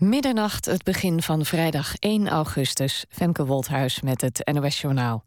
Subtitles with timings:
[0.00, 3.04] Middernacht, het begin van vrijdag 1 augustus.
[3.08, 5.24] Femke Wolthuis met het NOS Journaal.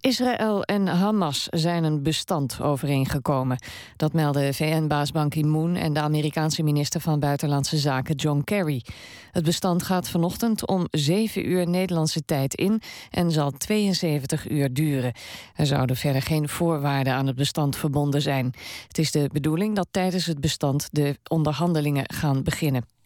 [0.00, 3.58] Israël en Hamas zijn een bestand overeengekomen.
[3.96, 8.84] Dat melden VN-baas Ban Ki-moon en de Amerikaanse minister van Buitenlandse Zaken John Kerry.
[9.32, 15.12] Het bestand gaat vanochtend om 7 uur Nederlandse tijd in en zal 72 uur duren.
[15.54, 18.54] Er zouden verder geen voorwaarden aan het bestand verbonden zijn.
[18.88, 22.97] Het is de bedoeling dat tijdens het bestand de onderhandelingen gaan beginnen.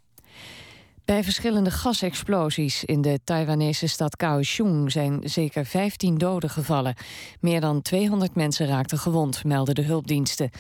[1.05, 6.95] Bij verschillende gasexplosies in de Taiwanese stad Kaohsiung zijn zeker 15 doden gevallen.
[7.41, 10.51] Meer dan 200 mensen raakten gewond, melden de hulpdiensten.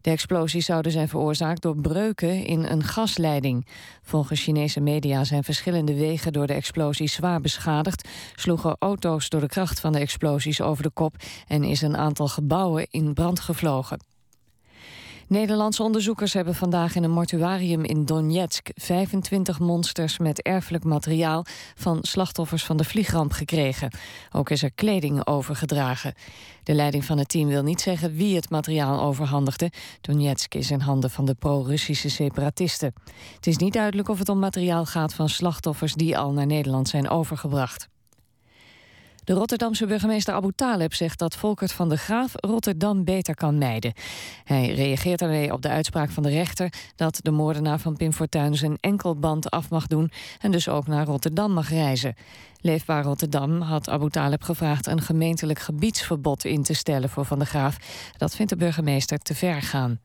[0.00, 3.66] De explosies zouden zijn veroorzaakt door breuken in een gasleiding.
[4.02, 9.48] Volgens Chinese media zijn verschillende wegen door de explosies zwaar beschadigd, sloegen auto's door de
[9.48, 11.14] kracht van de explosies over de kop
[11.46, 14.09] en is een aantal gebouwen in brand gevlogen.
[15.30, 21.44] Nederlandse onderzoekers hebben vandaag in een mortuarium in Donetsk 25 monsters met erfelijk materiaal
[21.74, 23.90] van slachtoffers van de vliegramp gekregen.
[24.32, 26.14] Ook is er kleding overgedragen.
[26.62, 29.70] De leiding van het team wil niet zeggen wie het materiaal overhandigde.
[30.00, 32.94] Donetsk is in handen van de pro-Russische separatisten.
[33.34, 36.88] Het is niet duidelijk of het om materiaal gaat van slachtoffers die al naar Nederland
[36.88, 37.89] zijn overgebracht.
[39.30, 43.92] De Rotterdamse burgemeester Abu Taleb zegt dat Volkert van de Graaf Rotterdam beter kan mijden.
[44.44, 48.54] Hij reageert daarmee op de uitspraak van de rechter dat de moordenaar van Pim Fortuyn
[48.54, 52.14] zijn enkelband af mag doen en dus ook naar Rotterdam mag reizen.
[52.60, 57.46] Leefbaar Rotterdam had Abu Taleb gevraagd een gemeentelijk gebiedsverbod in te stellen voor Van de
[57.46, 57.76] Graaf.
[58.16, 59.98] Dat vindt de burgemeester te ver gaan.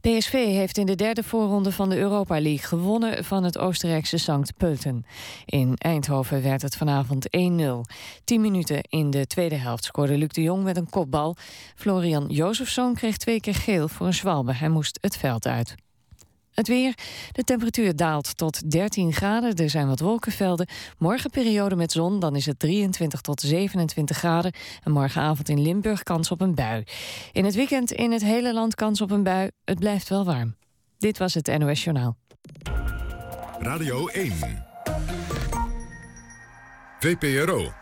[0.00, 4.52] PSV heeft in de derde voorronde van de Europa League gewonnen van het Oostenrijkse Sankt
[4.52, 5.06] Pölten.
[5.44, 7.40] In Eindhoven werd het vanavond 1-0.
[8.24, 11.36] Tien minuten in de tweede helft scoorde Luc de Jong met een kopbal.
[11.74, 14.52] Florian Jozefsson kreeg twee keer geel voor een zwalbe.
[14.52, 15.85] Hij moest het veld uit.
[16.56, 16.94] Het weer.
[17.32, 19.54] De temperatuur daalt tot 13 graden.
[19.54, 20.68] Er zijn wat wolkenvelden.
[20.98, 22.20] Morgen periode met zon.
[22.20, 24.52] Dan is het 23 tot 27 graden.
[24.82, 26.84] En morgenavond in Limburg kans op een bui.
[27.32, 29.50] In het weekend in het hele land kans op een bui.
[29.64, 30.56] Het blijft wel warm.
[30.98, 32.16] Dit was het NOS Journaal.
[33.58, 34.32] Radio 1.
[37.00, 37.72] VPRO.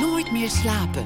[0.00, 1.04] Nooit meer slapen.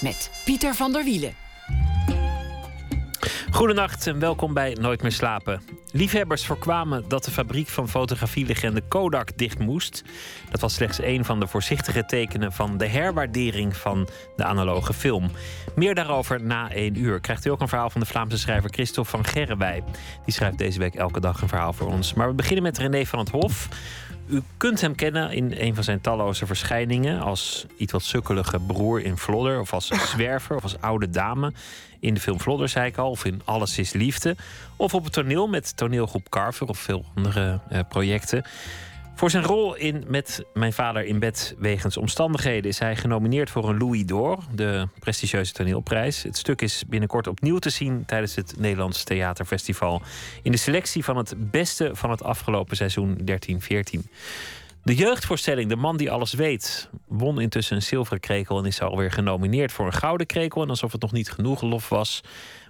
[0.00, 1.34] Met Pieter van der Wielen.
[3.50, 5.62] Goedenacht en welkom bij Nooit meer slapen.
[5.92, 10.04] Liefhebbers voorkwamen dat de fabriek van fotografielegende Kodak dicht moest.
[10.50, 15.30] Dat was slechts een van de voorzichtige tekenen van de herwaardering van de analoge film.
[15.74, 17.20] Meer daarover na één uur.
[17.20, 19.84] Krijgt u ook een verhaal van de Vlaamse schrijver Christophe van Gerrewij.
[20.24, 22.14] Die schrijft deze week elke dag een verhaal voor ons.
[22.14, 23.68] Maar we beginnen met René van het Hof.
[24.28, 29.00] U kunt hem kennen in een van zijn talloze verschijningen als iets wat sukkelige broer
[29.00, 31.52] in Vlodder, of als zwerver, of als oude dame
[32.00, 34.36] in de film Vlodder, zei ik al, of in Alles is Liefde,
[34.76, 38.44] of op het toneel met toneelgroep Carver of veel andere uh, projecten.
[39.18, 43.68] Voor zijn rol in Met Mijn Vader in Bed wegens omstandigheden is hij genomineerd voor
[43.68, 46.22] een Louis d'Or, de prestigieuze toneelprijs.
[46.22, 50.02] Het stuk is binnenkort opnieuw te zien tijdens het Nederlands Theaterfestival
[50.42, 53.24] in de selectie van het beste van het afgelopen seizoen 13-14.
[54.82, 59.10] De jeugdvoorstelling De Man die alles weet won intussen een zilveren krekel en is alweer
[59.10, 60.62] genomineerd voor een gouden krekel.
[60.62, 62.20] En alsof het nog niet genoeg lof was,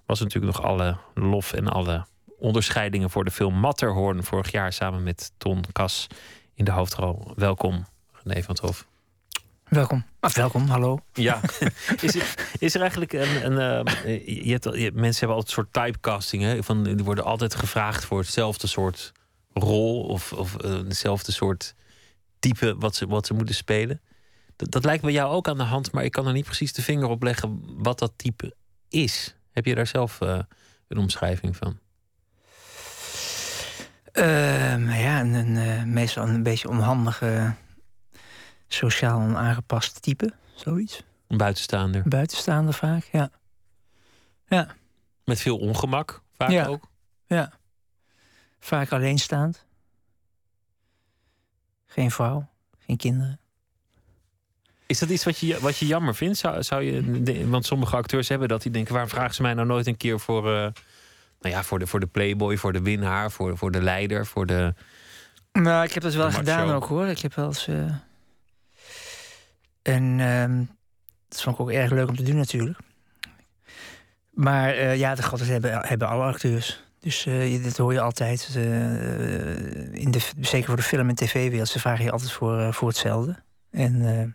[0.06, 2.06] was natuurlijk nog alle lof en alle
[2.38, 6.06] onderscheidingen voor de film Matterhorn vorig jaar samen met Ton Kas
[6.58, 7.32] in de hoofdrol.
[7.34, 7.86] Welkom,
[8.22, 8.86] René van het Hof.
[9.68, 10.04] Welkom.
[10.20, 11.00] Of welkom, hallo.
[11.12, 11.40] Ja,
[12.00, 13.58] is, er, is er eigenlijk een.
[13.58, 16.42] een uh, je hebt, je, mensen hebben altijd een soort typecasting.
[16.42, 16.62] Hè?
[16.62, 19.12] Van, die worden altijd gevraagd voor hetzelfde soort
[19.52, 21.74] rol of, of uh, hetzelfde soort
[22.38, 24.00] type wat ze, wat ze moeten spelen.
[24.56, 26.72] Dat, dat lijkt bij jou ook aan de hand, maar ik kan er niet precies
[26.72, 28.54] de vinger op leggen wat dat type
[28.88, 29.36] is.
[29.52, 30.38] Heb je daar zelf uh,
[30.88, 31.78] een omschrijving van?
[34.18, 37.54] Uh, ja, een, een, uh, meestal een beetje onhandige,
[38.68, 41.02] sociaal onaangepast type, zoiets.
[41.28, 42.02] Een buitenstaander.
[42.04, 43.30] Buitenstaander vaak, ja.
[44.46, 44.68] Ja.
[45.24, 46.66] Met veel ongemak, vaak ja.
[46.66, 46.88] ook.
[47.26, 47.52] Ja.
[48.60, 49.66] Vaak alleenstaand.
[51.86, 52.48] Geen vrouw,
[52.78, 53.40] geen kinderen.
[54.86, 56.38] Is dat iets wat je, wat je jammer vindt?
[56.38, 59.66] Zou, zou je, want sommige acteurs hebben dat die denken: waarom vragen ze mij nou
[59.66, 60.68] nooit een keer voor, uh,
[61.40, 64.46] nou ja, voor, de, voor de playboy, voor de winnaar, voor, voor de leider, voor
[64.46, 64.74] de.
[65.52, 67.06] Nou, ik heb dat wel gedaan ook hoor.
[67.06, 67.68] Ik heb wel eens.
[67.68, 67.94] Uh...
[69.82, 70.66] En uh,
[71.28, 72.78] dat vond ik ook erg leuk om te doen natuurlijk.
[74.30, 76.84] Maar uh, ja, de grote hebben, hebben alle acteurs.
[77.00, 78.54] Dus uh, dit hoor je altijd.
[79.92, 81.68] In de, zeker voor de film- en tv-wereld.
[81.68, 83.36] Ze vragen je altijd voor, voor hetzelfde.
[83.70, 84.26] En het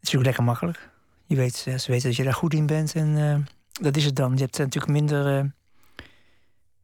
[0.00, 0.90] is natuurlijk lekker makkelijk.
[1.26, 3.46] Je weet, ze weten dat je daar goed in bent en
[3.80, 4.32] dat is het dan.
[4.32, 5.52] Je hebt natuurlijk minder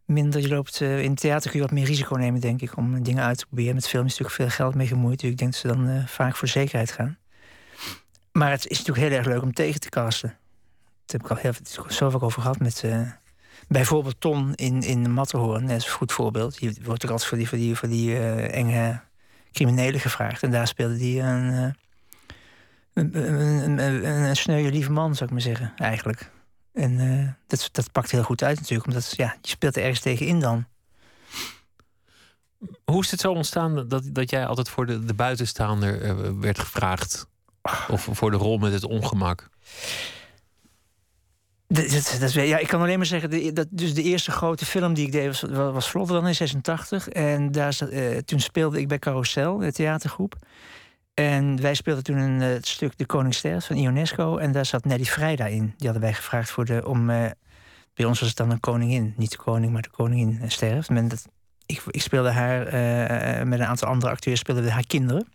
[0.09, 0.41] minder.
[0.41, 3.25] Je loopt uh, in theater kun je wat meer risico nemen, denk ik, om dingen
[3.25, 3.75] uit te proberen.
[3.75, 5.21] Met film is natuurlijk veel geld mee gemoeid.
[5.21, 7.19] Dus ik denk dat ze dan vaak voor zekerheid gaan.
[8.33, 10.29] Maar het is natuurlijk heel erg leuk om tegen te casten.
[10.29, 12.85] Daar heb ik al heel vaak over gehad met.
[13.69, 16.59] Bijvoorbeeld Ton in, in Matterhorn, dat is een goed voorbeeld.
[16.59, 18.19] Die wordt ook altijd voor die, voor die, voor die
[18.49, 19.01] enge
[19.53, 20.43] criminelen gevraagd.
[20.43, 21.75] En daar speelde hij een,
[22.93, 23.17] een,
[23.79, 23.79] een,
[24.49, 26.31] een, lieve man, zou ik maar zeggen, eigenlijk.
[26.79, 30.01] En uh, dat, dat pakt heel goed uit natuurlijk, omdat ja, je speelt er ergens
[30.01, 30.67] tegen in dan.
[32.85, 36.59] Hoe is het zo ontstaan dat, dat jij altijd voor de, de buitenstaander uh, werd
[36.59, 37.27] gevraagd?
[37.89, 39.49] Of voor de rol met het ongemak?
[41.67, 44.67] Dat, dat, dat, ja, ik kan alleen maar zeggen, de, dat, dus de eerste grote
[44.67, 47.09] film die ik deed was, was Vlotter dan in 86.
[47.09, 50.37] En daar, uh, toen speelde ik bij Carousel, de theatergroep.
[51.19, 54.37] En wij speelden toen een, het stuk De Koning Sterft van Ionesco.
[54.37, 55.75] En daar zat Nelly Vrijda in.
[55.77, 57.11] Die hadden wij gevraagd voor de, om...
[57.11, 57.25] Uh,
[57.95, 59.15] bij ons was het dan een koningin.
[59.17, 60.91] Niet de koning, maar de koningin uh, sterft.
[60.91, 61.29] Men, dat,
[61.67, 62.65] ik, ik, speelde haar
[63.47, 64.41] met een aantal andere acteurs...
[64.41, 65.29] speelden we haar kinderen.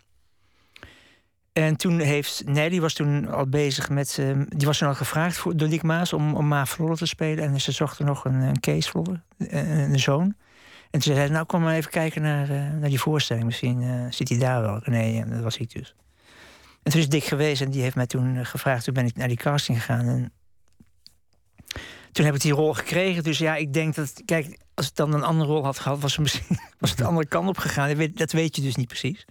[1.52, 2.42] En toen heeft...
[2.46, 4.22] Nelly was toen al bezig met...
[4.48, 7.44] die was toen al gevraagd voor, door Dick Maas om, om Ma Vlodder te spelen.
[7.44, 10.34] En ze zochten nog een, een Kees Vlodder, een zoon.
[10.94, 13.44] En toen zei hij, nou kom maar even kijken naar, uh, naar die voorstelling.
[13.44, 14.80] Misschien uh, zit hij daar wel.
[14.84, 15.94] Nee, en dat was ik dus.
[16.82, 18.84] En toen is Dick geweest en die heeft mij toen eh, gevraagd.
[18.84, 20.06] Toen ben ik naar die casting gegaan.
[20.08, 20.32] En
[22.12, 23.22] toen heb ik die rol gekregen.
[23.22, 26.12] Dus ja, ik denk dat, kijk, als ik dan een andere rol had gehad, was
[26.12, 27.88] het misschien was het de andere kant op gegaan.
[27.88, 29.24] Dat weet, dat weet je dus niet precies.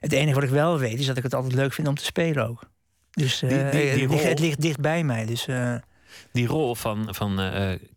[0.00, 2.04] Het enige wat ik wel weet, is dat ik het altijd leuk vind om te
[2.04, 2.70] spelen ook.
[3.10, 5.26] Dus die, die, die rol, het ligt dicht bij mij.
[5.26, 5.46] Dus,
[6.32, 7.40] die rol van, van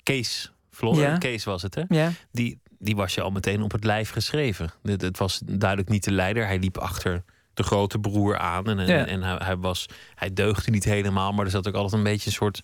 [0.03, 1.83] Kees Floor, Kees was het, hè?
[1.87, 2.11] Ja.
[2.31, 4.71] Die, die was je al meteen op het lijf geschreven.
[4.83, 6.45] Het, het was duidelijk niet de leider.
[6.45, 8.67] Hij liep achter de grote broer aan.
[8.67, 9.85] En, en, hij, hij, was,
[10.15, 12.63] hij deugde niet helemaal, maar er zat ook altijd een beetje een soort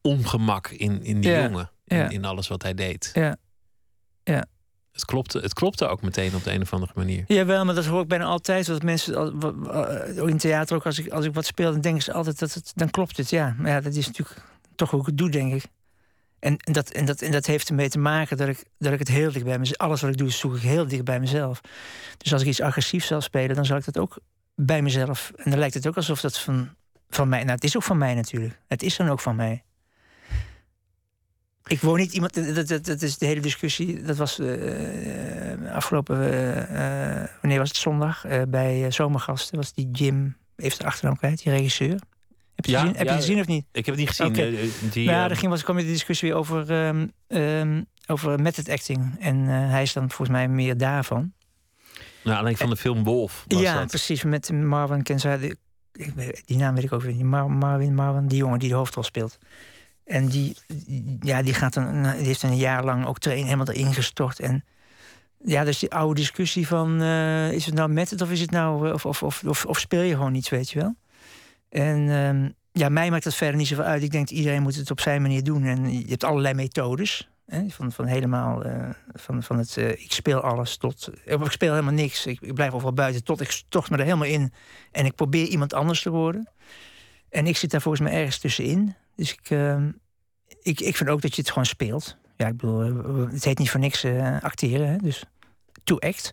[0.00, 1.70] ongemak in, in die jongen.
[1.84, 3.10] In, in, alles wat hij deed.
[3.14, 3.36] Ja.
[4.24, 4.44] ja.
[4.92, 7.24] Het klopte, het klopte ook meteen op de een of andere manier.
[7.26, 8.66] Jawel, maar dat hoor ik bijna altijd.
[8.66, 9.40] Dat mensen,
[10.28, 12.72] in theater ook, als ik, als ik wat speel, dan denken ze altijd dat het,
[12.74, 13.30] dan klopt het.
[13.30, 14.42] Ja, maar ja, dat is natuurlijk
[14.74, 15.64] toch hoe ik het doe, denk ik.
[16.44, 18.98] En, en, dat, en, dat, en dat heeft ermee te maken dat ik, dat ik
[18.98, 19.78] het heel dicht bij mezelf...
[19.78, 21.60] Alles wat ik doe, zoek ik heel dicht bij mezelf.
[22.18, 24.18] Dus als ik iets agressiefs zal spelen, dan zal ik dat ook
[24.54, 25.32] bij mezelf...
[25.36, 26.68] En dan lijkt het ook alsof dat van,
[27.08, 27.40] van mij...
[27.40, 28.58] Nou, het is ook van mij natuurlijk.
[28.68, 29.62] Het is dan ook van mij.
[31.66, 32.54] Ik woon niet iemand...
[32.54, 34.02] Dat, dat, dat is de hele discussie.
[34.02, 36.16] Dat was uh, afgelopen...
[36.16, 37.76] Uh, wanneer was het?
[37.78, 38.24] Zondag.
[38.48, 40.36] bij Zomergasten was die Jim...
[40.56, 41.98] Heeft de achternaam kwijt, die regisseur.
[42.54, 42.96] Heb je, ja, gezien?
[42.96, 43.64] Heb je gezien of niet?
[43.72, 44.26] Ik heb het niet gezien.
[44.26, 44.54] Okay.
[44.54, 48.40] Eh, die, ja, er eh, ging, was, kwam de discussie weer over, um, um, over
[48.40, 49.16] method acting.
[49.18, 51.32] En uh, hij is dan volgens mij meer daarvan.
[52.24, 53.44] Nou, alleen van de film Wolf.
[53.48, 54.22] Was ja, precies.
[54.22, 55.36] Met Marvin Kenza.
[55.36, 55.54] Die,
[56.44, 57.22] die naam weet ik ook niet.
[57.22, 59.38] Mar Marvin, Marvin, die jongen die de hoofdrol speelt.
[60.04, 60.56] En die,
[61.20, 64.40] ja, die, gaat dan, die heeft een jaar lang ook trainen helemaal erin gestort.
[64.40, 64.64] En
[65.44, 67.02] ja, dus die oude discussie van...
[67.02, 68.92] Uh, is het nou method of is het nou...
[68.92, 70.94] Of, of, of, of, of speel je gewoon iets, weet je wel?
[71.74, 74.02] En um, ja, mij maakt dat verder niet zoveel uit.
[74.02, 75.64] Ik denk dat iedereen moet het op zijn manier doen.
[75.64, 77.28] En je hebt allerlei methodes.
[77.46, 81.10] Hè, van, van helemaal uh, van, van het uh, ik speel alles tot.
[81.26, 82.26] Uh, ik speel helemaal niks.
[82.26, 84.52] Ik, blijf overal buiten tot ik toch me er helemaal in.
[84.92, 86.48] En ik probeer iemand anders te worden.
[87.30, 88.94] En ik zit daar volgens mij ergens tussenin.
[89.16, 89.90] Dus ik, ehm,
[90.62, 92.16] ik, ik vind ook dat je het gewoon speelt.
[92.36, 94.04] Ja, ik bedoel, het heet niet voor niks
[94.40, 94.88] acteren.
[94.88, 95.24] Hè, dus
[95.84, 96.32] to act.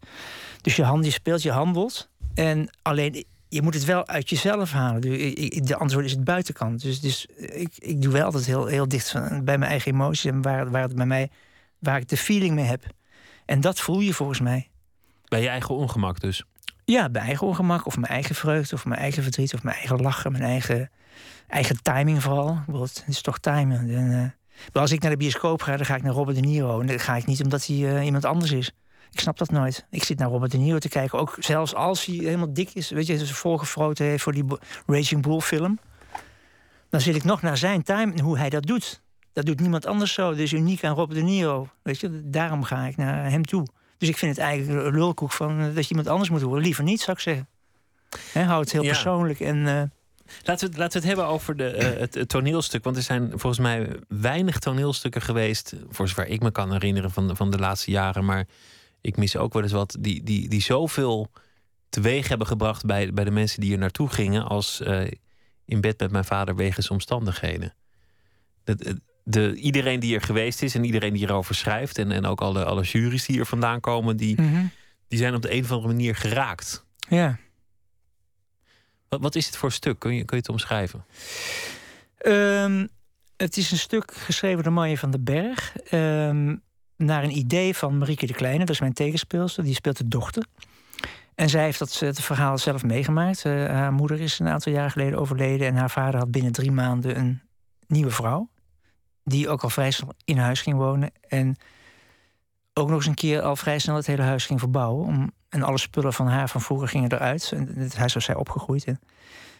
[0.61, 2.09] Dus je hand, je speelt, je handelt.
[2.33, 5.01] En alleen je moet het wel uit jezelf halen.
[5.01, 6.81] De antwoord is het buitenkant.
[6.81, 10.41] Dus, dus ik, ik doe wel altijd heel, heel dicht bij mijn eigen emoties en
[10.41, 11.29] waar, waar, het bij mij,
[11.79, 12.83] waar ik de feeling mee heb.
[13.45, 14.69] En dat voel je volgens mij.
[15.27, 16.43] Bij je eigen ongemak dus?
[16.85, 20.01] Ja, bij eigen ongemak of mijn eigen vreugde of mijn eigen verdriet of mijn eigen
[20.01, 20.89] lachen, mijn eigen,
[21.47, 22.59] eigen timing vooral.
[22.71, 23.89] Het is toch timen.
[23.89, 24.35] En,
[24.73, 26.79] uh, als ik naar de bioscoop ga, dan ga ik naar Robert De Niro.
[26.79, 28.71] En dan ga ik niet omdat hij uh, iemand anders is.
[29.11, 29.85] Ik snap dat nooit.
[29.89, 31.19] Ik zit naar Robert De Niro te kijken.
[31.19, 32.89] Ook zelfs als hij helemaal dik is.
[32.89, 34.45] Weet je, ze voorgefroten heeft voor die
[34.85, 35.79] Raging Bull film.
[36.89, 39.01] Dan zit ik nog naar zijn time en hoe hij dat doet.
[39.33, 40.29] Dat doet niemand anders zo.
[40.29, 41.69] Dat is uniek aan Robert De Niro.
[41.81, 43.67] Weet je, daarom ga ik naar hem toe.
[43.97, 46.61] Dus ik vind het eigenlijk een lulkoek van eh, dat je iemand anders moet horen.
[46.61, 47.47] Liever niet, zou ik zeggen.
[48.31, 49.57] He, hou het heel persoonlijk en...
[49.57, 49.81] Uh,
[50.43, 52.83] Laten we, laten we het hebben over de, uh, het, toneelstuk.
[52.83, 55.73] Want er zijn volgens mij weinig toneelstukken geweest.
[55.89, 58.25] Voor zover ik me kan herinneren van, van de laatste jaren.
[58.25, 58.45] Maar
[59.01, 61.31] ik mis ook wel eens wat die, die, die zoveel
[61.89, 65.11] teweeg hebben gebracht bij, bij de mensen die er naartoe gingen als uh,
[65.65, 67.73] in bed met mijn vader wegens omstandigheden.
[68.63, 72.41] De, de, iedereen die er geweest is en iedereen die erover schrijft en, en ook
[72.41, 74.71] alle, alle juries die er vandaan komen, die, mm -hmm.
[75.07, 76.85] die zijn op de een of andere manier geraakt.
[77.09, 77.37] Ja.
[79.09, 79.99] Wat, wat is het voor stuk?
[79.99, 81.05] Kun je, kun je het omschrijven?
[82.17, 82.87] Ehm,
[83.37, 85.75] het is een stuk geschreven door Manje van den Berg.
[85.77, 86.55] ehm,
[87.01, 89.63] naar een idee van Marieke de Kleine, dat is mijn tegenspeelster.
[89.63, 90.45] Die speelt de dochter.
[91.35, 93.45] En zij heeft dat, het verhaal zelf meegemaakt.
[93.45, 95.67] Eh, haar moeder is een aantal jaar geleden overleden.
[95.67, 97.41] En haar vader had binnen drie maanden een
[97.87, 98.49] nieuwe vrouw.
[99.23, 101.11] Die ook al vrij snel in huis ging wonen.
[101.27, 101.55] En
[102.73, 105.05] ook nog eens een keer al vrij snel het hele huis ging verbouwen.
[105.05, 107.51] Om, en alle spullen van haar van vroeger gingen eruit.
[107.55, 108.83] En het huis was zij opgegroeid.
[108.85, 108.99] En,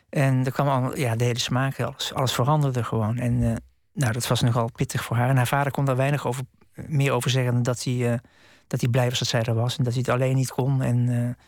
[0.09, 3.17] en er kwam allemaal, ja, de hele smaak, alles, alles veranderde gewoon.
[3.17, 3.55] En eh,
[3.93, 5.29] nou, dat was nogal pittig voor haar.
[5.29, 6.43] En haar vader kon daar weinig over,
[6.73, 8.19] meer over zeggen dat hij, eh,
[8.67, 9.77] dat hij blij was dat zij er was.
[9.77, 10.81] En dat hij het alleen niet kon.
[10.81, 11.45] En, eh,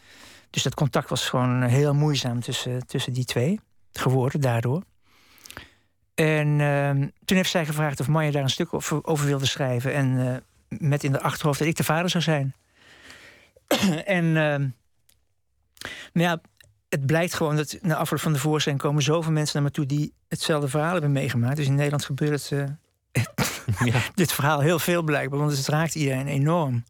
[0.50, 3.60] dus dat contact was gewoon heel moeizaam tussen, tussen die twee
[3.92, 4.84] geworden daardoor.
[6.16, 9.94] En ehm, toen heeft zij gevraagd of Maya daar een stuk over, over wilde schrijven.
[9.94, 12.54] En eh, met in de achterhoofd dat ik de vader zou zijn.
[14.06, 14.32] en
[16.14, 16.42] nou ja,
[16.90, 19.86] het blijkt gewoon dat na afloop van de voorstelling komen zoveel mensen naar me toe
[19.86, 21.56] die hetzelfde verhaal hebben meegemaakt.
[21.56, 22.76] Dus in Nederland gebeurt het,
[23.86, 24.02] Ja.
[24.16, 26.84] dit verhaal heel veel blijkbaar, want het raakt iedereen enorm.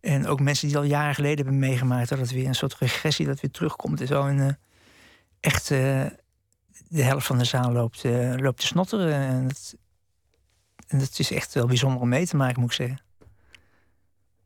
[0.00, 3.26] En ook mensen die al jaren geleden hebben meegemaakt, dat het weer een soort regressie
[3.26, 4.26] dat weer terugkomt en zo.
[4.26, 4.54] En eh,
[5.40, 6.04] echt eh,
[6.88, 9.14] de helft van de zaal loopt, eh, loopt te snotteren.
[9.14, 9.74] En dat,
[10.86, 13.00] en dat is echt wel bijzonder om mee te maken, moet ik zeggen.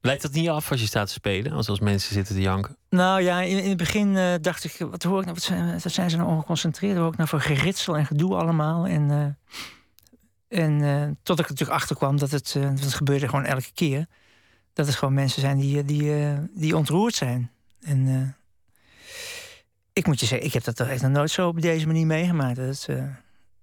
[0.00, 1.52] Leidt dat niet af als je staat te spelen?
[1.52, 2.76] Als, als mensen zitten te janken?
[2.90, 5.80] Nou ja, in, in het begin eh, dacht ik, wat hoor ik nou, wat zijn,
[5.82, 6.92] wat zijn ze nou ongeconcentreerd?
[6.92, 8.86] Wat hoor ik nou voor geritsel en gedoe allemaal?
[8.86, 9.38] En,
[10.48, 13.44] en eh, tot ik er natuurlijk achter kwam dat het, eh, want het gebeurde gewoon
[13.44, 14.06] elke keer.
[14.72, 17.50] Dat het gewoon mensen zijn die, eh, die, eh, die ontroerd zijn.
[17.80, 18.46] En eh,
[19.92, 22.56] ik moet je zeggen, ik heb dat echt nog nooit zo op deze manier meegemaakt.
[22.56, 23.04] Dat, eh,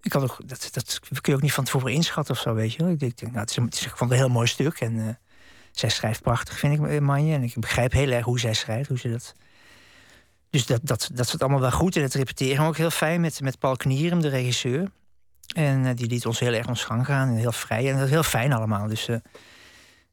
[0.02, 2.74] ik had ook, dat, dat kun je ook niet van tevoren inschatten of zo, weet
[2.74, 2.90] je.
[2.90, 4.80] Ik denk, nou, het is, ik een heel mooi stuk.
[4.80, 5.16] En eh,
[5.72, 7.34] zij schrijft prachtig, vind ik, eh, Manje.
[7.34, 9.36] En ik begrijp heel erg hoe zij schrijft, hoe ze dat...
[10.50, 11.96] Dus dat, dat, dat allemaal wel goed.
[11.96, 14.92] En het repeteren ook heel fijn met, met Paul Knierem, de regisseur.
[15.54, 17.28] En eh, die liet ons heel erg ons gang gaan.
[17.28, 17.86] En heel vrij.
[17.86, 18.88] En dat was heel fijn allemaal.
[18.88, 19.16] Dus, eh,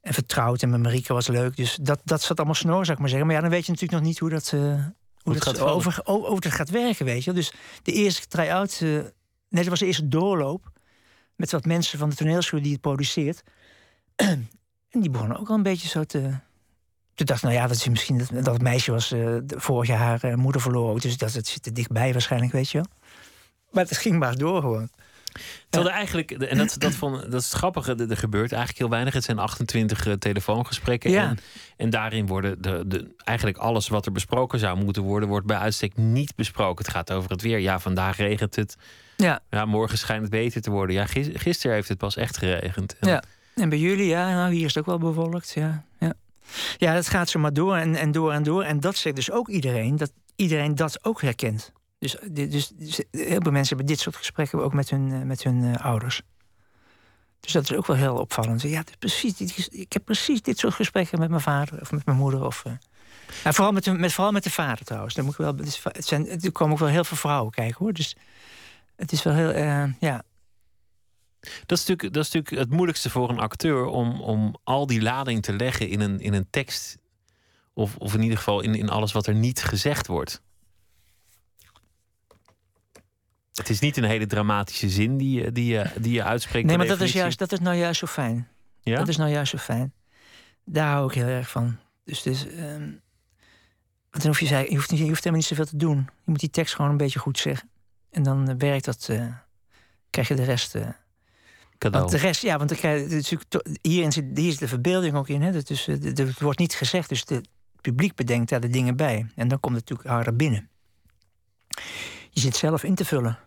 [0.01, 0.63] en vertrouwd.
[0.63, 1.57] En met Marieke was leuk.
[1.57, 3.27] Dus dat, dat zat allemaal snor, zou ik maar zeggen.
[3.27, 5.61] Maar ja, dan weet je natuurlijk nog niet hoe dat, eh, hoe het dat gaat
[5.61, 7.33] over, over dat gaat werken, weet je.
[7.33, 8.81] Dus de eerste try-out...
[8.81, 9.03] nee,
[9.49, 10.71] dat was de eerste doorloop.
[11.37, 13.43] Met wat mensen van de toneelschool die het produceert.
[14.17, 16.21] en die begonnen ook al een beetje zo te...
[17.15, 19.15] Toen dacht nou ja, dat is misschien dat, dat meisje was
[19.47, 21.01] vorig jaar haar moeder verloren.
[21.01, 22.87] Dus dat het zit er dichtbij waarschijnlijk, weet je wel.
[23.71, 24.91] Maar het ging maar door gewoon.
[25.69, 28.79] Terwijl er eigenlijk, en dat, dat, vond, dat is het grappige, er er gebeurt eigenlijk
[28.79, 29.15] heel weinig.
[29.15, 31.11] Het zijn 28 eh, telefoongesprekken.
[31.11, 31.29] Ja.
[31.29, 31.39] En,
[31.77, 35.57] en daarin worden de, de, eigenlijk alles wat er besproken zou moeten worden, wordt bij
[35.57, 36.85] uitstek niet besproken.
[36.85, 37.59] Het gaat over het weer.
[37.59, 38.77] Ja, vandaag regent het.
[39.17, 39.41] Ja.
[39.51, 40.97] Ja, morgen schijnt het beter te worden.
[40.97, 42.97] Ja, gis- gisteren heeft het pas echt geregend.
[42.99, 43.23] En Ja.
[43.55, 45.53] En bij jullie, ja, nou, hier is het ook wel bewolkt.
[45.55, 46.13] Ja, ja.
[46.79, 48.63] ja dat gaat zo maar door en, en door en door.
[48.63, 51.73] En dat zegt dus ook iedereen, dat iedereen dat ook herkent.
[52.01, 55.43] Dus, dus, dus heel veel mensen hebben dit soort gesprekken ook met hun, eh, met
[55.43, 56.23] hun eh, ouders.
[57.41, 58.63] Dus dat is ook wel heel opvallend.
[58.63, 62.45] Ja, precies, ik heb precies dit soort gesprekken met mijn vader of met mijn moeder.
[62.45, 62.73] Of, eh.
[63.43, 65.15] Nou, vooral, met de, met, vooral met de vader trouwens.
[65.15, 67.93] Dan moet ik wel, het, zijn, er komen ook wel heel veel vrouwen kijken hoor.
[67.93, 68.17] Dus
[68.97, 70.23] het is wel heel, eh, ja,
[71.41, 75.03] Dat is, natuurlijk, dat is natuurlijk het moeilijkste voor een acteur om, om al die
[75.03, 76.99] lading te leggen in een, in een tekst.
[77.75, 80.43] Of, of in ieder geval in, in alles wat er niet gezegd wordt.
[83.61, 86.67] Het is niet een hele dramatische zin die, je- die, je, die je uitspreekt.
[86.67, 88.49] Nee, maar dat is, juist, dat is nou juist zo fijn.
[88.83, 88.97] Ja?
[88.97, 89.93] Dat is nou juist zo fijn.
[90.65, 91.77] Daar hou ik heel erg van.
[92.05, 92.45] Dus, dus
[94.11, 95.97] want dan hoef je, zei- je, hoeft niet, je hoeft helemaal niet zoveel te doen.
[95.97, 97.71] Je moet die tekst gewoon een beetje goed zeggen.
[98.11, 99.27] En dan eh, werkt dat, eh,
[100.11, 100.75] krijg je de rest.
[100.75, 100.89] eh,
[101.79, 102.05] Cadeau.
[102.05, 103.35] want de rest, ja, want dan krijg je, is
[103.83, 105.43] hierin zit, hier zit de verbeelding ook in.
[105.43, 105.53] Hè?
[105.53, 108.97] Dat is, de- het wordt niet gezegd, dus de- het publiek bedenkt daar de dingen
[108.97, 109.27] bij.
[109.35, 110.69] En dan komt het natuurlijk harder binnen.
[112.31, 113.39] Je zit zelf in te vullen.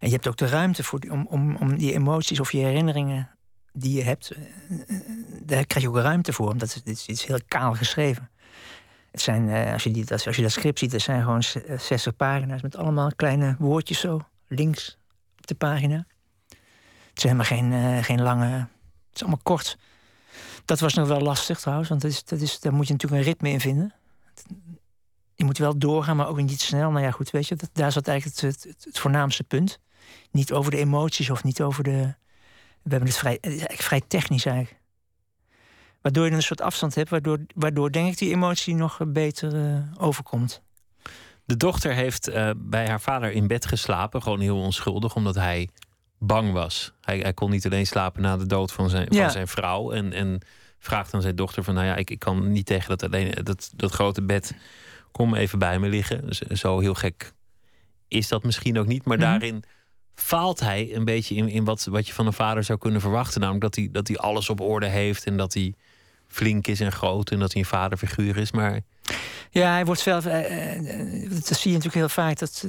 [0.00, 3.30] En je hebt ook de ruimte voor, om, om, om die emoties of je herinneringen
[3.72, 4.40] die je hebt, eh,
[4.88, 5.00] eh,
[5.42, 6.50] daar krijg je ook ruimte voor.
[6.50, 8.30] Omdat het, is, heel kaal geschreven.
[9.10, 11.56] Het zijn, eh, als, je die, als je dat script ziet, het zijn gewoon z-
[11.56, 14.98] eh, 60 pagina's met allemaal kleine woordjes zo, links
[15.38, 16.06] op de pagina.
[17.08, 18.46] Het is helemaal geen, geen lange.
[18.46, 19.78] Het is allemaal kort.
[20.64, 23.22] Dat was nog wel lastig trouwens, want dat is, dat is, daar moet je natuurlijk
[23.22, 23.94] een ritme in vinden.
[25.34, 26.90] Je moet wel doorgaan, maar ook niet snel.
[26.90, 28.52] Nou ja, goed, weet je, daar zat eigenlijk
[28.84, 29.80] het voornaamste punt.
[30.30, 32.14] Niet over de emoties of niet over de.
[32.82, 34.78] We hebben het vrij, eigenlijk vrij technisch eigenlijk.
[36.02, 39.82] Waardoor je een soort afstand hebt, waardoor, waardoor denk ik die emotie nog beter eh,
[40.02, 40.62] overkomt.
[41.44, 45.68] De dochter heeft eh, bij haar vader in bed geslapen, gewoon heel onschuldig, omdat hij
[46.18, 46.92] bang was.
[47.00, 49.22] Hij, hij kon niet alleen slapen na de dood van zijn, Ja.
[49.22, 49.92] van zijn vrouw.
[49.92, 50.40] En, en
[50.78, 53.72] vraagt aan zijn dochter van, nou ja, ik, ik kan niet tegen dat, alleen, dat,
[53.76, 54.54] dat grote bed.
[55.12, 56.34] Kom even bij me liggen.
[56.34, 57.32] Z- Zo heel gek
[58.08, 59.04] is dat misschien ook niet.
[59.04, 59.26] Maar Mhm.
[59.26, 59.62] daarin
[60.20, 63.40] faalt hij een beetje in, in wat, wat je van een vader zou kunnen verwachten.
[63.40, 65.74] Namelijk dat hij, dat hij alles op orde heeft en dat hij
[66.28, 68.52] flink is en groot en dat hij een vaderfiguur is.
[68.52, 68.80] Maar
[69.50, 70.26] Ja, hij wordt zelf.
[70.26, 70.76] eh,
[71.22, 72.38] eh, dat zie je natuurlijk heel vaak.
[72.38, 72.64] Dat,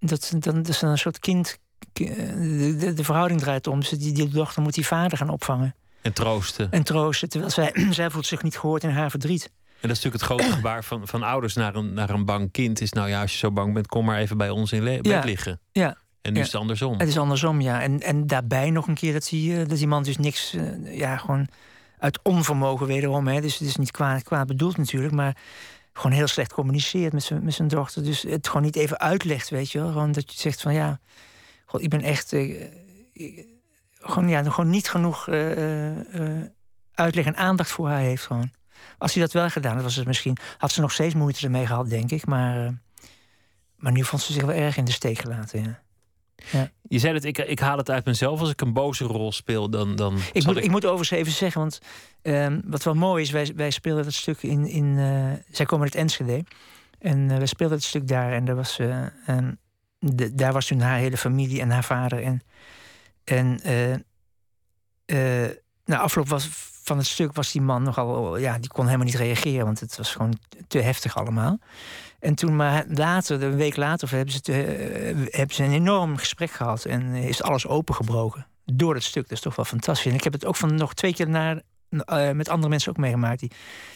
[0.00, 1.58] dat, dan, dat is een soort kind.
[1.92, 3.80] ki- eh, De, de, de verhouding draait om.
[3.80, 6.70] Dus die, die dochter moet die vader gaan opvangen en troosten.
[6.70, 7.28] en troosten.
[7.28, 9.44] Terwijl zij, zij voelt zich niet gehoord in haar verdriet.
[9.80, 12.50] En dat is natuurlijk het grote gebaar van, van ouders naar een, naar een bang
[12.50, 12.80] kind.
[12.80, 14.96] Is nou ja, als je zo bang bent, kom maar even bij ons in le-
[15.00, 15.24] bed Ja.
[15.24, 15.60] liggen.
[15.72, 15.96] Ja.
[16.24, 16.44] En nu Ja.
[16.44, 16.98] is het andersom.
[16.98, 17.82] Het is andersom, ja.
[17.82, 20.54] En, en daarbij nog een keer dat die, eh, dat die man dus niks.
[20.54, 21.48] eh, ja, gewoon
[21.98, 23.26] uit onvermogen wederom.
[23.26, 23.40] Hè.
[23.40, 25.12] Dus het is niet kwaad, kwaad bedoeld natuurlijk.
[25.12, 25.36] Maar
[25.92, 28.02] gewoon heel slecht communiceert met zijn, met zijn dochter.
[28.04, 29.88] Dus het gewoon niet even uitlegt, weet je wel.
[29.92, 31.00] Gewoon dat je zegt van ja.
[31.64, 32.32] God, ik ben echt.
[32.32, 32.62] eh,
[33.14, 33.44] eh,
[34.00, 35.28] gewoon, ja, gewoon niet genoeg
[36.94, 38.26] uitleg en aandacht voor haar heeft.
[38.26, 38.50] Gewoon.
[38.98, 40.36] Als hij dat wel gedaan had, was het misschien.
[40.58, 42.26] Had ze nog steeds moeite ermee gehad, denk ik.
[42.26, 42.74] Maar,
[43.76, 45.62] maar nu vond ze zich wel erg in de steek gelaten.
[45.62, 45.82] Ja.
[46.88, 48.40] Je zei dat ik, ik haal het uit mezelf.
[48.40, 49.96] Als ik een boze rol speel, dan.
[49.96, 51.78] dan Ik moet, ik moet overigens even zeggen, want
[52.22, 54.66] ehm, wat wel mooi is, wij, wij speelden dat stuk in.
[54.66, 56.44] in eh, zij komen uit Enschede.
[56.98, 58.32] En eh, wij speelden het stuk daar.
[58.32, 59.52] En daar was, ehm,
[59.98, 62.22] de, daar was toen haar hele familie en haar vader.
[62.22, 62.42] En,
[63.24, 63.60] en
[65.84, 66.48] na afloop was,
[66.84, 68.36] van het stuk was die man nogal.
[68.36, 71.58] Ja, die kon helemaal niet reageren, want het was gewoon te heftig allemaal.
[72.24, 76.16] En toen, maar later, een week later, hebben ze, het, eh, hebben ze een enorm
[76.16, 76.84] gesprek gehad.
[76.84, 79.22] En is alles opengebroken door het stuk.
[79.22, 80.06] Dat is toch wel fantastisch.
[80.06, 82.96] En ik heb het ook van nog twee keer naar, eh, met andere mensen ook
[82.96, 83.40] meegemaakt.
[83.40, 83.50] Die,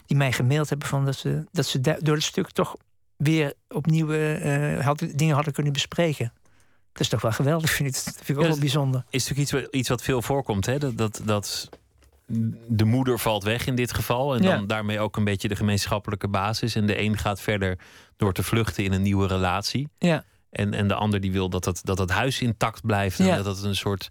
[0.06, 2.76] die mij gemaild hebben van dat ze, dat ze door het stuk toch
[3.16, 6.32] weer opnieuw eh, hadden, dingen hadden kunnen bespreken.
[6.92, 7.94] Dat is toch wel geweldig, vind ik.
[8.04, 9.04] Dat vind ik ook Ja, wel bijzonder.
[9.11, 10.66] is natuurlijk iets, wat- iets wat veel voorkomt.
[10.66, 10.78] Hè?
[10.78, 11.68] Dat, dat, dat
[12.68, 14.35] de moeder valt weg in dit geval.
[14.35, 14.56] En Ja.
[14.56, 16.75] dan daarmee ook een beetje de gemeenschappelijke basis.
[16.75, 17.78] En de een gaat verder
[18.16, 19.88] door te vluchten in een nieuwe relatie.
[19.99, 20.25] Ja.
[20.50, 23.20] En, en de ander die wil dat het, dat het huis intact blijft.
[23.20, 23.37] En Ja.
[23.37, 24.08] dat het een soort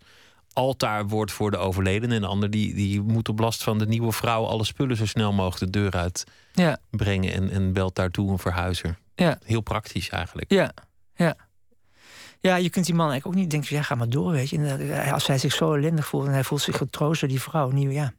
[0.54, 2.16] altaar wordt voor de overledene.
[2.16, 5.06] En de ander die, die moet op last van de nieuwe vrouw alle spullen zo
[5.06, 7.34] snel mogelijk de deur uit Ja, brengen.
[7.34, 8.98] En, en belt daartoe een verhuizer.
[9.16, 9.40] Ja.
[9.44, 10.52] Heel praktisch eigenlijk.
[10.52, 10.72] ja,
[11.16, 11.36] ja.
[12.40, 14.58] Ja, je kunt die man eigenlijk ook niet denken, ja, ga maar door, weet je.
[14.58, 17.42] En, eh, Als hij zich zo ellendig voelt en hij voelt zich getroost door die
[17.42, 18.14] vrouw, nieuw, ja.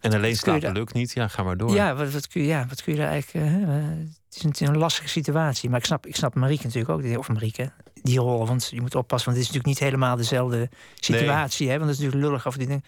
[0.00, 1.12] En alleen slapen daar- lukt niet.
[1.12, 1.74] Ja, ga maar door.
[1.74, 3.46] Ja, wat, wat, kun je, ja, wat kun je daar eigenlijk...
[3.46, 3.84] eh, eh,
[4.28, 5.70] het is een, een lastige situatie.
[5.70, 7.18] Maar ik snap, ik snap Marieke natuurlijk ook.
[7.18, 8.46] Of Marieke, die rol.
[8.46, 9.32] Want je moet oppassen.
[9.32, 10.68] Want het is natuurlijk niet helemaal dezelfde
[11.00, 11.68] situatie.
[11.70, 12.46] Hè, want het is natuurlijk lullig.
[12.46, 12.84] Of die dingen.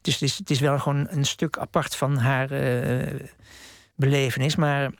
[0.00, 2.48] Dus het is, het is wel gewoon een stuk apart van haar
[3.94, 4.56] belevenis.
[4.56, 4.92] Maar,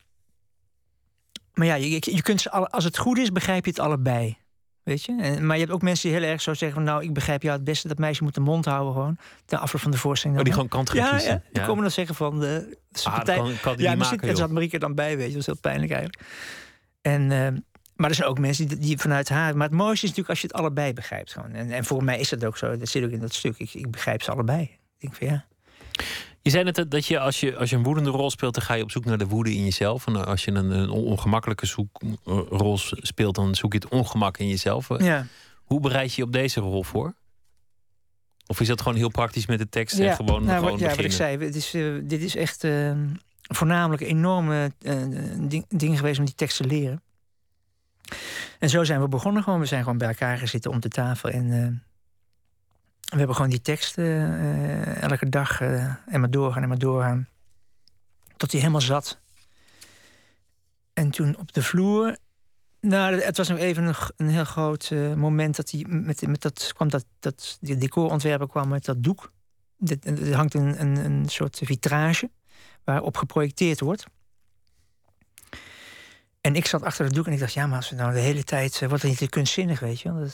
[1.55, 4.37] maar ja, je, je kunt ze alle, als het goed is, begrijp je het allebei.
[4.89, 5.17] Weet je?
[5.21, 6.83] En, maar je hebt ook mensen die heel erg zo zeggen van...
[6.83, 7.89] nou, ik begrijp jou het beste.
[7.89, 9.19] Dat meisje moet de mond houden gewoon.
[9.47, 10.39] De afloop van de voorstelling.
[10.39, 11.31] Oh, die gewoon kant gaan ja, kiezen.
[11.31, 12.41] ja, die komen dan zeggen van...
[12.41, 15.27] De, de Ah, partij, kan, kan die ja, maar maken, zat Marieke dan bij, weet
[15.27, 15.33] je.
[15.33, 16.23] Dat is heel pijnlijk eigenlijk.
[17.03, 17.61] En, eh,
[17.97, 19.57] maar er zijn ook mensen die, die vanuit haar...
[19.57, 21.33] Maar het mooiste is natuurlijk als je het allebei begrijpt.
[21.33, 21.53] Gewoon.
[21.53, 22.77] En, en voor mij is dat ook zo.
[22.77, 23.59] Dat zit ook in dat stuk.
[23.59, 24.63] Ik, ik begrijp ze allebei.
[24.63, 25.45] Ik denk van ja.
[26.49, 28.75] Je zei net dat je als, je als je een woedende rol speelt, dan ga
[28.75, 30.07] je op zoek naar de woede in jezelf.
[30.07, 34.39] En als je een, een ongemakkelijke zoek, eh, rol speelt, dan zoek je het ongemak
[34.39, 34.89] in jezelf.
[34.99, 35.27] ja.
[35.65, 37.15] Hoe bereid je je op deze rol voor?
[38.47, 40.81] Of is dat gewoon heel praktisch met de tekst en Ja, gewoon, nou, gewoon wat,
[40.81, 42.93] ja, wat ik zei, het is, eh, dit is echt eh,
[43.43, 44.97] voornamelijk een enorme eh,
[45.39, 47.03] ding, ding geweest om die tekst te leren.
[48.59, 49.61] En zo zijn we begonnen gewoon.
[49.61, 51.29] We zijn gewoon bij elkaar gezeten om de tafel.
[51.29, 51.88] En eh,
[53.09, 57.29] we hebben gewoon die tekst eh, elke dag eh, en maar doorgaan en maar doorgaan.
[58.37, 59.19] Tot hij helemaal zat.
[60.93, 62.17] En toen op de vloer.
[62.81, 66.73] Nou, het was nog even een, heel groot eh, moment dat hij met, met dat
[66.75, 69.33] kwam dat, dat die decorontwerper kwam met dat doek.
[70.03, 72.31] Er hangt een, een, een soort vitrage
[72.85, 74.07] waarop geprojecteerd wordt.
[76.41, 78.19] En ik zat achter het doek en ik dacht, ja, maar als we nou de
[78.19, 78.83] hele tijd...
[78.83, 80.25] eh, wordt het niet te kunstzinnig, weet je eh, dat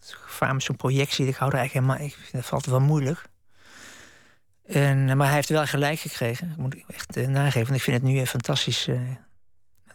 [0.00, 1.26] is gevaar met zo'n projectie.
[1.26, 2.08] Ik hou er eigenlijk helemaal...
[2.08, 3.22] Ik dat valt wel moeilijk.
[4.66, 6.48] En, eh, maar hij heeft wel gelijk gekregen.
[6.48, 7.66] Dat moet ik echt eh, nageven.
[7.66, 8.88] Want ik vind het nu fantastisch...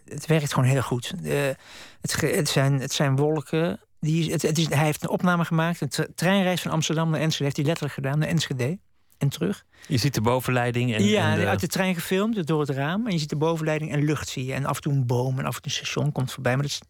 [0.05, 1.13] het werkt gewoon heel goed.
[1.21, 3.79] Het, het, zijn, het zijn wolken.
[3.99, 5.81] Die, het, het is, hij heeft een opname gemaakt.
[5.81, 8.19] Een treinreis van Amsterdam naar Enschede heeft hij letterlijk gedaan.
[8.19, 8.79] Naar Enschede
[9.19, 9.65] en terug.
[9.87, 13.05] Je ziet de bovenleiding en, ja, en de- uit de trein gefilmd, door het raam.
[13.07, 14.53] En je ziet de bovenleiding en lucht zie je.
[14.53, 16.53] En af en toe een boom en af en toe een station komt voorbij.
[16.53, 16.81] Maar dat, is-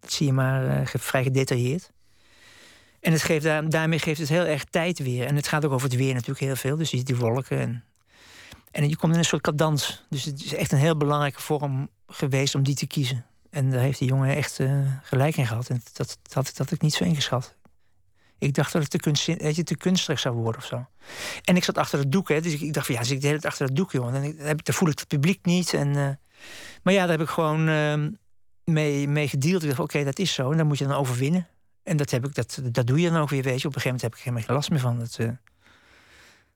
[0.00, 1.90] dat zie je maar eh, vrij gedetailleerd.
[3.00, 5.26] En het geeft, daar- daarmee geeft het heel erg tijd weer.
[5.26, 6.76] En het gaat ook over het weer natuurlijk heel veel.
[6.76, 7.58] Dus je ziet die wolken.
[7.58, 7.84] En,
[8.70, 10.04] en je komt in een soort cadans.
[10.10, 13.24] Dus het is echt een heel belangrijke vorm geweest om die te kiezen.
[13.50, 15.68] En daar heeft die jongen echt eh, gelijk in gehad.
[15.68, 17.54] En dat, dat, had, ik- dat had ik niet zo ingeschat.
[18.38, 20.86] Ik dacht dat het te, kunstzin, weet je, te kunstig zou worden of zo.
[21.44, 23.20] En ik zat achter het doek, hè, dus ik, ik dacht van ja, zit ik
[23.20, 24.14] de hele tijd achter het doek, joh.
[24.14, 25.74] En dan, dan voel ik het publiek niet.
[25.74, 26.08] En, eh,
[26.82, 27.68] maar ja, daar heb ik gewoon.
[27.68, 28.10] ehm,
[28.64, 29.62] mee, mee gedeeld.
[29.62, 30.50] Ik dacht, oké, dat is zo.
[30.50, 31.48] En dan moet je dan overwinnen.
[31.82, 33.68] En dat, heb ik, dat, dat doe je dan ook weer, weet je.
[33.68, 34.98] Op een gegeven moment heb ik helemaal geen last meer van.
[34.98, 35.28] Dat, uh,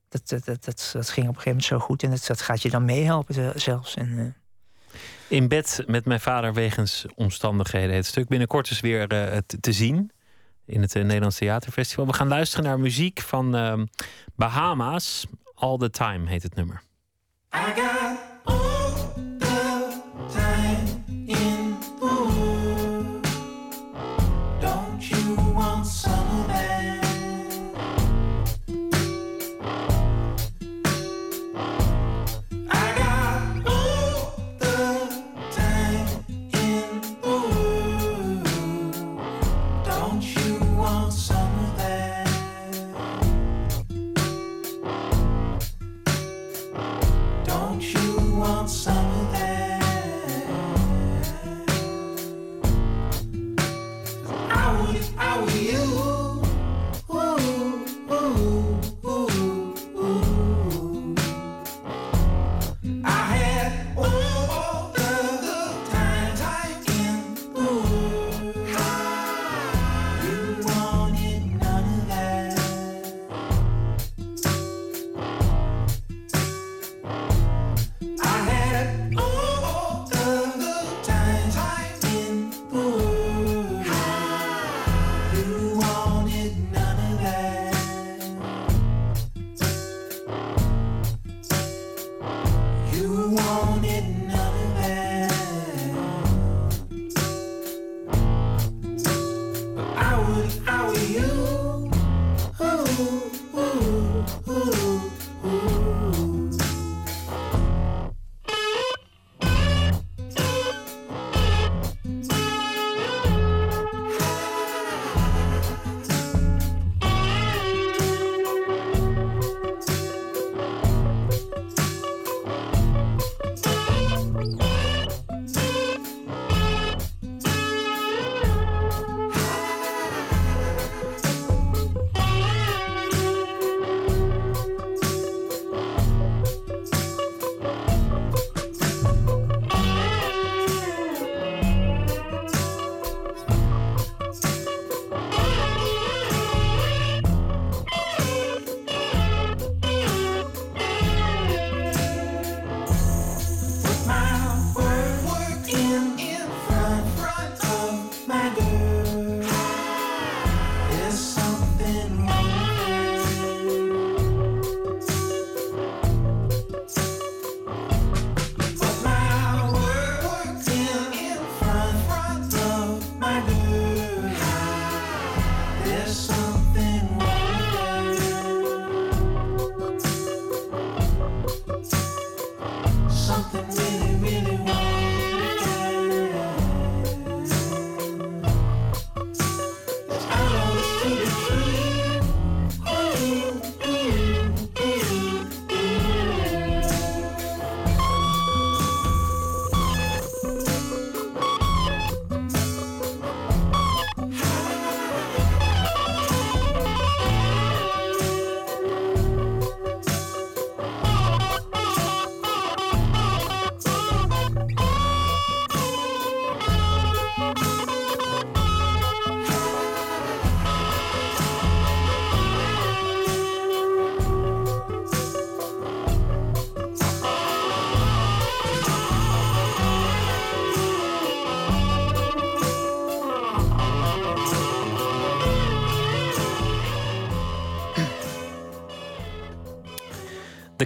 [0.08, 2.02] dat, dat, dat, dat, ging op een gegeven moment zo goed.
[2.02, 3.94] En dat, dat gaat je dan meehelpen zelfs.
[3.94, 4.24] En, uh...
[5.28, 7.96] In bed met mijn vader wegens omstandigheden.
[7.96, 9.06] Het stuk binnenkort is weer
[9.60, 10.10] te zien
[10.68, 12.06] in het Nederlands Theaterfestival.
[12.06, 13.82] We gaan luisteren naar muziek van uh,
[14.34, 15.26] Bahama's.
[15.54, 16.82] All the Time heet het nummer.
[17.54, 18.27] I got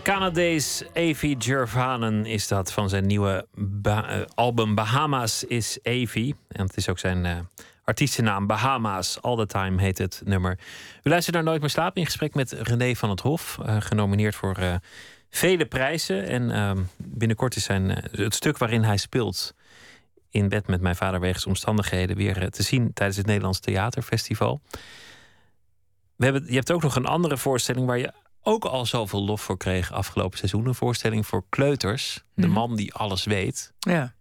[0.02, 3.46] Canadees Avi Jervanen is dat van zijn nieuwe
[3.82, 6.34] eh, album Bahamas is Avi.
[6.48, 7.38] En het is ook zijn uh,
[7.84, 9.18] artiestennaam Bahama's.
[9.20, 10.58] All the Time heet het nummer.
[11.02, 13.58] U luistert naar Nooit meer slapen in gesprek met René van het Hof.
[13.60, 14.80] Uh, genomineerd voor
[15.30, 16.26] vele prijzen.
[16.26, 19.54] En ehm, binnenkort is zijn, het stuk waarin hij speelt...
[20.30, 22.16] in bed met mijn vader wegens omstandigheden...
[22.16, 24.60] weer te zien tijdens het Nederlands Theaterfestival.
[26.16, 27.86] We hebben, je hebt ook nog een andere voorstelling...
[27.86, 30.66] waar je ook al zoveel lof voor kreeg afgelopen seizoen.
[30.66, 32.24] Een voorstelling voor kleuters.
[32.34, 32.54] De mhm.
[32.54, 33.72] man die alles weet.
[33.78, 34.14] Ja.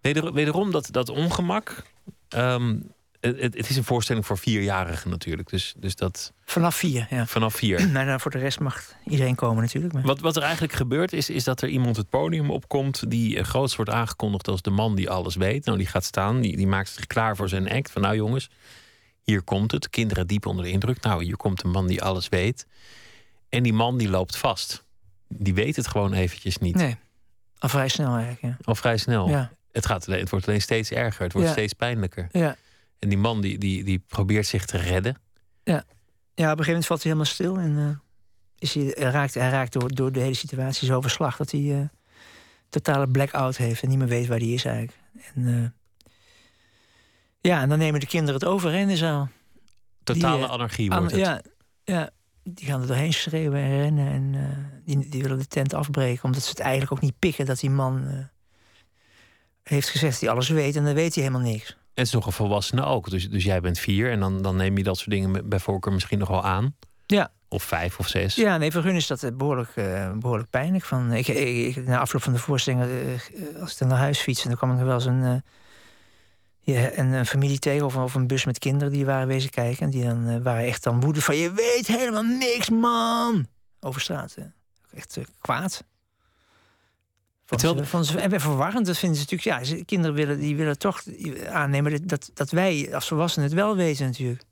[0.00, 1.82] Weder, wederom dat, dat ongemak.
[2.28, 2.76] Ehm,
[3.20, 5.50] Het, het, is een voorstelling voor vierjarigen natuurlijk.
[5.50, 7.26] Dus, dus dat Vanaf vier, ja.
[7.26, 7.90] vanaf vier.
[7.90, 9.92] Maar dan voor de rest mag iedereen komen natuurlijk.
[9.92, 10.02] Maar...
[10.02, 13.44] Wat, wat er eigenlijk gebeurt is, is dat er iemand het podium opkomt die eh,
[13.44, 15.64] groots wordt aangekondigd als de man die alles weet.
[15.64, 17.90] Nou, die gaat staan, die, die maakt zich klaar voor zijn act.
[17.90, 18.50] Van nou jongens,
[19.22, 19.90] hier komt het.
[19.90, 21.00] Kinderen diep onder de indruk.
[21.00, 22.66] Nou, hier komt een man die alles weet.
[23.52, 24.84] En die man die loopt vast.
[25.28, 26.74] Die weet het gewoon eventjes niet.
[26.74, 26.96] Nee,
[27.58, 28.56] al vrij snel eigenlijk, ja.
[28.64, 29.28] Al vrij snel.
[29.28, 31.22] Ja, Het, gaat alleen, het wordt alleen steeds erger.
[31.22, 31.52] Het wordt Ja.
[31.54, 32.28] steeds pijnlijker.
[32.32, 32.56] ja.
[32.98, 35.16] En die man die, die, die probeert zich te redden.
[35.64, 37.56] ja, op een gegeven moment valt hij helemaal stil.
[37.58, 37.96] En eh,
[38.58, 41.36] is hij, hij raakt, hij raakt door, door de hele situatie zo verslag...
[41.36, 41.88] dat hij eh,
[42.68, 44.98] totale blackout heeft en niet meer weet waar hij is eigenlijk.
[45.34, 46.10] En, eh,
[47.50, 49.28] ja, en dan nemen de kinderen het over hè, in de zaal.
[50.04, 51.20] Totale Die, anarchie An- wordt het.
[51.20, 51.40] ja,
[51.84, 52.10] ja,
[52.44, 54.06] die gaan er doorheen schreeuwen en rennen.
[54.06, 56.24] En eh, die, die willen de tent afbreken.
[56.24, 58.24] Omdat ze het eigenlijk ook niet pikken dat die man eh,
[59.62, 60.76] heeft gezegd dat hij alles weet.
[60.76, 61.70] En dan weet hij helemaal niks.
[61.70, 63.10] En het is nog een volwassene ook.
[63.10, 65.92] Dus, dus jij bent vier en dan, dan neem je dat soort dingen bij voorkeur
[65.92, 66.76] misschien nog wel aan.
[67.06, 67.30] Ja.
[67.48, 68.34] Of vijf of zes.
[68.34, 70.84] Ja, nee, voor hun is dat eh, behoorlijk, eh, behoorlijk pijnlijk.
[70.84, 72.82] Van, ik, na afloop van de voorstelling,
[73.60, 74.42] als ik dan naar huis fiets...
[74.42, 75.42] en dan kwam ik er wel eens een,
[76.64, 77.86] ja, een, een familie tegen...
[77.86, 79.84] Of, of een bus met kinderen die waren wezen kijken.
[79.84, 81.36] En die dan, eh, waren echt dan woedend van...
[81.36, 83.46] je weet helemaal niks, man!
[83.80, 84.36] Over straat.
[84.94, 85.84] Echt eh, kwaad.
[87.44, 89.66] Van Terwijl- ze, van en verwarrend, dat vinden ze natuurlijk...
[89.66, 91.02] Ja, kinderen willen, die willen toch
[91.48, 94.42] aannemen dat, dat, wij als volwassenen het wel weten natuurlijk.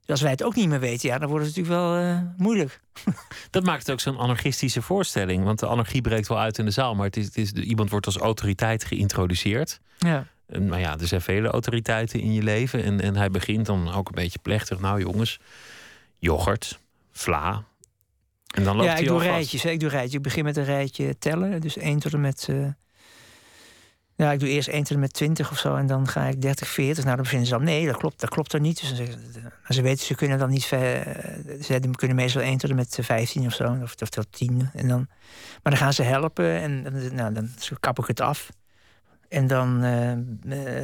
[0.00, 2.20] Dus als wij het ook niet meer weten, ja, dan wordt het natuurlijk wel eh,
[2.36, 2.80] moeilijk.
[3.50, 5.44] Dat maakt het ook zo'n anarchistische voorstelling.
[5.44, 6.94] Want de anarchie breekt wel uit in de zaal.
[6.94, 9.80] Maar het is, het is, iemand wordt als autoriteit geïntroduceerd.
[9.98, 10.26] Ja.
[10.60, 12.82] Maar ja, er zijn vele autoriteiten in je leven.
[12.82, 14.78] En, en hij begint dan ook een beetje plechtig.
[14.80, 15.40] Nou jongens,
[16.18, 16.80] yoghurt,
[17.12, 17.64] vla.
[18.54, 19.62] En dan loopt Ja, ik doe rijtjes.
[19.62, 19.70] hè.
[19.70, 20.14] Ik doe rijtjes.
[20.14, 21.60] Ik begin met een rijtje tellen.
[21.60, 22.46] Dus 1 tot en met.
[22.50, 22.66] eh,
[24.16, 25.74] ja, ik doe eerst 1 tot en met 20 of zo.
[25.74, 27.04] En dan ga ik 30, 40.
[27.04, 27.64] Nou, dan vinden ze dan.
[27.64, 28.80] Nee, dat klopt, dat klopt er niet.
[28.80, 30.64] Dus dan zeggen ze, maar ze weten, ze kunnen dan niet.
[30.64, 33.78] ver- eh, Ze kunnen meestal 1 tot en met 15 of zo.
[33.82, 34.70] Of, of tot 10.
[34.74, 35.06] En dan,
[35.62, 36.60] maar dan gaan ze helpen.
[36.60, 38.48] En dan, nou, dan kap ik het af.
[39.28, 40.12] En dan eh,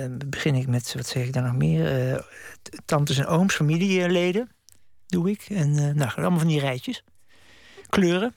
[0.05, 2.17] eh, begin ik met, wat zeg ik dan nog meer?
[2.63, 4.51] T- tantes en ooms, familieleden
[5.07, 5.47] doe ik.
[5.49, 7.05] En eh, nou, allemaal van die rijtjes.
[7.89, 8.35] Kleuren.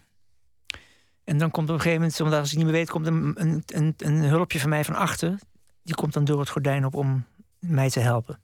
[1.23, 3.33] En dan komt op een gegeven moment, omdat als ik niet meer weet, komt een,
[3.35, 5.39] een, een, een hulpje van mij van achter.
[5.83, 7.25] Die komt dan door het gordijn op om
[7.59, 8.39] mij te helpen.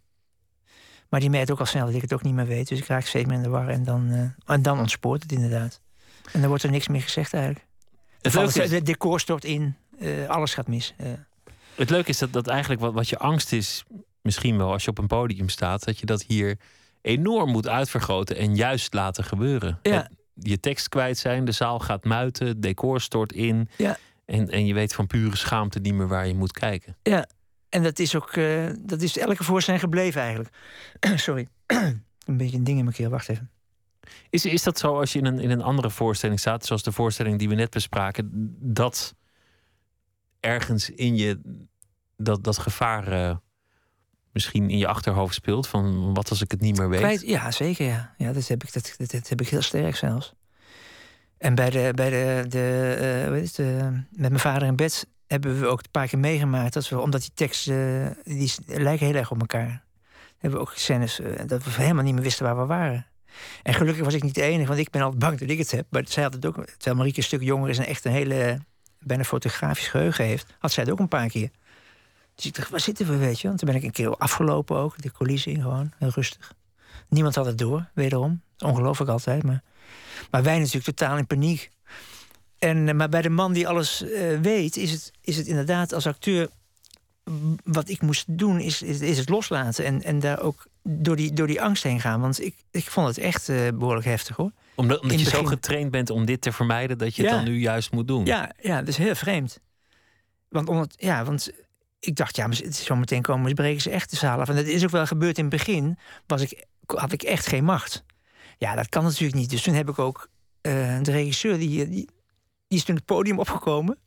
[1.09, 2.67] Maar die merkt ook al snel dat ik het ook niet meer weet.
[2.67, 3.67] Dus ik raak steeds meer in de war.
[3.67, 5.81] En dan, en dan ontspoort het inderdaad.
[6.31, 7.65] En dan wordt er niks meer gezegd eigenlijk.
[8.21, 9.75] Het decor stort in.
[10.27, 10.93] alles gaat mis.
[10.97, 11.11] eh.
[11.75, 13.83] Het leuke is dat, dat eigenlijk wat, wat je angst is,
[14.21, 16.57] misschien wel als je op een podium staat, dat je dat hier
[17.01, 19.79] enorm moet uitvergroten en juist laten gebeuren.
[19.81, 19.91] Ja.
[19.91, 23.69] Het- je tekst kwijt zijn, de zaal gaat muiten, het decor stort in.
[23.77, 23.97] Ja.
[24.25, 26.97] En, en je weet van pure schaamte niet meer waar je moet kijken.
[27.69, 30.55] En dat is ook, eh, dat is elke voorstelling gebleven eigenlijk.
[31.15, 31.47] Sorry.
[32.25, 33.49] een beetje een ding in mijn keel, wacht even.
[34.29, 36.91] Is, is dat zo als je in een, in een andere voorstelling staat, zoals de
[36.91, 38.29] voorstelling die we net bespraken,
[38.59, 39.15] dat
[40.41, 41.41] ergens in je
[42.17, 43.35] dat, dat gevaar eh,
[44.31, 45.67] misschien in je achterhoofd speelt?
[45.67, 47.21] Van wat als ik het niet meer weet?
[47.21, 47.85] Ja, zeker.
[47.85, 48.13] Ja.
[48.17, 50.33] Ja, dat, heb ik, dat, dat, heb ik heel sterk zelfs.
[51.37, 55.59] En bij de, bij de, de, heet het, eh, met mijn vader in bed hebben
[55.59, 56.73] we ook een paar keer meegemaakt.
[56.73, 59.83] Dat we, omdat die teksten, die lijken heel erg op elkaar.
[60.37, 63.05] Hebben we ook scènes dat we helemaal niet meer wisten waar we waren.
[63.63, 65.71] En gelukkig was ik niet de enige, want ik ben altijd bang dat ik het
[65.71, 65.85] heb.
[65.89, 68.59] Maar zij had het ook, terwijl Marieke een stuk jonger is en echt een hele,
[69.03, 71.49] bijna fotografisch geheugen heeft, had zij het ook een paar keer.
[72.35, 73.47] Dus ik dacht, waar zitten we, weet je?
[73.47, 76.53] Want toen ben ik een keer afgelopen ook, de coulissen gewoon, heel rustig.
[77.07, 78.41] Niemand had het door, wederom.
[78.57, 79.63] Ongelooflijk altijd, maar...
[80.31, 81.69] Maar wij natuurlijk totaal in paniek.
[82.59, 85.93] En, eh, maar bij de man die alles eh, weet, is het, is het inderdaad
[85.93, 86.49] als acteur...
[87.63, 89.85] Wat ik moest doen, is, is, is het loslaten.
[89.85, 92.21] En, en daar ook door die, door die angst heen gaan.
[92.21, 94.51] Want ik, ik vond het echt eh, behoorlijk heftig, hoor.
[94.81, 97.59] Omdat, omdat je zo getraind bent om dit te vermijden, dat je het dan nu
[97.59, 98.25] juist moet doen.
[98.25, 99.59] Ja, ja, dat is heel vreemd.
[100.49, 101.51] Want, om het, ja, want
[101.99, 104.49] ik dacht, ja, maar zo meteen komen ze, breken ze echt de zaal af.
[104.49, 105.97] En dat is ook wel gebeurd in het begin.
[106.27, 108.03] Was ik, had ik echt geen macht.
[108.57, 109.49] Ja, dat kan natuurlijk niet.
[109.49, 110.29] Dus toen heb ik ook
[110.61, 112.09] eh, de regisseur, die, die,
[112.67, 113.97] die is toen het podium opgekomen.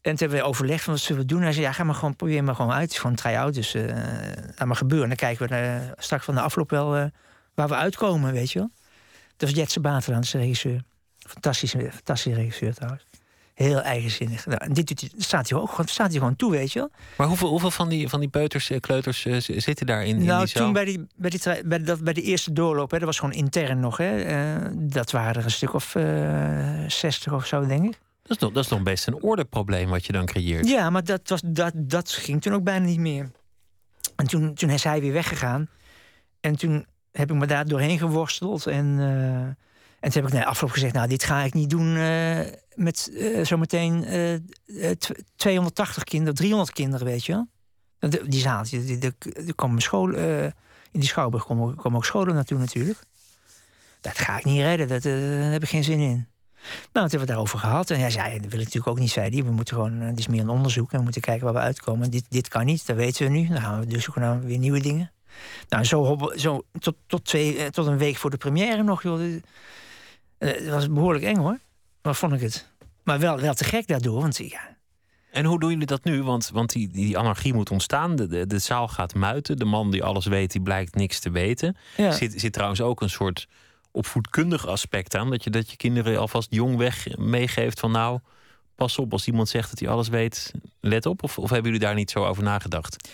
[0.00, 1.42] En toen hebben we overlegd van wat zullen we doen.
[1.42, 2.82] Hij zei, ja, ga maar gewoon, probeer maar gewoon uit.
[2.82, 3.84] Het is gewoon een try-out, dus eh
[4.56, 5.10] laat maar gebeuren.
[5.10, 7.04] En dan kijken we eh, straks van de afloop wel eh,
[7.54, 8.70] waar we uitkomen, weet je wel.
[9.38, 10.82] Dat was Jetse Baterland, de regisseur.
[11.18, 13.04] Fantastische, fantastische regisseur trouwens.
[13.54, 14.46] Heel eigenzinnig.
[14.46, 16.90] Nou, en dit staat hij ook gewoon, staat hij gewoon toe, weet je wel.
[17.16, 20.24] Maar hoeveel, hoeveel van die, van die peuters, eh, kleuters eh, zitten daar in, in
[20.24, 20.64] nou, die zaal?
[20.64, 23.34] toen bij, die, bij, die, bij, dat, bij de eerste doorloop, hè, dat was gewoon
[23.34, 23.96] intern nog.
[23.96, 27.98] Hè, eh, dat waren er een stuk of eh 60 of zo, denk ik.
[28.22, 30.68] Dat, is nog, dat is nog best een ordeprobleem wat je dan creëert.
[30.68, 33.30] Ja, maar dat, was, dat, dat ging toen ook bijna niet meer.
[34.16, 35.68] En toen, toen is hij weer weggegaan.
[36.40, 36.86] En toen
[37.18, 38.66] heb ik me daar doorheen geworsteld.
[38.66, 39.56] En, uh, en
[40.00, 42.40] toen heb ik na afloop gezegd: Nou, dit ga ik niet doen uh,
[42.74, 44.04] met uh, zometeen
[45.36, 47.48] 280 kinderen, 300 kinderen, weet je wel.
[48.26, 48.64] Die zaal,
[49.46, 50.44] er komen scholen,
[50.90, 52.98] in die schouwburg komen, komen ook scholen naartoe natuurlijk.
[54.00, 56.28] Dat ga ik niet redden, dat, daar heb ik geen zin in.
[56.68, 57.90] Nou, toen hebben we het daarover gehad.
[57.90, 59.44] En hij zei, dat wil ik natuurlijk ook niet, zei hij.
[59.44, 60.92] We moeten gewoon, dit is meer een onderzoek.
[60.92, 62.10] En we moeten kijken waar we uitkomen.
[62.10, 63.48] Dit, dit kan niet, dat weten we nu.
[63.48, 65.12] Dan gaan we dus zoeken naar weer nieuwe dingen.
[65.68, 69.20] Nou, zo, zo tot, tot, twee, eh, tot een week voor de première nog, joh.
[70.38, 71.58] Het eh, was behoorlijk eng hoor.
[72.02, 72.68] Maar vond ik het.
[73.02, 74.76] Maar wel, wel te gek daardoor, want ja.
[75.30, 76.22] En hoe doen jullie dat nu?
[76.22, 78.16] Want, want die, die anarchie moet ontstaan.
[78.16, 79.56] De, de, de zaal gaat muiten.
[79.56, 81.76] De man die alles weet, die blijkt niks te weten.
[81.96, 82.12] Ja.
[82.12, 83.48] Zit, zit trouwens ook een soort
[83.90, 85.30] opvoedkundig aspect aan.
[85.30, 88.18] Dat je, dat je kinderen alvast jong weg meegeeft van nou,
[88.74, 91.22] pas op als iemand zegt dat hij alles weet, let op.
[91.22, 93.08] Of, of hebben jullie daar niet zo over nagedacht?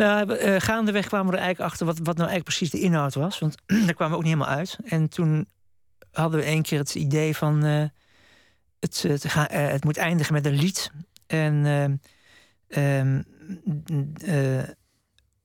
[0.00, 3.14] Nou, uh, gaandeweg kwamen we er eigenlijk achter wat, wat nou eigenlijk precies de inhoud
[3.14, 3.38] was.
[3.38, 3.54] Want
[3.86, 4.78] daar kwamen we ook niet helemaal uit.
[4.84, 5.48] En toen
[6.12, 7.64] hadden we een keer het idee van...
[7.64, 7.84] Uh,
[8.78, 10.90] het, het, uh, het, moet eindigen met een lied.
[11.26, 11.64] En
[12.68, 13.22] ehm,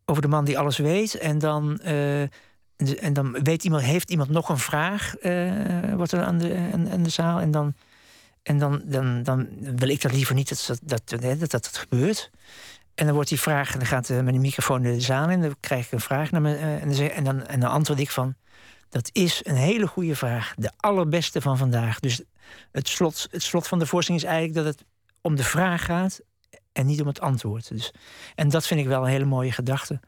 [0.06, 1.16] over de man die alles weet.
[1.16, 5.14] En dan, en dan weet iemand, heeft iemand nog een vraag...
[5.96, 7.40] wat er aan de, aan de zaal.
[7.40, 7.76] En dan...
[8.44, 11.78] En dan, dan, dan wil ik dat liever niet dat dat, dat, dat, dat, dat
[11.78, 12.32] gebeurt.
[12.96, 15.42] En dan wordt die vraag, en dan gaat met de microfoon de zaal in.
[15.42, 18.00] Dan krijg ik een vraag naar me, uh, en, dan, en, dan, en dan antwoord
[18.00, 18.36] ik van...
[18.90, 20.54] Dat is een hele goede vraag.
[20.58, 22.00] De allerbeste van vandaag.
[22.00, 22.22] Dus
[22.72, 24.86] het slot, het slot van de voorstelling is eigenlijk dat het
[25.22, 26.22] om de vraag gaat
[26.72, 27.70] en niet om het antwoord.
[27.70, 27.94] Dus,
[28.36, 30.00] en dat vind ik wel een hele mooie gedachte.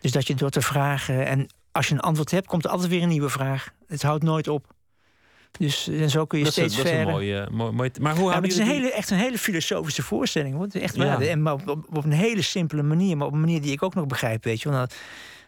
[0.00, 2.90] Dus dat je door te vragen en als je een antwoord hebt, komt er altijd
[2.90, 3.70] weer een nieuwe vraag.
[3.86, 4.73] Het houdt nooit op.
[5.58, 6.92] Dus en zo kun je steeds verder.
[6.92, 10.02] Dat is een mooie, maar hoe ja, het is een hele, echt een hele filosofische
[10.02, 10.54] voorstelling.
[10.54, 10.66] Hoor.
[10.72, 11.20] Echt, ja.
[11.20, 13.16] en, maar op, op, een hele simpele manier.
[13.16, 14.44] Maar op een manier die ik ook nog begrijp.
[14.44, 14.70] Weet je.
[14.70, 14.94] Want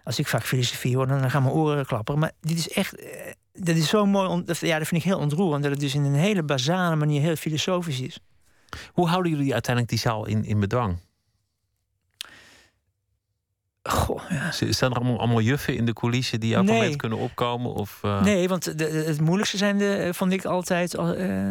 [0.05, 2.21] als ik vaak filosofie hoor, dan gaan mijn oren klapperen.
[2.21, 2.97] Maar dit is echt...
[2.97, 4.42] Eh, dat is zo mooi.
[4.61, 5.62] Ja, dat vind ik heel ontroerend.
[5.62, 8.19] Dat het dus in een hele basale manier heel filosofisch is.
[8.92, 10.99] Hoe houden jullie uiteindelijk die zaal in, in bedwang?
[13.88, 14.51] Goh, ja.
[14.51, 17.75] Staan er allemaal, allemaal juffen in de coulissen die elk moment kunnen opkomen?
[17.75, 18.22] Of, uh...
[18.22, 21.03] Nee, want de, het moeilijkste zijn de, vond ik altijd uh,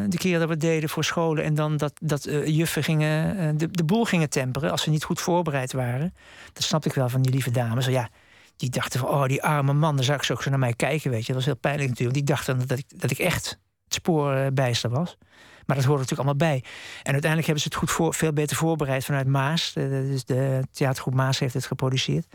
[0.07, 1.43] de keer dat we deden voor scholen.
[1.43, 5.03] En dan dat, dat uh, juffen gingen, de, de boel gingen temperen als ze niet
[5.03, 6.13] goed voorbereid waren.
[6.53, 7.85] Dat snapte ik wel van die lieve dames.
[7.85, 8.09] Ja,
[8.57, 11.11] die dachten van, oh, die arme man, dan zag ze ook zo naar mij kijken,
[11.11, 11.27] weet je.
[11.27, 12.17] Dat was heel pijnlijk natuurlijk.
[12.17, 15.17] Die dachten dat ik, dat ik echt het spoor bijster was.
[15.65, 16.63] Maar dat hoort natuurlijk allemaal bij.
[17.03, 19.73] En uiteindelijk hebben ze het goed voor, veel beter voorbereid vanuit Maas.
[19.73, 22.25] Dus de theatergroep Maas heeft het geproduceerd.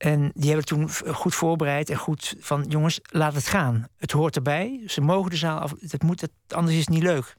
[0.00, 2.64] En die hebben toen goed voorbereid en goed van...
[2.68, 3.86] jongens, laat het gaan.
[3.98, 4.80] Het hoort erbij.
[4.86, 5.74] Ze mogen de zaal af...
[5.88, 7.36] Het moet, het, anders is het niet leuk.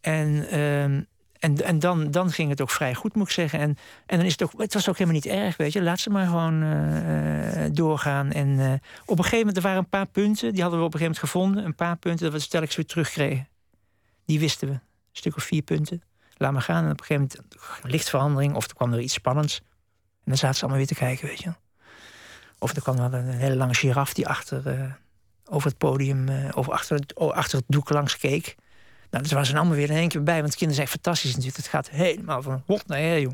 [0.00, 1.02] En, ehm,
[1.38, 3.58] en, en dan, dan ging het ook vrij goed, moet ik zeggen.
[3.58, 4.52] En, en dan is het ook...
[4.56, 5.82] Het was ook helemaal niet erg, weet je.
[5.82, 8.32] Laat ze maar gewoon uh, doorgaan.
[8.32, 8.72] En uh,
[9.04, 9.56] op een gegeven moment...
[9.56, 10.52] Er waren een paar punten.
[10.52, 11.64] Die hadden we op een gegeven moment gevonden.
[11.64, 13.48] Een paar punten dat we telkens weer terugkregen.
[14.28, 14.74] Die wisten we.
[14.74, 14.80] Een
[15.12, 16.02] stuk of vier punten.
[16.36, 16.84] Laat maar gaan.
[16.84, 19.56] En op een gegeven moment lichtverandering of er kwam er iets spannends.
[19.58, 21.52] En dan zaten ze allemaal weer te kijken, weet je.
[22.58, 24.92] Of er kwam een hele lange giraf die achter, uh,
[25.44, 28.54] over het podium, uh, of achter het, achter het doek langs keek.
[29.10, 31.56] Nou, dus waren ze allemaal weer in één keer bij, want kinderen zijn fantastisch natuurlijk.
[31.56, 33.32] Het gaat helemaal van hot naar her, joh.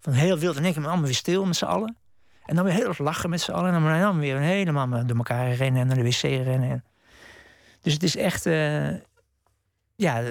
[0.00, 1.96] Van heel wild in één keer allemaal weer stil met z'n allen.
[2.44, 3.74] En dan weer heel lachen met z'n allen.
[3.74, 6.84] En dan weer helemaal door elkaar rennen en naar de wc rennen.
[7.80, 8.88] Dus het is echt, uh,
[10.02, 10.22] ja,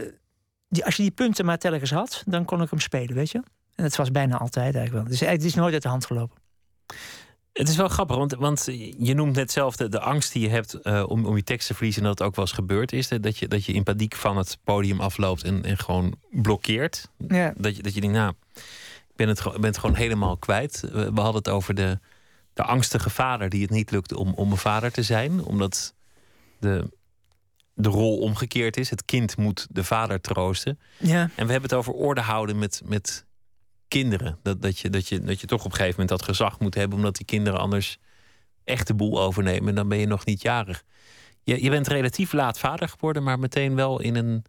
[0.70, 3.38] die, als je die punten maar telkens had, dan kon ik hem spelen, weet je.
[3.76, 5.04] En dat was bijna altijd eigenlijk wel.
[5.04, 6.38] Dus het is nooit uit de hand gelopen.
[7.54, 8.66] Het is wel grappig, want, want
[8.98, 11.68] je noemt net zelf de, de angst die je hebt uh, om, om je tekst
[11.68, 12.02] te verliezen.
[12.02, 13.08] En dat het ook wel eens gebeurd is.
[13.08, 17.10] Dat je, dat je in paniek van het podium afloopt en, en gewoon blokkeert.
[17.28, 17.54] Ja.
[17.58, 20.80] Dat, je, dat je denkt, nou, ik ben het, ben het gewoon helemaal kwijt.
[20.82, 22.00] We, we hadden het over de,
[22.54, 25.44] de angstige vader die het niet lukte om, om een vader te zijn.
[25.44, 25.94] Omdat
[26.60, 26.90] de,
[27.74, 28.90] de rol omgekeerd is.
[28.90, 30.80] Het kind moet de vader troosten.
[30.98, 31.22] Ja.
[31.22, 33.26] En we hebben het over orde houden met, met
[33.88, 34.38] kinderen.
[34.44, 36.76] Dat, dat, je, dat, je, dat je toch op een gegeven moment dat gezag moet
[36.76, 37.98] hebben, omdat die kinderen anders
[38.64, 39.70] echt de boel overnemen.
[39.70, 40.84] En dan ben je nog niet jarig.
[41.44, 44.44] Je, je bent relatief laat vader geworden, maar meteen wel in een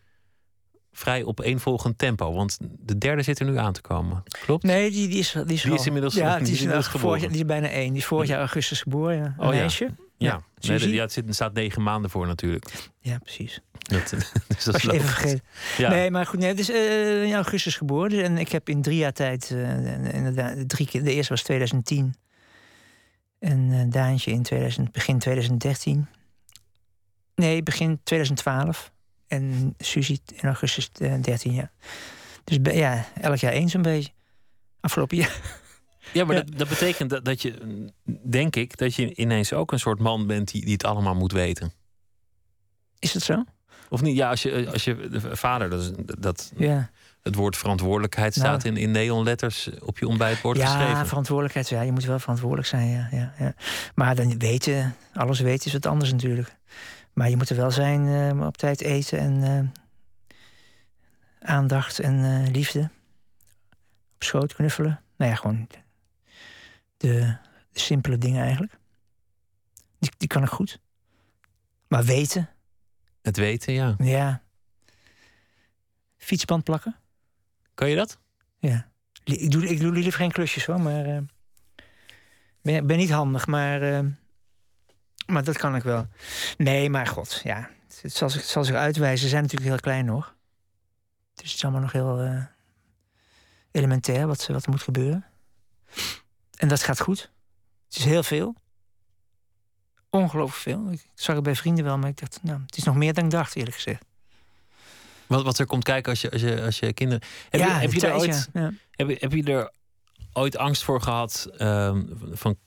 [0.92, 2.32] vrij opeenvolgend tempo.
[2.32, 4.22] Want de derde zit er nu aan te komen.
[4.44, 4.62] Klopt?
[4.62, 7.68] Nee, die, die, is, die, is, die is inmiddels, ja, die, is, die is bijna
[7.68, 7.88] één.
[7.88, 9.16] Die is vorig jaar augustus geboren.
[9.16, 9.24] Ja.
[9.24, 9.84] Een oh, meisje.
[9.84, 10.42] Ja, ja.
[10.60, 12.90] Nee, ja het zit, er staat negen maanden voor natuurlijk.
[13.00, 13.60] Ja, precies.
[13.78, 14.10] Dat,
[14.48, 15.44] dus dat je even vergeten.
[15.78, 15.90] Ja.
[15.90, 18.10] Nee, maar goed, nee, het is uh, in augustus geboren.
[18.10, 21.42] Dus, en ik heb in drie jaar tijd, uh, inderdaad, drie keer, de eerste was
[21.42, 22.14] 2010.
[23.38, 26.06] En uh, Daantje in 2000, begin 2013.
[27.34, 28.92] Nee, begin 2012.
[29.26, 31.70] En Suzy in augustus 13 jaar.
[32.44, 34.12] Dus ja, elk jaar eens een beetje.
[34.80, 35.60] Afgelopen jaar.
[36.12, 37.54] Ja, maar Dat, dat betekent dat, dat je,
[38.22, 41.32] denk ik, dat je ineens ook een soort man bent die, die het allemaal moet
[41.32, 41.72] weten.
[42.98, 43.44] Is het zo?
[43.88, 44.16] Of niet?
[44.16, 46.90] Ja, als je, als je de vader, dat, dat Ja.
[47.22, 48.48] het woord verantwoordelijkheid Nou.
[48.48, 51.06] staat in, in neonletters op je ontbijtbord ja, geschreven.
[51.06, 51.68] verantwoordelijkheid.
[51.68, 52.88] Ja, je moet wel verantwoordelijk zijn.
[52.88, 53.54] Ja, ja, ja.
[53.94, 56.56] Maar dan weten, alles weten is wat anders natuurlijk.
[57.12, 60.38] Maar je moet er wel zijn, eh, op tijd eten en eh,
[61.48, 62.90] aandacht en eh, liefde.
[64.14, 65.00] Op schoot knuffelen.
[65.16, 65.66] Nou ja, gewoon
[67.02, 67.36] de,
[67.72, 68.78] de simpele dingen eigenlijk.
[69.98, 70.80] Die, die kan ik goed.
[71.88, 72.48] Maar weten,
[73.22, 73.94] Het weten, ja.
[73.98, 74.42] ja.
[76.16, 76.96] Fietsband plakken.
[77.74, 78.18] Kan je dat?
[78.58, 78.90] Ja.
[79.24, 81.04] Ik doe, ik doe liever geen klusjes hoor, maar.
[81.04, 81.18] eh,
[82.62, 83.82] ben, ben niet handig, maar.
[83.82, 84.06] eh,
[85.26, 86.06] maar dat kan ik wel.
[86.56, 87.70] Nee, maar god, ja.
[88.02, 89.18] Het zal, het zal zich uitwijzen.
[89.18, 90.34] Ze zijn natuurlijk heel klein nog.
[91.34, 92.44] Dus het is allemaal nog heel eh,
[93.70, 95.24] elementair wat, wat er moet gebeuren.
[96.62, 97.30] En dat gaat goed.
[97.86, 98.54] Het is heel veel.
[100.10, 100.92] Ongelooflijk veel.
[100.92, 103.24] Ik zag het bij vrienden wel, maar ik dacht, nou, het is nog meer dan
[103.24, 104.04] ik dacht, eerlijk gezegd.
[105.26, 107.22] Wat, wat er komt kijken als je, als je, als je kinderen.
[107.50, 108.72] Heb ja, je, heb, je er ooit, ja.
[108.90, 109.70] heb, je, heb je er
[110.32, 111.48] ooit angst voor gehad?
[111.56, 112.02] ehm,
[112.32, 112.58] van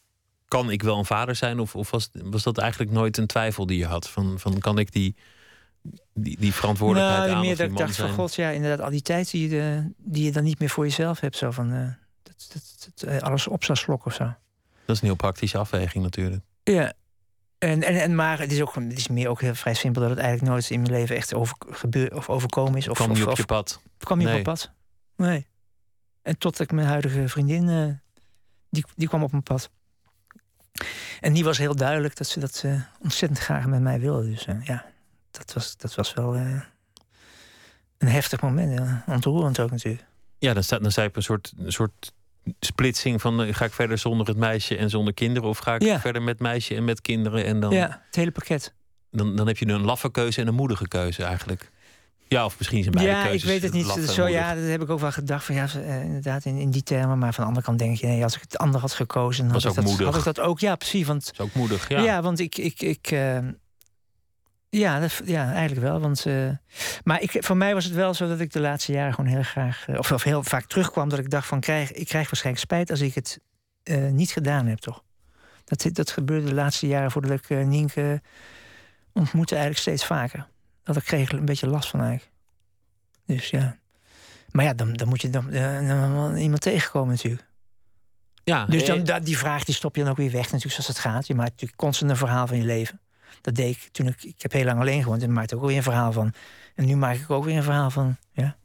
[0.47, 1.59] kan ik wel een vader zijn?
[1.59, 4.09] Of, of was, was dat eigenlijk nooit een twijfel die je had?
[4.09, 5.15] Van, van kan ik die,
[6.13, 9.01] die, die verantwoordelijkheid nou, aan meer dat ik dacht van god, ja, inderdaad, al die
[9.01, 11.37] tijd die je, eh, die je dan niet meer voor jezelf hebt.
[11.37, 12.04] Zo van eh,
[13.07, 14.23] eh, alles op zou slokken of zo.
[14.85, 16.43] Dat is een heel praktische afweging natuurlijk.
[16.63, 16.93] Ja.
[17.57, 20.09] En, en, en, maar het is, ook, het is meer ook heel vrij simpel dat
[20.09, 22.87] het eigenlijk nooit in mijn leven echt over, gebeur, of overkomen is.
[22.87, 23.81] Of, kwam niet op of- je pad.
[23.97, 24.37] kwam niet Nee.
[24.39, 24.71] op mijn pad.
[25.15, 25.47] Nee.
[26.21, 27.93] En tot ik mijn huidige vriendin, eh,
[28.69, 29.69] die, die kwam op mijn pad.
[31.19, 34.29] En die was heel duidelijk dat ze dat ze ontzettend graag met mij wilde.
[34.29, 34.85] Dus eh, ja,
[35.31, 38.79] dat was, dat was wel een heftig moment.
[38.79, 39.03] Ja.
[39.07, 40.05] Ontroerend ook natuurlijk.
[40.37, 42.13] Ja, dan sta je op een soort, een soort
[42.59, 45.49] splitsing van eh, ga ik verder zonder het meisje en zonder kinderen?
[45.49, 45.99] Of ga ik Ja.
[45.99, 47.45] verder met meisje en met kinderen?
[47.45, 48.73] En dan, Ja, het hele pakket.
[49.11, 51.71] dan, dan heb je een laffe keuze en een moedige keuze eigenlijk.
[52.27, 54.09] Ja, of misschien zijn beide ja, keuzes ik weet het niet.
[54.09, 55.45] Zo, ja, dat heb ik ook wel gedacht.
[55.45, 57.17] Van, ja, eh, inderdaad, in, in die termen.
[57.17, 59.53] Maar van de andere kant denk je, nee, als ik het ander had gekozen, dan
[59.53, 60.07] Was had ik, ook dat, moedig.
[60.15, 60.59] had ik dat ook.
[60.59, 61.07] Ja, precies.
[61.07, 61.99] Want is ook moedig, ja.
[62.03, 62.57] Ja, want ik.
[62.57, 63.37] ik, ik eh,
[64.77, 65.99] ja, dat, ja, eigenlijk wel.
[65.99, 66.49] Want, eh,
[67.03, 69.43] maar ik, voor mij was het wel zo dat ik de laatste jaren gewoon heel
[69.43, 69.87] graag.
[69.87, 72.89] eh, of, of heel vaak terugkwam dat ik dacht: van krijg, ik krijg waarschijnlijk spijt
[72.89, 73.39] als ik het
[73.83, 75.03] eh, niet gedaan heb, toch?
[75.65, 78.21] Dat, dat gebeurde de laatste jaren voordat ik eh, Nienke
[79.13, 80.47] ontmoette, eigenlijk steeds vaker.
[80.83, 82.31] Dat ik kreeg een beetje last van eigenlijk.
[83.25, 83.77] Dus ja.
[84.51, 85.51] Maar ja, dan, dan moet je dan,
[86.37, 87.45] iemand tegenkomen natuurlijk.
[88.43, 90.87] ja Dus dan, da- die vraag die stop je dan ook weer weg, natuurlijk, zoals
[90.87, 91.27] het gaat.
[91.27, 92.99] Je maakt natuurlijk constant een verhaal van je leven.
[93.41, 94.23] Dat deed ik toen ik...
[94.23, 96.33] Ik heb heel lang alleen gewoond en maakte ook weer een verhaal van.
[96.75, 98.55] En nu maak ik ook weer een verhaal van, ja.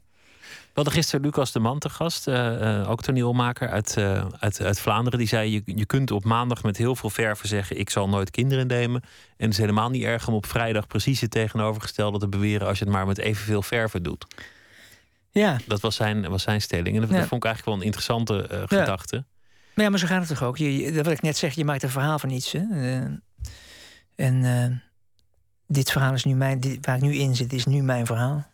[0.41, 4.61] We hadden gisteren Lucas de Man te gast, eh, eh, ook toneelmaker uit, eh, uit,
[4.61, 5.19] uit Vlaanderen.
[5.19, 8.31] Die zei: je, je kunt op maandag met heel veel verven zeggen: Ik zal nooit
[8.31, 9.01] kinderen nemen.
[9.37, 12.67] En het is helemaal niet erg om op vrijdag precies het tegenovergestelde te beweren.
[12.67, 14.25] als je het maar met evenveel verven doet.
[15.31, 16.95] Ja, Dat was zijn, was zijn stelling.
[16.95, 17.17] En dat, Ja.
[17.17, 18.65] dat vond ik eigenlijk wel een interessante eh, Ja.
[18.79, 19.23] gedachte.
[19.75, 20.57] maar, ja, maar zo gaat het toch ook.
[20.57, 22.51] Je, je- wat ik net zeg, je maakt een verhaal van iets.
[22.51, 22.61] Hè?
[24.21, 24.77] En eh,
[25.67, 26.77] dit verhaal is nu mijn...
[26.81, 28.45] Waar ik nu in zit, is nu mijn verhaal.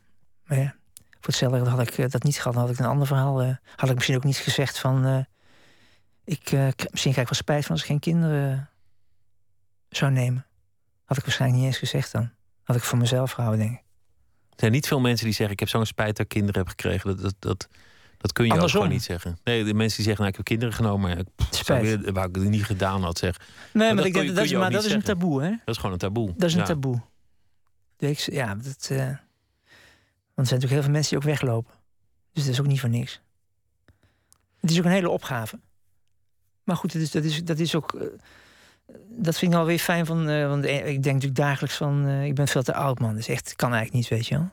[0.46, 2.54] Maar ja, voor hetzelfde had ik eh, dat niet gehad.
[2.54, 3.42] Dan had ik een ander verhaal...
[3.42, 5.26] eh, had ik misschien ook niet gezegd van...
[6.24, 6.52] ik,
[6.92, 8.70] misschien krijg ik wel spijt van als ik geen kinderen
[9.90, 10.46] zou nemen.
[11.06, 12.30] Had ik waarschijnlijk niet eens gezegd dan.
[12.64, 13.86] Had ik voor mezelf gehouden, denk ik.
[14.50, 16.70] Er zijn niet veel mensen die zeggen: Ik heb zo'n spijt dat ik kinderen heb
[16.70, 17.10] gekregen.
[17.10, 17.68] Dat, dat, dat,
[18.18, 18.82] dat kun je ook Andersom.
[18.82, 19.38] gewoon niet zeggen.
[19.44, 21.28] Nee, de mensen die zeggen: nou, Ik heb kinderen genomen.
[21.36, 22.10] pff, Spijt.
[22.12, 23.38] waar ik het niet gedaan had, zeg.
[23.74, 25.50] Nee, maar, ik je- dat, is, je ook maar dat niet is een taboe, hè?
[25.50, 26.34] Dat is gewoon een taboe.
[26.38, 26.66] Dat is een Ja.
[26.66, 27.02] taboe.
[28.26, 31.74] Ja, dat, eh, want er zijn natuurlijk heel veel mensen die ook weglopen.
[32.34, 33.22] Dus dat is ook niet voor niks.
[34.60, 35.60] Het is ook een hele opgave.
[36.64, 37.94] Maar goed, dat is, dat is, dat is ook.
[37.94, 38.08] eh,
[39.10, 40.30] dat vind ik alweer fijn van.
[40.30, 42.08] eh, want ik denk natuurlijk dagelijks van.
[42.10, 43.16] ik ben veel te oud, man.
[43.16, 44.50] Dus echt, kan eigenlijk niet, weet je wel.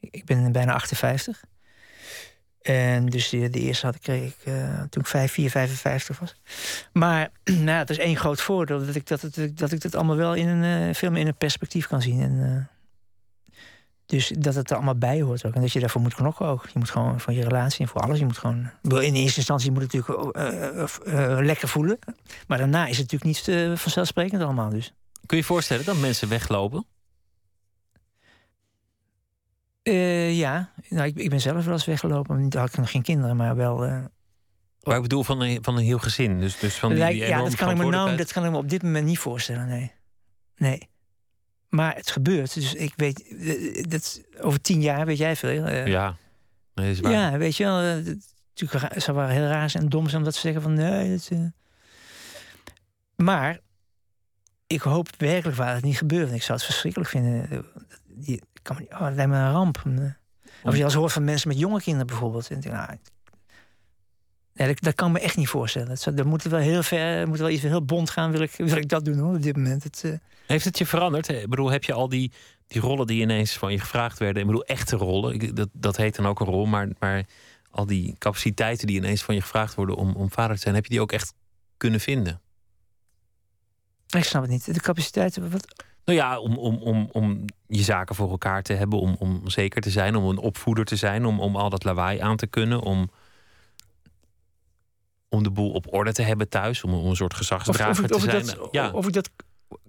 [0.00, 1.44] Ik ben bijna 58.
[2.64, 6.34] En dus de, de eerste had kreeg ik eh, toen ik 5, 4, 55 was.
[6.92, 10.16] Maar nou, het is één groot voordeel dat ik dat, het- dat ik dat allemaal
[10.16, 12.20] wel in een, eh, veel meer in een perspectief kan zien.
[12.20, 13.54] En, eh,
[14.06, 15.54] dus dat het er allemaal bij hoort ook.
[15.54, 16.62] En dat je daarvoor moet knokken ook.
[16.72, 18.18] Je moet gewoon voor je relatie en voor alles.
[18.18, 18.70] Je moet gewoon.
[18.82, 21.98] In eerste instantie moet het natuurlijk lekker voelen.
[22.46, 24.68] Maar daarna is het natuurlijk niet vanzelfsprekend allemaal.
[24.70, 24.94] Dus.
[25.12, 26.86] Kun je je voorstellen dat mensen weglopen?
[29.84, 32.40] Eh, ja, nou, ik, ik ben zelf wel eens weggelopen.
[32.42, 33.84] Niet had ik nog geen kinderen, maar wel.
[33.84, 34.04] eh,
[34.82, 36.40] Maar ik bedoel van een, van een heel gezin.
[36.40, 38.44] Dus, dus van die, Lijkt- die ja, enorme dat kan, ik me nou, dat kan
[38.44, 39.92] ik me op dit moment niet voorstellen, nee.
[40.56, 40.88] Nee.
[41.68, 43.28] Maar het gebeurt, dus ik weet...
[43.28, 45.68] eh, Dat, over tien jaar weet jij veel.
[45.68, 46.16] Ja,
[46.74, 47.12] nee, dat is waar.
[47.12, 48.04] ja, weet je wel.
[48.04, 48.16] dat-
[48.54, 50.72] natuurlijk het zou wel heel raar zijn en dom zijn om dat te zeggen van
[50.74, 51.10] nee.
[51.10, 51.46] Dat, uh...
[53.16, 53.58] Maar
[54.66, 56.32] ik hoop werkelijk waar het niet gebeurt.
[56.32, 57.64] Ik zou het verschrikkelijk vinden.
[58.06, 59.82] Die, kan me, oh, dat lijkt me een ramp.
[60.62, 62.50] Of je als hoort van mensen met jonge kinderen bijvoorbeeld.
[62.50, 62.98] En denk, nou,
[64.54, 65.96] Nee, dat, dat, kan me echt niet voorstellen.
[66.14, 68.88] Dat, moet wel heel ver, moet wel iets heel bond gaan, wil ik, wil ik
[68.88, 69.82] dat doen hoor, op dit moment.
[69.82, 70.14] Het, uh...
[70.46, 71.28] Heeft het je veranderd?
[71.28, 72.32] Ik bedoel, heb je al die,
[72.66, 76.16] die rollen die ineens van je gevraagd werden, ik bedoel, echte rollen, dat, dat heet
[76.16, 77.24] dan ook een rol, maar, maar
[77.70, 80.84] al die capaciteiten die ineens van je gevraagd worden om, om vader te zijn, heb
[80.84, 81.34] je die ook echt
[81.76, 82.40] kunnen vinden?
[84.08, 84.74] Ik snap het niet.
[84.74, 85.84] De capaciteiten, wat?
[86.04, 89.80] Nou ja, om, om, om, om je zaken voor elkaar te hebben, om, om zeker
[89.80, 92.80] te zijn, om een opvoeder te zijn, om, om al dat lawaai aan te kunnen,
[92.80, 93.10] om
[95.28, 98.46] om de boel op orde te hebben thuis, om, om een soort gezagsdrager te zijn.
[98.46, 98.90] Dat, ja.
[98.90, 99.30] Of ik dat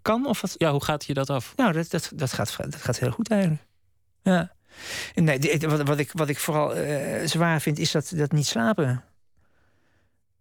[0.02, 0.26] kan?
[0.26, 0.56] Of wat?
[0.58, 1.54] Ja, hoe gaat je dat af?
[1.56, 3.62] Nou, dat, dat, dat, gaat, dat gaat heel goed eigenlijk.
[4.22, 4.52] Ja.
[5.14, 9.04] Nee, wat, wat, ik, wat ik vooral uh, zwaar vind, is dat, dat niet slapen.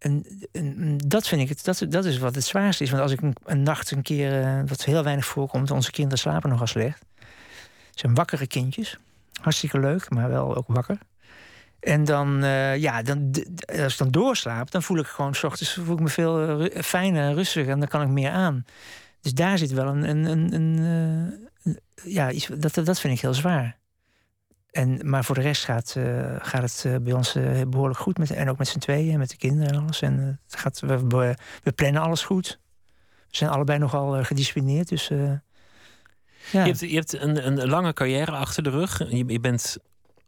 [0.04, 2.90] En, en, dat vind ik het, dat, dat is wat het zwaarste is.
[2.90, 6.66] Want als ik een, nacht een keer, wat heel weinig voorkomt, onze kinderen slapen nogal
[6.66, 7.04] slecht.
[7.90, 8.98] Het zijn wakkere kindjes.
[9.40, 10.98] Hartstikke leuk, maar wel ook wakker.
[11.80, 13.30] En dan, uh, ja, dan,
[13.66, 16.82] als ik dan doorslaap, dan voel ik gewoon, s ochtends voel ik me veel uh,
[16.82, 18.64] fijner en rustiger en dan kan ik meer aan.
[19.20, 21.48] Dus daar zit wel een, een, een, een
[22.02, 23.78] ja, iets, dat, dat vind ik heel zwaar.
[24.74, 25.96] En, maar voor de rest gaat,
[26.38, 27.36] gaat het bij ons
[27.68, 28.18] behoorlijk goed.
[28.18, 30.02] Met, en ook met z'n tweeën, met de kinderen en alles.
[30.02, 31.06] En het gaat, we,
[31.62, 32.58] we, plannen alles goed.
[33.28, 34.88] We zijn allebei nogal gedisciplineerd.
[34.88, 35.40] Dus, ja.
[36.50, 38.98] Je hebt, je hebt een, een lange carrière achter de rug.
[38.98, 39.76] Je, je bent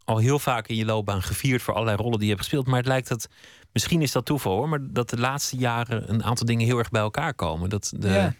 [0.07, 2.67] al heel vaak in je loopbaan gevierd voor allerlei rollen die je hebt gespeeld.
[2.67, 3.27] Maar het lijkt dat,
[3.71, 6.89] misschien is dat toeval hoor, maar dat de laatste jaren een aantal dingen heel erg
[6.89, 7.69] bij elkaar komen.
[7.69, 8.33] Dat de,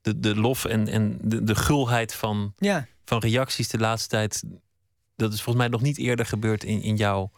[0.00, 2.86] de, de lof en, en de, de gulheid van, ja.
[3.04, 4.42] van reacties de laatste tijd,
[5.20, 7.30] dat is volgens mij nog niet eerder gebeurd in, in, jouw,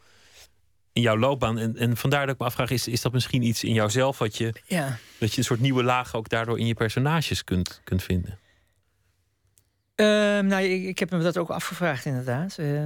[0.92, 1.58] in jouw loopbaan.
[1.58, 4.36] En, en vandaar dat ik me afvraag, is, is dat misschien iets in jouzelf wat
[4.36, 4.98] je, ja.
[5.18, 8.38] dat je een soort nieuwe laag ook daardoor in je personages kunt, kunt vinden?
[9.96, 10.06] Uh,
[10.40, 12.56] nou, ik, ik, heb me dat ook afgevraagd, inderdaad.
[12.58, 12.80] Uh,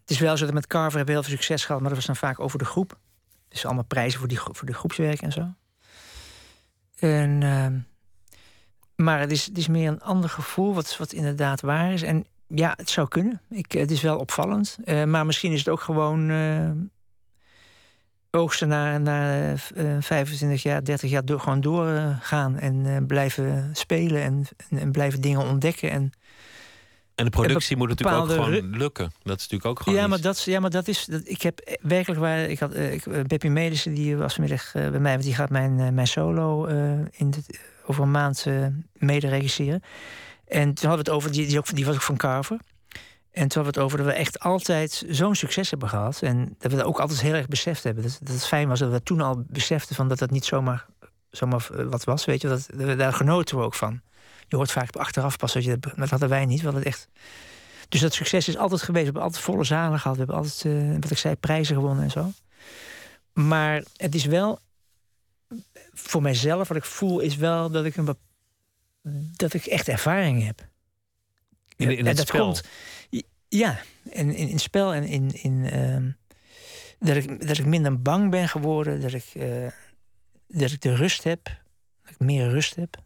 [0.00, 2.06] het is wel zo dat met Carver hebben heel veel succes gehad, maar dat was
[2.06, 2.98] dan vaak over de groep.
[3.48, 5.54] Dus allemaal prijzen voor, die, voor de groepswerk en zo.
[6.98, 7.66] En, uh,
[8.96, 12.02] maar het is, het is meer een ander gevoel, wat, wat inderdaad waar is.
[12.02, 13.40] En ja, het zou kunnen.
[13.50, 14.78] Ik, het is wel opvallend.
[14.84, 16.70] Uh, maar misschien is het ook gewoon uh,
[18.30, 19.52] oogsten na, na
[20.00, 25.40] 25 jaar, 30 jaar door, gewoon doorgaan en blijven spelen en, en, en, blijven dingen
[25.40, 25.90] ontdekken.
[25.90, 26.12] En
[27.14, 29.12] en de productie moet natuurlijk ook gewoon lukken.
[29.22, 29.98] Dat is natuurlijk ook gewoon.
[29.98, 31.04] Ja, maar dat, ja, maar dat is.
[31.04, 32.38] Dat, ik heb werkelijk waar.
[32.38, 36.06] Ik had ik, Beppie Medissen, die was vanmiddag bij mij, want die gaat mijn, mijn
[36.06, 36.64] solo
[37.10, 37.40] in de,
[37.86, 38.46] over een maand
[38.92, 39.82] mede regisseren.
[40.46, 42.58] En toen hadden we het over, die, die, ook, die was ook van Carver.
[43.30, 46.22] En toen hadden we het over dat we echt altijd zo'n succes hebben gehad.
[46.22, 48.02] En dat we dat ook altijd heel erg beseft hebben.
[48.02, 50.86] Dat, dat het fijn was dat we toen al beseften van dat dat niet zomaar,
[51.30, 52.24] zomaar wat was.
[52.24, 54.00] Weet je, dat, dat, daar genoten we ook van.
[54.48, 56.62] Je hoort vaak achteraf pas, dat, je, dat hadden wij niet.
[56.62, 57.08] We echt...
[57.88, 59.04] Dus dat succes is altijd geweest.
[59.04, 60.16] We hebben altijd volle zalen gehad.
[60.16, 62.32] We hebben altijd, uh, wat ik zei, prijzen gewonnen en zo.
[63.32, 64.58] Maar het is wel,
[65.92, 68.16] voor mijzelf, wat ik voel, is wel dat ik, een,
[69.36, 70.68] dat ik echt ervaring heb.
[71.76, 72.44] In, in het dat spel?
[72.44, 72.62] Komt,
[73.48, 75.30] ja, in, in, in spel en in.
[75.42, 76.12] in uh,
[76.98, 79.00] dat, ik, dat ik minder bang ben geworden.
[79.00, 79.66] Dat ik, uh,
[80.46, 81.44] dat ik de rust heb.
[82.02, 83.04] Dat ik meer rust heb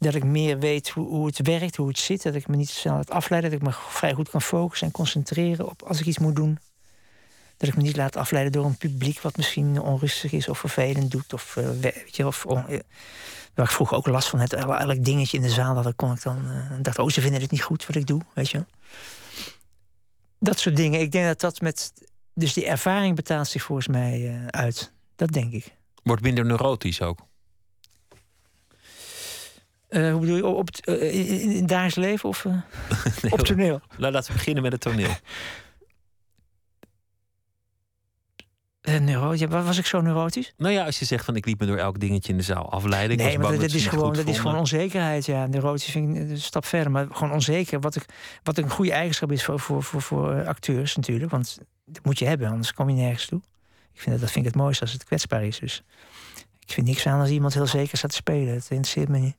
[0.00, 2.22] dat ik meer weet hoe, hoe, het werkt, hoe het zit.
[2.22, 3.50] Dat ik me niet snel laat afleiden.
[3.50, 6.58] Dat ik me vrij goed kan focussen en concentreren op als ik iets moet doen.
[7.56, 11.10] Dat ik me niet laat afleiden door een publiek wat misschien onrustig is of vervelend
[11.10, 11.32] doet.
[11.32, 12.78] Of, uh, weet je, of uh,
[13.60, 14.52] waar ik vroeger ook last van had.
[14.52, 16.44] Elk dingetje in de zaal dat kon ik dan.
[16.46, 18.20] Uh, dacht, oh, ze vinden het niet goed wat ik doe.
[18.34, 18.64] Weet je.
[20.38, 21.00] Dat soort dingen.
[21.00, 21.92] Ik denk dat dat met.
[22.34, 24.92] Dus die ervaring betaalt zich volgens mij uit.
[25.16, 25.74] Dat denk ik.
[26.02, 27.18] Wordt minder neurotisch ook.
[29.90, 32.52] Uh, hoe bedoel je, op, uh, in, in dagelijks leven of uh,
[33.22, 33.80] nee, op toneel?
[33.98, 35.10] Nou, laten we beginnen met het toneel.
[38.82, 40.52] neurotisch, was ik zo neurotisch?
[40.56, 42.70] Nou ja, als je zegt van ik liep me door elk dingetje in de zaal
[42.70, 43.16] afleiden.
[43.16, 45.26] Nee, maar dat, is gewoon, dat is gewoon onzekerheid.
[45.26, 47.80] Ja, neurotisch vind ik een stap verder, maar gewoon onzeker.
[47.80, 48.04] Wat, ik,
[48.42, 52.24] wat een goede eigenschap is voor, voor, voor, voor acteurs natuurlijk, want dat moet je
[52.24, 53.40] hebben, anders kom je nergens toe.
[53.92, 55.58] Ik vind dat, dat vind ik het mooiste als het kwetsbaar is.
[55.58, 55.82] Dus
[56.58, 58.54] ik vind niks aan als iemand heel zeker staat te spelen.
[58.54, 59.36] Dat interesseert me niet.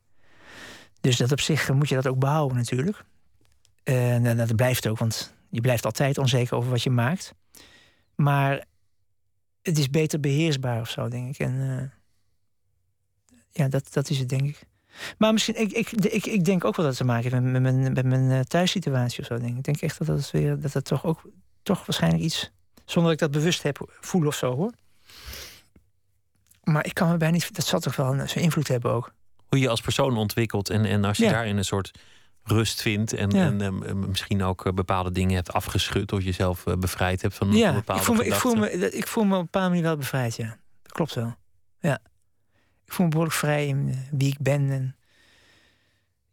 [1.02, 3.04] Dus dat op zich moet je dat ook behouden natuurlijk.
[3.84, 7.34] En dat blijft ook, want je blijft altijd onzeker over wat je maakt.
[8.16, 8.64] Maar
[9.62, 11.40] het is beter beheersbaar of zo, denk ik.
[11.40, 11.82] En uh,
[13.50, 14.64] ja, dat, dat is het, denk ik.
[15.18, 17.62] Maar misschien, ik, ik, ik, ik denk ook wel dat het te maken heeft met,
[17.62, 19.38] met, mijn, met mijn uh, thuissituatie of zo.
[19.38, 19.58] Denk ik.
[19.58, 21.22] ik denk echt dat dat weer, dat het toch ook,
[21.64, 22.52] toch waarschijnlijk iets,
[22.86, 24.72] zonder dat ik dat bewust heb, voel of zo hoor.
[26.64, 27.56] Maar ik kan me bijna niet...
[27.56, 29.14] Dat zal toch wel zijn invloed hebben ook.
[29.48, 31.32] Hoe je als persoon ontwikkelt en, en als je Ja.
[31.32, 31.92] daarin een soort
[32.44, 33.14] rust vindt...
[33.14, 33.46] en, Ja.
[33.46, 36.12] en ehm, misschien ook eh, bepaalde dingen hebt afgeschud...
[36.12, 39.08] of jezelf eh, bevrijd hebt van, Ja, bepaalde ik voel, me, ik, voel me, ik
[39.08, 40.58] voel me op een bepaalde manier wel bevrijd, ja.
[40.82, 41.36] Dat klopt wel.
[41.80, 42.00] Ja.
[42.86, 44.70] Ik voel me behoorlijk vrij in eh, wie ik ben.
[44.70, 44.96] En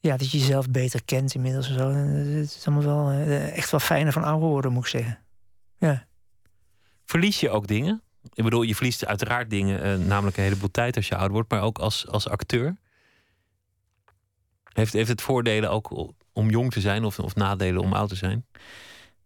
[0.01, 1.91] ja, dat je jezelf beter kent inmiddels en zo.
[1.91, 3.11] En Het is allemaal wel
[3.51, 5.19] echt wel fijner van ouder worden, moet ik zeggen.
[5.79, 6.07] Ja.
[7.05, 8.03] Verlies je ook dingen?
[8.33, 11.51] Ik bedoel, je verliest uiteraard dingen, eh, namelijk een heleboel tijd als je ouder wordt,
[11.51, 12.77] maar ook als, als acteur.
[14.79, 18.14] Heeft, heeft het voordelen ook om jong te zijn of, of nadelen om oud te
[18.14, 18.47] zijn?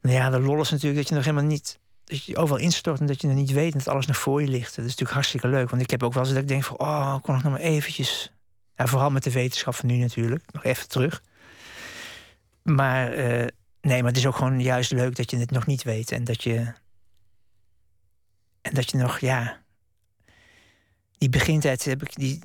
[0.00, 1.78] Nou ja, de lol is natuurlijk dat je nog helemaal niet...
[2.04, 4.48] Dat je overal instort en dat je nog niet weet dat alles nog voor je
[4.48, 4.76] ligt.
[4.76, 5.70] Dat is natuurlijk hartstikke leuk.
[5.70, 6.78] Want ik heb ook wel eens dat ik denk van...
[6.78, 8.32] Oh, kon nog maar eventjes...
[8.76, 10.44] Ja, vooral met de wetenschap van nu natuurlijk.
[10.52, 11.22] Nog even terug.
[12.62, 13.46] Maar eh,
[13.80, 16.12] nee, maar het is ook gewoon juist leuk dat je het nog niet weet.
[16.12, 16.72] En dat je...
[18.60, 19.61] En dat je nog, ja...
[21.22, 22.14] Die begintijd heb ik...
[22.14, 22.38] Die,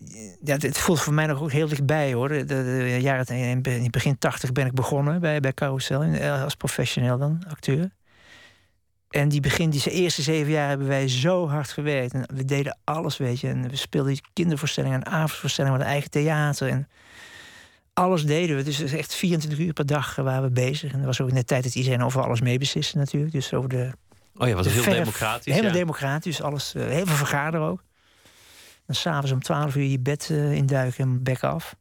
[0.44, 2.30] ja, het voelt voor mij nog ook heel dichtbij hoor.
[2.30, 6.02] De, de, jaren, in in begin tachtig ben ik begonnen bij, bij Carousel.
[6.02, 7.90] eh, Als professioneel dan, acteur.
[9.10, 12.14] En die begin, die eerste zeven jaar hebben wij zo hard gewerkt.
[12.14, 13.48] En we deden alles, weet je.
[13.48, 16.68] En we speelden kindervoorstellingen en avondvoorstellingen met een eigen theater.
[16.70, 16.88] En
[17.94, 18.64] alles deden we.
[18.64, 20.92] Dus echt 24 uur per dag waren we bezig.
[20.92, 23.32] En dat was ook in de tijd dat iedereen over alles meebesliste natuurlijk.
[23.32, 23.92] Dus over de
[24.38, 25.54] Oh ja, was de heel verf- democratisch.
[25.54, 25.78] Helemaal ja.
[25.78, 26.42] democratisch.
[26.42, 27.86] Alles, eh, heel veel vergaderen ook.
[28.88, 31.76] Dan s'avonds om 12 uur je bed eh, induiken en bek af.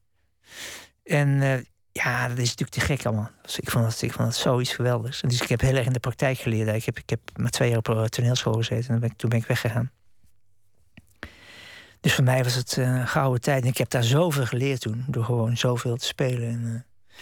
[1.05, 1.59] En eh,
[1.93, 3.31] ja, dat is natuurlijk te gek allemaal.
[3.43, 5.23] Dus ik vond dat, ik vond dat zoiets geweldigs.
[5.23, 6.75] En dus ik heb heel erg in de praktijk geleerd.
[6.77, 8.95] Ik heb, ik heb maar twee jaar op een toneelschool gezeten.
[8.95, 9.91] En ben ik, toen ben ik weggegaan.
[12.01, 13.63] Dus voor mij was het eh, een gouden tijd.
[13.63, 15.05] En ik heb daar zoveel geleerd toen.
[15.09, 16.49] Door gewoon zoveel te spelen.
[16.49, 17.17] En, eh,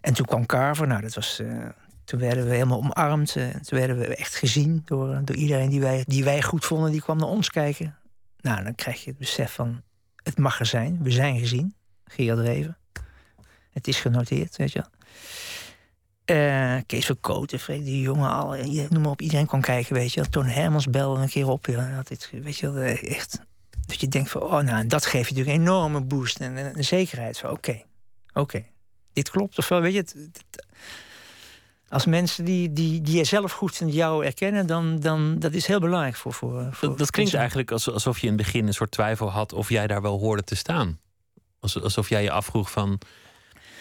[0.00, 0.86] en toen kwam Carver.
[0.86, 1.38] Nou, dat was...
[1.38, 1.66] eh,
[2.04, 3.36] toen werden we helemaal omarmd.
[3.36, 6.90] eh, toen werden we echt gezien door, door iedereen die wij, die wij goed vonden.
[6.90, 7.97] Die kwam naar ons kijken.
[8.40, 9.82] Nou, dan krijg je het besef van...
[10.22, 11.02] Het mag er zijn.
[11.02, 11.74] We zijn gezien.
[12.04, 12.78] Gerard Reven.
[13.70, 14.90] Het is genoteerd, weet je wel.
[16.24, 19.20] Eh, Kees van Kooten, Freek de Jonge, al, je- noem maar op.
[19.20, 20.30] Iedereen kwam kijken, weet je wel.
[20.30, 21.66] Toon Hermans belde een keer op.
[21.66, 23.40] Ja, altijd, weet je wel, eh, echt...
[23.86, 26.40] Dat je denkt van, oh, nou, dat geeft je natuurlijk een enorme boost.
[26.40, 27.82] En een, zekerheid van, oké,
[28.32, 28.64] oké.
[29.12, 30.30] Dit klopt, of wel, weet je...
[31.88, 35.66] als mensen die, die, die je zelf goed vindt jou erkennen, dan, dan dat is
[35.66, 36.32] heel belangrijk voor.
[36.32, 37.38] voor, voor Dat, dat klinkt mensen.
[37.38, 40.18] eigenlijk als- alsof je in het begin een soort twijfel had of jij daar wel
[40.18, 40.98] hoorde te staan.
[41.60, 42.98] Als- Alsof jij je afvroeg van,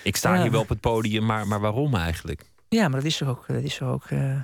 [0.04, 0.42] ik sta Ja.
[0.42, 2.42] hier wel op het podium, maar, maar waarom eigenlijk?
[2.70, 3.44] Ja, maar dat is toch ook.
[3.48, 4.40] Dat is toch ook, eh,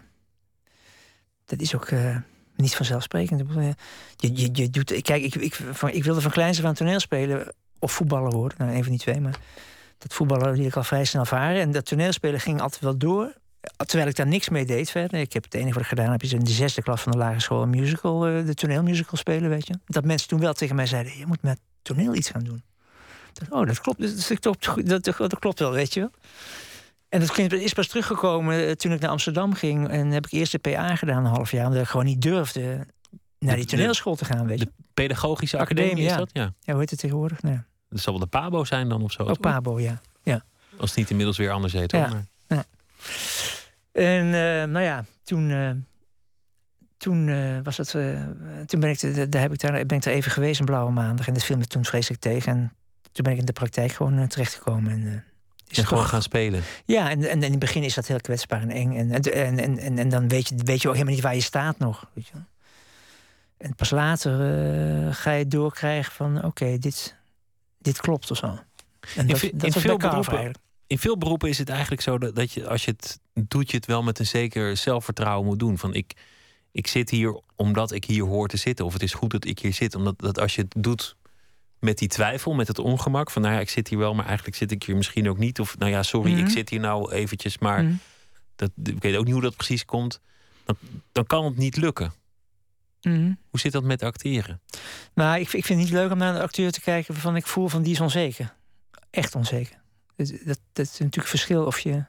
[1.45, 2.18] dat is ook eh,
[2.55, 3.43] niet vanzelfsprekend.
[4.16, 6.99] Je, je, je doet, kijk, ik, ik, van, ik wilde van kleins af aan toneel
[6.99, 8.57] spelen of voetballer worden.
[8.57, 9.20] Nou, een van die twee.
[9.22, 9.36] Maar
[9.97, 11.61] dat voetballen liet ik al vrij snel varen.
[11.61, 13.34] En dat toneelspelen ging altijd wel door.
[13.86, 15.20] Terwijl ik daar niks mee deed verder.
[15.20, 17.18] Ik heb het enige wat ik gedaan heb is in de zesde klas van de
[17.18, 19.74] lagere school een musical, eh, de toneelmusical spelen, weet je.
[19.86, 22.64] Dat mensen toen wel tegen mij zeiden: je moet met toneel iets gaan doen.
[23.34, 23.99] Dacht, oh, dat klopt.
[24.01, 26.11] Dat, dat, klopt, dat, dat, dat klopt wel, weet je wel.
[27.09, 29.89] En dat is pas teruggekomen eh, toen ik naar Amsterdam ging.
[29.89, 31.66] En heb ik eerst de PA gedaan een half jaar.
[31.68, 32.88] Omdat ik gewoon niet durfde
[33.39, 34.72] naar die De- toneelschool te gaan, weet je.
[34.93, 36.18] Pedagogische Academie, academie, is ja.
[36.18, 36.30] dat?
[36.34, 36.53] Ja.
[36.61, 37.41] Ja, hoe heet het tegenwoordig?
[37.41, 37.59] Nee.
[37.89, 39.24] Dat zal wel de Pabo zijn dan of zo.
[39.26, 39.39] Toch?
[39.39, 40.01] Pabo, ja.
[40.78, 41.91] Als het niet inmiddels weer anders heet.
[41.91, 42.01] hoor,
[42.47, 42.66] Ja.
[43.93, 45.69] En eh, nou ja, toen, eh,
[46.97, 47.25] toen
[47.63, 47.93] was was het.
[47.95, 48.21] eh,
[48.65, 50.91] toen ben ik, de- daar heb ik daar, ben ik daar even geweest, een blauwe
[50.91, 51.27] maandag.
[51.27, 52.51] En dat viel me toen vreselijk tegen.
[52.51, 52.73] En
[53.11, 54.91] toen ben ik in de praktijk gewoon eh, terechtgekomen.
[54.91, 55.13] En, eh,
[55.67, 56.61] is En gewoon gaan spelen.
[56.85, 58.95] Ja, en, en in het begin is dat heel kwetsbaar en eng.
[58.97, 61.41] En, en, en, en, en dan weet je, weet je ook helemaal niet waar je
[61.41, 62.09] staat nog.
[62.13, 62.33] Weet je.
[63.57, 67.15] En pas later eh, ga je doorkrijgen van oké, dit,
[67.79, 68.59] dit klopt of zo.
[69.15, 70.57] En dat, ve- dat in veel beroepen- eigenlijk.
[70.93, 73.77] In veel beroepen is het eigenlijk zo dat, dat je, als je het doet, je
[73.77, 75.77] het wel met een zeker zelfvertrouwen moet doen.
[75.77, 76.13] Van ik,
[76.71, 78.85] ik zit hier omdat ik hier hoor te zitten.
[78.85, 79.95] Of het is goed dat ik hier zit.
[79.95, 81.15] Omdat dat als je het doet
[81.79, 83.31] met die twijfel, met het ongemak.
[83.31, 85.59] Van nou ja, ik zit hier wel, maar eigenlijk zit ik hier misschien ook niet.
[85.59, 86.43] Of nou ja, sorry, Mhm.
[86.43, 87.93] ik zit hier nou eventjes, maar Mhm.
[88.55, 90.19] dat, ik weet ook niet hoe dat precies komt.
[90.65, 90.75] Dan,
[91.11, 92.13] dan kan het niet lukken.
[93.01, 93.33] Mhm.
[93.49, 94.61] Hoe zit dat met acteren?
[95.13, 97.47] Nou, ik, ik vind het niet leuk om naar een acteur te kijken waarvan ik
[97.47, 98.53] voel van die is onzeker.
[99.09, 99.81] Echt onzeker.
[100.16, 100.28] Dat,
[100.74, 102.03] dat, is natuurlijk een verschil of je.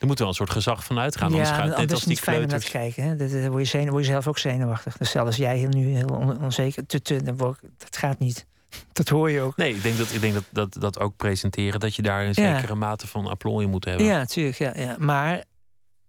[0.00, 1.30] Er moet wel een soort gezag van uitgaan.
[1.30, 2.94] anders gaat het net is als die niet fijn om naar te kleuters.
[2.94, 3.10] kijken.
[3.12, 3.16] Hè?
[3.28, 4.96] Dat, dat word, je zenu- word je zelf ook zenuwachtig.
[4.96, 6.82] Dus zelfs jij heel nu heel on- onzeker.
[6.86, 8.46] Dat gaat niet.
[8.92, 9.56] Dat hoor je ook.
[9.56, 12.32] Nee, ik denk dat ik denk dat, dat dat ook presenteren, dat je daar een
[12.34, 12.56] Ja.
[12.56, 14.06] zekere mate van applaus in moet hebben.
[14.06, 14.56] Ja, natuurlijk.
[14.58, 14.96] Ja, ja.
[14.98, 15.44] Maar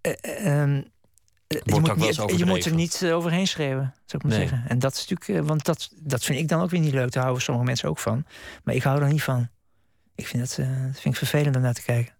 [0.00, 0.82] eh, eh, ehm,
[1.46, 4.48] eh, je, moet, niet- je moet er niet eh, overheen schreeuwen, zou ik maar Nee.
[4.48, 4.68] zeggen.
[4.68, 7.12] En dat is natuurlijk, eh, want dat, dat vind ik dan ook weer niet leuk.
[7.12, 8.24] Daar houden sommige mensen ook van.
[8.64, 9.48] Maar ik hou er niet van.
[10.14, 12.14] Ik vind dat, eh, dat vind ik vervelend om naar te kijken.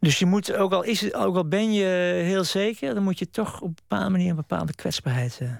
[0.00, 1.84] Dus je moet, ook al, is het, ook al ben je
[2.24, 5.50] heel zeker, dan moet je toch op een bepaalde manier een bepaalde kwetsbaarheid eh,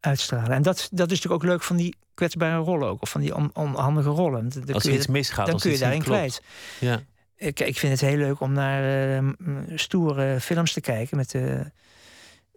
[0.00, 0.50] uitstralen.
[0.50, 3.02] En dat, dat is natuurlijk ook leuk van die kwetsbare rollen ook.
[3.02, 4.48] Of van die on, onhandige rollen.
[4.48, 6.42] Dan als er iets misgaat, dan kun je daarin kwijt.
[6.78, 7.00] Ja.
[7.36, 9.30] Ik, ik vind het heel leuk om naar uh,
[9.74, 11.16] stoere films te kijken.
[11.16, 11.60] Met, uh,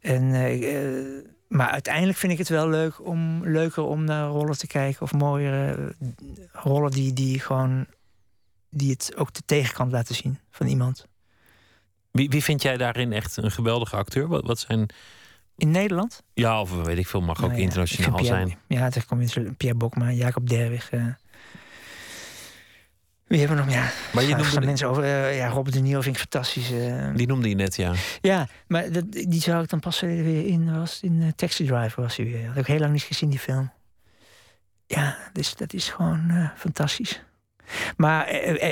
[0.02, 0.34] en,
[1.54, 5.02] maar uiteindelijk vind ik het wel leuk om, leuker om naar rollen te kijken.
[5.02, 5.96] Of mooiere
[6.52, 7.86] rollen die, die gewoon
[8.70, 11.08] die het ook de tegenkant laten zien van iemand.
[12.12, 14.28] Wie, wie vind jij daarin echt een geweldige acteur?
[14.28, 14.90] Wat, wat zijn.
[15.58, 16.24] In Nederland?
[16.34, 18.58] Ja, of weet ik veel, mag nou ook internationaal Pierre, zijn.
[18.68, 20.92] Ja, er komt Pierre Bokma, Jacob Derwig.
[20.92, 21.06] Uh,
[23.28, 23.74] wie hebben we nog?
[23.74, 25.04] Ja, maar je noemde mensen over.
[25.04, 26.72] Uh, ja, Robert De Niro vind ik fantastisch.
[26.72, 27.94] Uh, die noemde je net, ja.
[28.22, 30.80] Ja, maar dat, die zou ik dan pas weer in.
[30.80, 32.48] Was in uh, Taxi Driver was hij weer.
[32.48, 33.72] Had ik heel lang niet gezien, die film.
[34.86, 37.24] Ja, dus dat is gewoon fantastisch.
[37.98, 38.26] Maar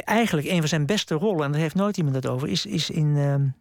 [0.03, 2.89] eigenlijk een van zijn beste rollen, en daar heeft nooit iemand het over, is, is
[2.89, 3.55] in um,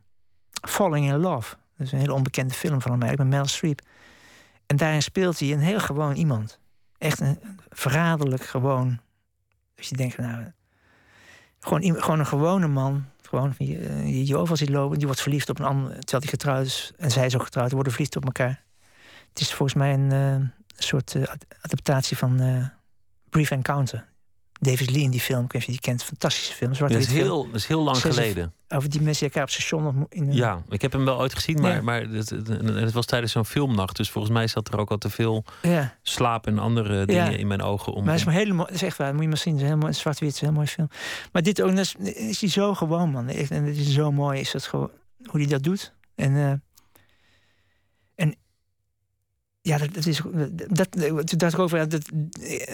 [0.68, 1.56] Falling in Love.
[1.76, 3.80] Dat is een hele onbekende film van hem eigenlijk, met Mel Streep.
[4.66, 6.58] En daarin speelt hij een heel gewoon iemand.
[6.98, 7.38] Echt een
[7.68, 9.00] verraderlijk gewoon.
[9.74, 10.52] Dus je denkt, nou,
[11.60, 13.04] gewoon, gewoon een gewone man.
[13.22, 14.96] Gewoon je, je overal ziet lopen.
[14.96, 15.90] Die wordt verliefd op een ander.
[15.90, 16.92] Terwijl hij getrouwd is.
[16.96, 17.72] En zij is ook getrouwd.
[17.72, 18.62] worden verliefd op elkaar.
[19.28, 21.22] Het is volgens mij een uh, soort uh,
[21.60, 22.40] adaptatie van
[23.28, 24.09] Brief Encounter.
[24.62, 26.72] David Lee in die film, ik weet je die kent, fantastische film.
[26.78, 28.52] Dat is, heel, dat is heel lang geleden.
[28.68, 31.60] Over die mensen die elkaar op station in Ja, ik heb hem wel ooit gezien,
[31.60, 31.82] maar, ja.
[31.82, 33.96] maar het, het, was tijdens zo'n filmnacht.
[33.96, 35.96] Dus volgens mij zat er ook al te veel ja.
[36.02, 37.38] slaap en andere dingen ja.
[37.38, 37.92] in mijn ogen.
[37.92, 39.52] Om, maar het is, maar helemaal, is echt waar, moet je maar zien.
[39.52, 40.88] Het is helemaal zwart-wit, een heel mooi film.
[41.32, 43.28] Maar dit ook, is, is hij zo gewoon, man.
[43.28, 44.90] En het is zo mooi, is dat gewoon,
[45.24, 45.94] hoe hij dat doet.
[46.14, 46.62] En, uh, en
[49.62, 50.20] ja, dat, dat is.
[50.68, 51.86] Dat, dat, dat ik over.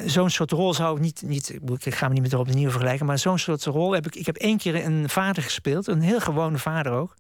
[0.07, 1.23] Zo'n soort rol zou ik niet.
[1.23, 3.07] niet ik ga me niet met Rob de Nieuw vergelijken.
[3.07, 4.15] Maar zo'n soort rol heb ik.
[4.15, 5.87] Ik heb één keer een vader gespeeld.
[5.87, 7.15] Een heel gewone vader ook.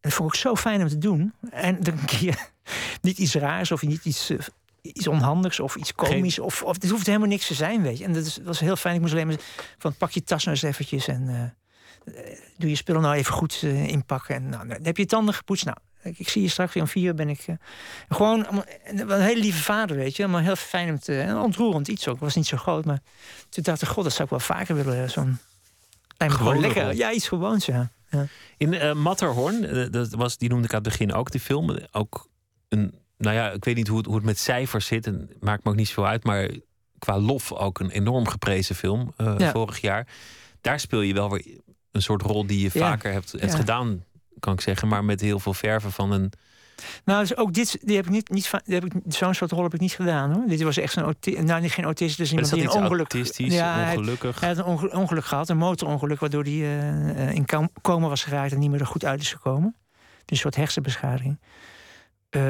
[0.00, 1.32] En dat vond ik zo fijn om te doen.
[1.50, 2.50] En dan keer
[3.02, 4.32] niet iets raars of niet iets,
[4.82, 6.38] iets onhandigs of iets komisch.
[6.38, 8.04] Of, of het hoeft helemaal niks te zijn, weet je.
[8.04, 8.94] En dat, is, dat was heel fijn.
[8.94, 9.36] Ik moest alleen maar
[9.78, 12.14] van pak je tas nou eens eventjes en uh,
[12.56, 14.34] doe je spullen nou even goed uh, inpakken.
[14.34, 15.64] En nou, dan heb je je tanden gepoetst.
[15.64, 17.46] Nou, ik zie je straks weer om vier ben ik.
[17.46, 17.56] Uh,
[18.08, 18.46] gewoon
[18.84, 20.26] een hele lieve vader, weet je.
[20.26, 21.20] Maar heel fijn om te.
[21.20, 22.18] En ontroerend iets ook.
[22.18, 22.84] was niet zo groot.
[22.84, 23.00] Maar
[23.48, 25.10] toen dacht ik, god, dat zou ik wel vaker willen.
[25.10, 25.38] Zo'n.
[26.18, 26.94] Gewoon lekker.
[26.94, 27.90] Ja, iets gewoons, ja.
[28.10, 28.26] ja.
[28.56, 31.78] In uh, Matterhorn, uh, dat was, die noemde ik aan het begin ook, die film.
[31.92, 32.28] Ook
[32.68, 32.94] een.
[33.16, 35.06] Nou ja, ik weet niet hoe het, hoe het met cijfers zit.
[35.06, 36.24] En maakt me ook niet zoveel uit.
[36.24, 36.50] Maar
[36.98, 39.50] qua lof ook een enorm geprezen film ja.
[39.50, 40.06] vorig jaar.
[40.60, 41.44] Daar speel je wel weer
[41.90, 43.14] een soort rol die je vaker ja.
[43.14, 44.04] hebt, hebt gedaan
[44.40, 46.32] kan ik zeggen, maar met heel veel verven van een.
[47.04, 49.62] Nou, dus ook dit, die heb ik niet, niet die heb ik, zo'n soort rol
[49.62, 50.46] heb ik niet gedaan hoor.
[50.46, 54.40] Dit was echt zo'n nou niet geen autist, dus iemand die een ongeluk, ja, ongelukkig.
[54.40, 57.46] Hij, hij, had een ongeluk gehad, een motorongeluk, waardoor hij uh, in
[57.82, 59.76] coma was geraakt en niet meer er goed uit is gekomen.
[59.90, 61.40] Dus een soort hersenbeschadiging.
[62.30, 62.42] Uh,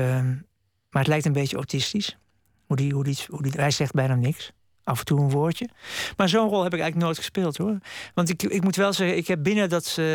[0.91, 2.19] maar het lijkt een beetje autistisch.
[2.67, 4.53] Hoe die, hoe die, hoe die, hij zegt bijna niks
[4.91, 5.69] af en toe een woordje.
[6.17, 7.79] Maar zo'n rol heb ik eigenlijk nooit gespeeld hoor.
[8.15, 10.07] Want ik, ik moet wel zeggen, ik heb binnen, dat, uh,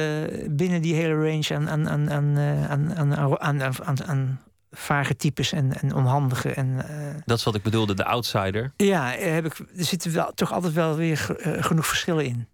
[0.50, 5.52] binnen die hele range aan, aan, aan, aan, aan, aan, aan, aan, aan vage types
[5.52, 6.50] en, en onhandige.
[6.50, 8.74] En, uh, dat is wat ik bedoelde, de outsider.
[8.78, 12.48] Ja, heb ik, er zitten wel, toch altijd wel weer uh, genoeg verschillen in.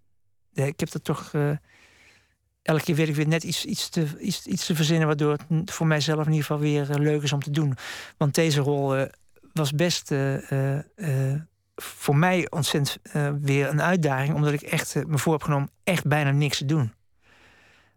[0.54, 1.32] ik heb dat toch.
[2.62, 5.72] elke keer weet ik weer net iets, iets, te, iets, iets te verzinnen, waardoor het
[5.72, 7.78] voor mijzelf in ieder geval weer leuk is om te doen.
[8.18, 9.08] Want deze rol
[9.54, 10.12] was best
[11.82, 15.70] voor mij ontzettend uh, weer een uitdaging, omdat ik echt uh, me voor heb genomen
[15.84, 16.94] echt bijna niks te doen.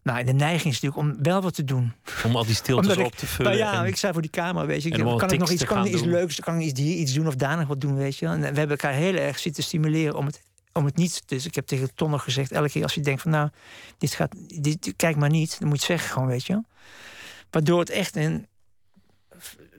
[0.03, 1.93] Nou, de neiging is natuurlijk om wel wat te doen.
[2.23, 3.57] Om al die stiltes op te vullen.
[3.57, 5.63] Nou ja, en, ik zei voor die camera, weet je, ik, kan ik nog iets,
[5.63, 8.17] kan iets leuks, kan ik iets hier iets doen of daar nog wat doen, weet
[8.17, 8.25] je.
[8.25, 10.41] En we hebben elkaar heel erg zitten stimuleren om het,
[10.73, 11.21] om het niet.
[11.25, 13.49] Dus ik heb tegen Ton nog gezegd, elke keer als je denkt van, nou,
[13.97, 16.61] dit gaat, dit, kijk maar niet, dan moet je het zeggen gewoon, weet je.
[17.49, 18.47] Waardoor het echt een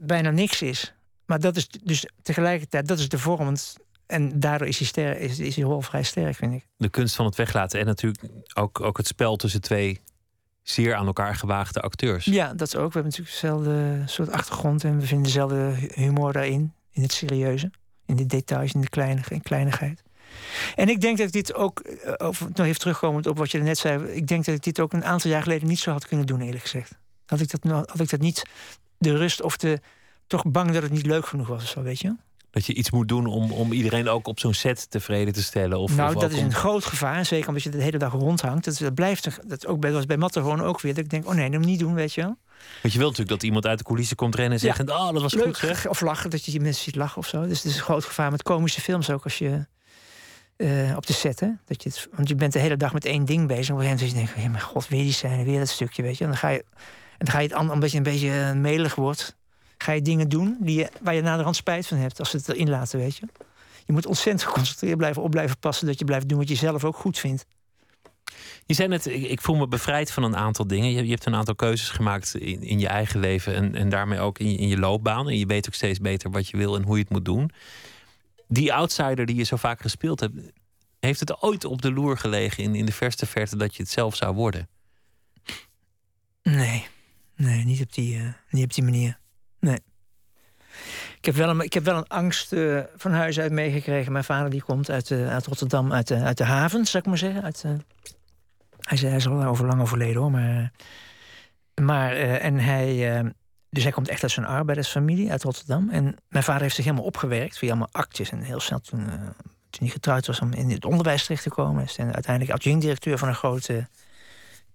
[0.01, 0.95] bijna niks is.
[1.27, 3.45] Maar dat is dus tegelijkertijd, dat is de vorm.
[3.45, 3.77] Want
[4.07, 6.67] en daardoor is die, ster, is, is die rol vrij sterk, vind ik.
[6.77, 10.01] De kunst van het weglaten en natuurlijk ook, ook het spel tussen twee
[10.63, 12.25] zeer aan elkaar gewaagde acteurs.
[12.25, 12.93] Ja, dat is ook.
[12.93, 17.71] We hebben natuurlijk dezelfde soort achtergrond en we vinden dezelfde humor daarin, in het serieuze,
[18.07, 20.03] in de details, in de kleine, in kleinigheid.
[20.75, 23.59] En ik denk dat ik dit ook, eh, of nog even terugkomend op wat je
[23.59, 26.07] net zei, ik denk dat ik dit ook een aantal jaar geleden niet zo had
[26.07, 26.99] kunnen doen, eerlijk gezegd.
[27.27, 28.43] Had ik dat, had ik dat niet
[28.99, 29.81] de rust of de
[30.27, 32.17] toch bang dat het niet leuk genoeg was of zo, weet je?
[32.57, 35.79] Dat je iets moet doen om, om iedereen ook op zo'n set tevreden te stellen?
[35.79, 36.45] Of, nou, of dat is om...
[36.45, 37.25] een groot gevaar.
[37.25, 38.65] Zeker omdat je de hele dag rondhangt.
[38.65, 39.39] Dat, dat blijft.
[39.49, 40.95] Dat ook bij, was bij Matterhorn ook weer.
[40.95, 42.37] Dat ik denk, oh nee, dat moet niet doen, weet je wel.
[42.83, 44.89] Want je wilt natuurlijk dat iemand uit de coulissen komt rennen en zegt...
[44.89, 45.89] Ja, oh, dat was leuk, goed zeg.
[45.89, 47.47] Of lachen, dat je die mensen ziet lachen of zo.
[47.47, 49.67] Dus het is een groot gevaar met komische films ook als je...
[50.57, 51.49] Uh, op de set, hè?
[51.65, 53.69] Dat je het, want je bent de hele dag met één ding bezig.
[53.69, 56.03] En op een gegeven moment denk je, mijn god, weer die scène, weer dat stukje,
[56.03, 56.25] weet je.
[56.25, 56.65] En dan ga je,
[57.19, 59.37] en dan ga je het an, omdat je een beetje melig wordt
[59.79, 62.49] ga je dingen doen die je, waar je naderhand spijt van hebt als ze het
[62.49, 63.27] erin laten, weet je.
[63.87, 66.85] Je moet ontzettend geconcentreerd blijven op blijven passen dat je blijft doen wat je zelf
[66.85, 67.47] ook goed vindt.
[68.67, 70.91] Je zei net, ik, voel me bevrijd van een aantal dingen.
[70.91, 74.19] Je, je hebt een aantal keuzes gemaakt in, in je eigen leven en, en daarmee
[74.19, 75.29] ook in, in je loopbaan.
[75.29, 77.51] En je weet ook steeds beter wat je wil en hoe je het moet doen.
[78.49, 80.35] Die outsider die je zo vaak gespeeld hebt,
[81.01, 83.93] heeft het ooit op de loer gelegen in, in de verste verte dat je het
[83.93, 84.69] zelf zou worden?
[86.43, 86.87] Nee,
[87.37, 89.19] nee niet, op die, uh, niet op die manier.
[89.67, 89.83] Nee.
[91.19, 94.13] Ik heb wel een, ik heb wel een angst uh, van huis uit meegekregen.
[94.13, 97.09] Mijn vader die komt uit, uh, uit Rotterdam, uit, uh, uit de haven, zou ik
[97.09, 97.43] maar zeggen.
[97.43, 97.63] Uit,
[98.81, 100.31] hij, hij is al over lang overleden hoor.
[100.31, 100.73] Maar,
[101.75, 103.23] maar en hij,
[103.71, 105.91] dus hij komt echt uit zijn arbeidersfamilie uit Rotterdam.
[105.91, 108.31] En mijn vader heeft zich helemaal opgewerkt via allemaal actjes.
[108.31, 109.05] En heel snel toen,
[109.71, 111.85] toen hij getrouwd was om in het onderwijs terecht te komen.
[111.85, 113.89] Is en uiteindelijk adjunct-directeur van een grote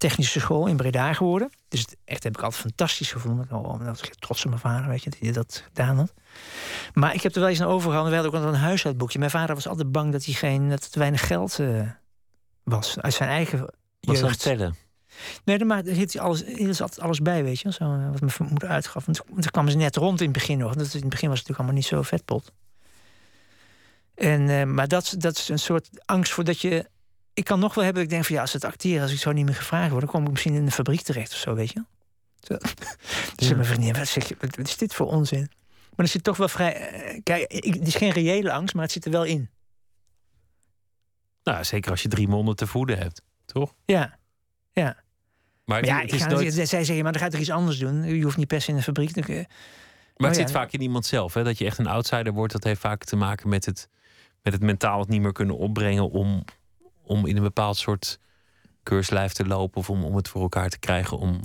[0.01, 1.49] technische school in Breda geworden.
[1.67, 3.51] Dus het, echt heb ik altijd fantastisch gevonden.
[3.51, 6.13] Oh, dat ik trots op mijn vader, weet je, dat hij dat gedaan had.
[6.93, 8.11] Maar ik heb er wel eens een overgehouden.
[8.17, 9.19] We hadden ook een huishoudboekje.
[9.19, 11.89] Mijn vader was altijd bang dat hij geen, dat het weinig geld uh,
[12.63, 14.39] was uit zijn eigen was jeugd.
[14.39, 14.75] tellen?
[15.43, 17.71] Nee, maar er zit alles, er altijd alles bij, weet je.
[17.71, 19.05] Zo, wat mijn moeder uitgaf.
[19.05, 20.75] Want toen kwam ze net rond in het begin nog.
[20.75, 22.51] Dat, in het begin was het natuurlijk allemaal niet zo vetpot.
[24.15, 26.89] En, uh, maar dat, dat is een soort angst voor dat je
[27.33, 29.31] ik kan nog wel hebben, ik denk van ja, als het acteren, als ik zo
[29.31, 31.71] niet meer gevraagd word, dan kom ik misschien in de fabriek terecht of zo, weet
[31.71, 31.83] je.
[32.39, 32.57] Zo.
[33.35, 33.55] Dus ja.
[33.55, 35.51] mijn vriendin, wat, zeg je, wat is dit voor onzin?
[35.95, 37.19] Maar er zit toch wel vrij.
[37.23, 39.49] Kijk, ik, het is geen reële angst, maar het zit er wel in.
[41.43, 43.73] Nou, zeker als je drie monden te voeden hebt, toch?
[43.85, 44.17] Ja,
[44.71, 44.83] ja.
[44.83, 45.03] Maar,
[45.65, 46.53] Maar ja, het ik is ga, nooit...
[46.53, 48.03] zij zeggen, maar dan ga je toch iets anders doen.
[48.03, 49.11] Je hoeft niet per se in de fabriek.
[49.11, 50.59] te- Maar het Oh, zit ja.
[50.59, 51.33] vaak in iemand zelf.
[51.33, 51.43] Hè?
[51.43, 52.53] Dat je echt een outsider wordt.
[52.53, 53.89] Dat heeft vaak te maken met het,
[54.41, 56.43] met het mentaal het niet meer kunnen opbrengen om,
[57.11, 58.19] om in een bepaald soort
[58.83, 59.77] keurslijf te lopen.
[59.77, 61.17] Of om, om het voor elkaar te krijgen.
[61.17, 61.39] Om...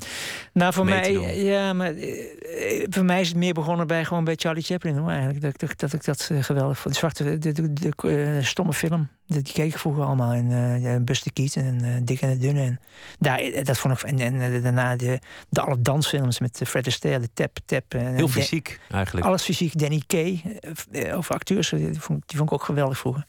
[0.52, 4.24] Nou, voor mij, ja, maar eh, eh, voor mij is het meer begonnen bij gewoon
[4.24, 5.40] bij Charlie Chaplin, hoor, eigenlijk.
[5.40, 6.94] Dat, dat, dat ik dat eh, geweldig vond.
[6.94, 9.08] De zwarte, de, de, de, stomme film.
[9.26, 10.32] Dat die keek ik vroeger allemaal.
[10.32, 12.62] En ja, Buster Keaton en Dick en de Dunne.
[12.62, 12.80] En
[13.18, 14.10] daar, dat vond ik.
[14.10, 17.94] En, en daarna de, de alle dansfilms met Fred Astaire, de Tap Tap.
[17.94, 19.26] En, Heel fysiek eigenlijk.
[19.26, 19.78] Alles fysiek.
[19.78, 20.60] Danny Kay,
[21.12, 23.26] over acteurs, die vond, die vond ik ook geweldig vroeger.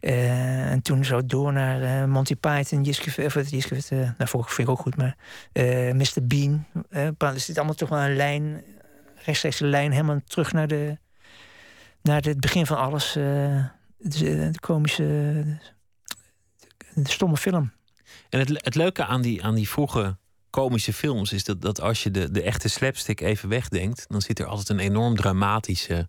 [0.00, 3.50] Eh, en toen zo door naar eh, Monty Python, Jiske, of eh,
[3.98, 5.16] nou, vind ik ook goed, maar
[5.94, 6.22] Mr.
[6.22, 6.66] Bean.
[6.90, 8.64] er zit allemaal toch wel een lijn,
[9.24, 10.98] rechtstreeks een lijn, helemaal terug naar, de,
[12.02, 13.12] naar het begin van alles.
[13.12, 15.02] de, komische,
[16.94, 17.72] de, de stomme film.
[18.28, 20.16] En het, het leuke aan die, aan die vroege
[20.50, 24.38] komische films is dat, dat als je de, de echte slapstick even wegdenkt, dan zit
[24.38, 26.08] er altijd een enorm dramatische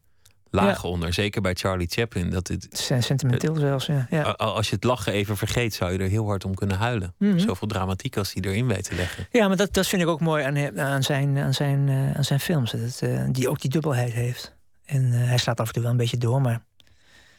[0.56, 1.14] laag onder.
[1.14, 2.30] Zeker bij Charlie Chaplin.
[2.30, 4.22] Dat het, sentimenteel zelfs, ja.
[4.38, 7.14] als je het lachen even vergeet, zou je er heel hard om kunnen huilen.
[7.18, 7.39] Mhm.
[7.39, 9.28] Zoveel dramatiek als hij erin weet te leggen.
[9.32, 12.24] Ja, maar dat, dat vind ik ook mooi aan, aan, zijn, aan, zijn, eh, aan
[12.24, 12.72] zijn films.
[12.72, 14.56] Dat het, eh, die ook die dubbelheid heeft.
[14.86, 16.64] En eh, hij slaat af en toe wel een beetje door, maar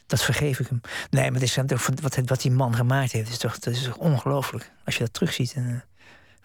[0.05, 0.81] dat vergeef ik hem.
[1.09, 1.55] Nee, maar het is
[2.01, 4.71] wat, wat die man gemaakt heeft, is toch, dat is toch ongelooflijk.
[4.85, 5.53] Als je dat terugziet.
[5.53, 5.83] En,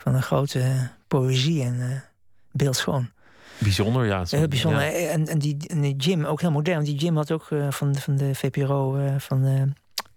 [0.03, 2.05] van een grote poëzie en
[2.53, 3.11] beeldschoon.
[3.59, 4.25] Bijzonder, ja.
[4.29, 4.83] Heel bijzonder.
[4.83, 4.91] ja.
[4.91, 6.85] En, en, die, en die Jim, ook heel modern.
[6.85, 9.63] Die Jim had ook eh, van, van de VPRO eh, van eh,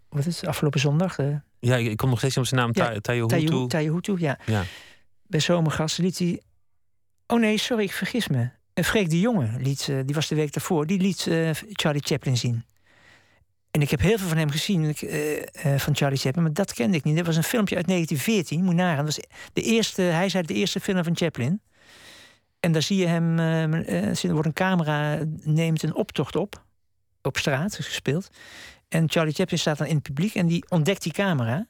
[0.10, 1.18] wat is het, afgelopen zondag.
[1.60, 2.70] Ja, ik kom nog steeds op zijn naam.
[2.74, 3.68] Ja, Ta- Tayo Tayo Hutu.
[3.68, 4.40] Tayo Hutu, ja.
[4.46, 4.64] Ja.
[5.28, 6.42] Bij Zomergasten liet hij...
[7.28, 8.50] Oh nee, sorry, ik vergis me.
[8.74, 10.88] En Freek de Jonge, liet, die was de week daarvoor...
[10.88, 11.30] die liet
[11.72, 12.64] Charlie Chaplin zien.
[13.72, 14.98] En ik heb heel veel van hem gezien, ik,
[15.78, 16.44] van Charlie Chaplin...
[16.44, 17.16] maar dat kende ik niet.
[17.16, 19.06] Dat was een filmpje uit 1914, moet nagaan.
[19.06, 21.62] Dat was de eerste, hij zei de eerste film van Chaplin.
[22.66, 23.40] En daar zie je hem...
[23.40, 26.66] eh, eh, er wordt een camera, neemt een optocht op.
[27.22, 28.30] Op straat, gespeeld.
[28.88, 30.36] En Charlie Chaplin staat dan in het publiek...
[30.36, 31.68] en die ontdekt die camera...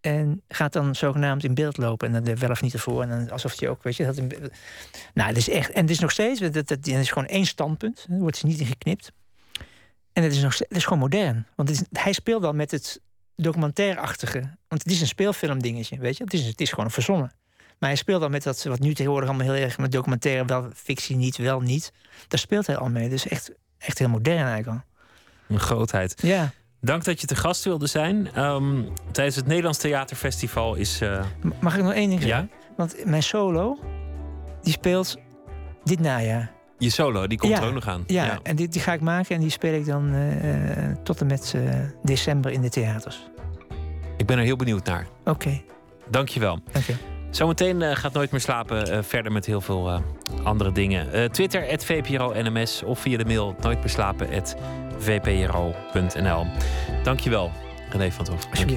[0.00, 2.06] En gaat dan zogenaamd in beeld lopen.
[2.06, 3.02] En dan de welf niet ervoor.
[3.02, 4.16] En alsof je ook, weet je, dat
[5.14, 5.70] Nou, het is echt.
[5.70, 6.40] En het is nog steeds.
[6.40, 8.06] Dat, dat, is gewoon één standpunt.
[8.10, 9.12] Er wordt er niet in geknipt.
[10.12, 11.46] En het is, nog, het is gewoon modern.
[11.54, 13.00] Want hij speelt dan met het
[13.36, 14.40] documentaire-achtige.
[14.68, 16.24] Want het is een speelfilm dingetje, weet je.
[16.24, 17.32] Het is, het is gewoon verzonnen.
[17.84, 20.68] Maar hij speelt dan met dat, wat nu tegenwoordig allemaal heel erg met documentaire, wel
[20.74, 21.92] fictie niet, wel niet.
[22.28, 23.08] Daar speelt hij al mee.
[23.08, 24.80] Dus echt, echt heel modern eigenlijk al.
[25.48, 26.14] Een grootheid.
[26.22, 26.50] Ja.
[26.80, 28.28] Dank dat je te gast wilde zijn.
[28.34, 28.82] Ehm,
[29.12, 31.00] tijdens het Nederlands Theaterfestival is...
[31.00, 31.24] eh,
[31.60, 32.26] Mag ik nog één ding Ja?
[32.26, 32.50] zeggen?
[32.76, 33.78] Want mijn solo,
[34.62, 35.16] die speelt
[35.84, 36.52] dit najaar.
[36.78, 38.04] je solo, die komt Ja, er ook nog aan.
[38.06, 41.20] Ja, en die, die ga ik maken en die speel ik dan eh, eh, tot
[41.20, 41.54] en met
[42.02, 43.28] december in de theaters.
[44.16, 45.06] Ik ben er heel benieuwd naar.
[45.24, 45.62] Oké,
[46.08, 46.58] Dank je wel.
[46.72, 46.94] dank je.
[47.34, 49.98] Zometeen eh, gaat Nooit meer slapen eh, verder met heel veel eh,
[50.42, 51.32] andere dingen.
[51.32, 56.46] Twitter, at VPRO NMS of via de mail nooitmeerslapen.vpro.nl.
[57.02, 57.50] Dank je wel,
[57.90, 58.46] René van het Hof.
[58.46, 58.70] Dank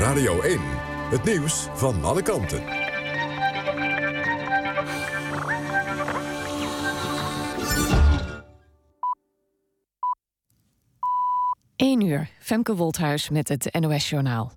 [0.00, 0.58] Radio 1.
[1.10, 2.62] Het nieuws van alle kanten.
[11.76, 14.52] 1 uur, Femke Wolthuis met het NOS-journaal.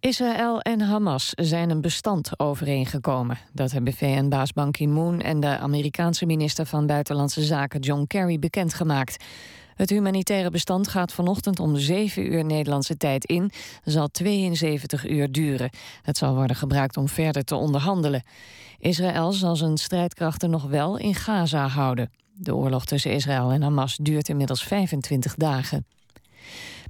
[0.00, 3.38] Israël en Hamas zijn een bestand overeengekomen.
[3.52, 9.24] Dat hebben VN-baas Ban Ki-moon en de Amerikaanse minister van Buitenlandse Zaken John Kerry bekendgemaakt.
[9.74, 13.50] Het humanitaire bestand gaat vanochtend om 7 uur Nederlandse tijd in.
[13.84, 15.70] zal 72 uur duren.
[16.02, 18.22] Het zal worden gebruikt om verder te onderhandelen.
[18.78, 22.10] Israël zal zijn strijdkrachten nog wel in Gaza houden.
[22.32, 25.86] De oorlog tussen Israël en Hamas duurt inmiddels 25 dagen.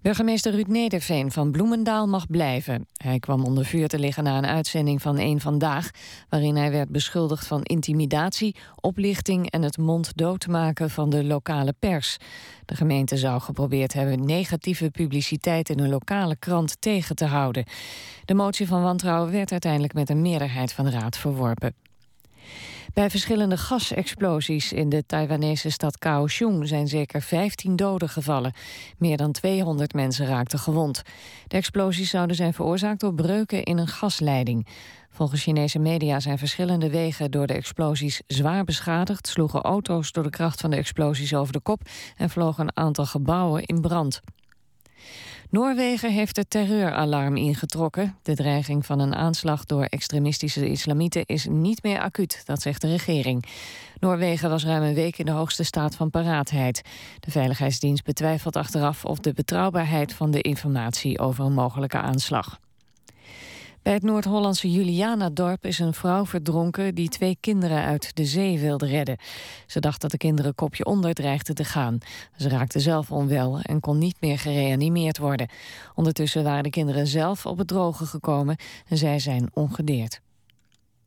[0.04, 2.86] Burgemeester Ruud Nederveen van Bloemendaal mag blijven.
[2.96, 5.90] Hij kwam onder vuur te liggen na een uitzending van Eén Vandaag...
[6.28, 9.50] waarin hij werd beschuldigd van intimidatie, oplichting...
[9.50, 12.16] en het monddood maken van de lokale pers.
[12.64, 15.68] De gemeente zou geprobeerd hebben negatieve publiciteit...
[15.68, 17.64] in een lokale krant tegen te houden.
[18.24, 21.74] De motie van wantrouwen werd uiteindelijk met een meerderheid van raad verworpen.
[22.94, 28.52] Bij verschillende gasexplosies in de Taiwanese stad Kaohsiung zijn zeker 15 doden gevallen.
[28.98, 31.02] Meer dan 200 mensen raakten gewond.
[31.46, 34.66] De explosies zouden zijn veroorzaakt door breuken in een gasleiding.
[35.10, 40.30] Volgens Chinese media zijn verschillende wegen door de explosies zwaar beschadigd, sloegen auto's door de
[40.30, 41.82] kracht van de explosies over de kop
[42.16, 44.20] en vlogen een aantal gebouwen in brand.
[45.50, 48.16] Noorwegen heeft het terreuralarm ingetrokken.
[48.22, 52.88] De dreiging van een aanslag door extremistische islamieten is niet meer acuut, dat zegt de
[52.88, 53.44] regering.
[54.00, 56.82] Noorwegen was ruim een week in de hoogste staat van paraatheid.
[57.20, 62.58] De Veiligheidsdienst betwijfelt achteraf of de betrouwbaarheid van de informatie over een mogelijke aanslag.
[63.84, 68.86] Bij het Noord-Hollandse Julianadorp is een vrouw verdronken die twee kinderen uit de zee wilde
[68.86, 69.16] redden.
[69.66, 71.98] Ze dacht dat de kinderen kopje onder dreigden te gaan.
[72.36, 75.48] Ze raakte zelf onwel en kon niet meer gereanimeerd worden.
[75.94, 78.56] Ondertussen waren de kinderen zelf op het droge gekomen
[78.88, 80.20] en zij zijn ongedeerd.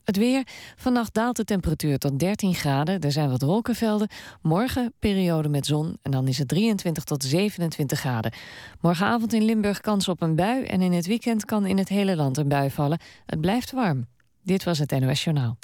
[0.08, 0.44] Het weer.
[0.76, 3.00] Vannacht daalt de temperatuur tot 13 graden.
[3.00, 4.08] Er zijn wat wolkenvelden.
[4.42, 5.98] Morgen periode met zon.
[6.02, 8.34] En dan is het 23 tot 27 graden.
[8.82, 10.64] Morgenavond in Limburg kans op een bui.
[10.64, 13.00] En in het weekend kan in het hele land een bui vallen.
[13.26, 14.08] Het blijft warm.
[14.44, 15.58] Dit was het NOS Journaal.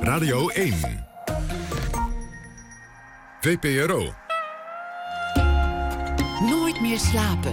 [0.00, 0.74] Radio 1.
[3.40, 4.12] VPRO.
[6.40, 7.52] Nooit meer slapen.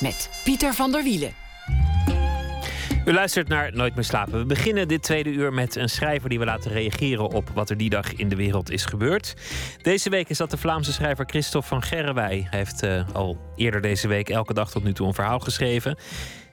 [0.00, 1.34] Met Pieter van der Wielen.
[3.04, 4.38] U luistert naar Nooit meer slapen.
[4.38, 7.76] We beginnen dit tweede uur met een schrijver die we laten reageren op wat er
[7.76, 9.34] die dag in de wereld is gebeurd.
[9.82, 12.46] Deze week is dat de Vlaamse schrijver Christophe van Gerrewij.
[12.50, 15.96] Hij heeft uh, al eerder deze week elke dag tot nu toe een verhaal geschreven.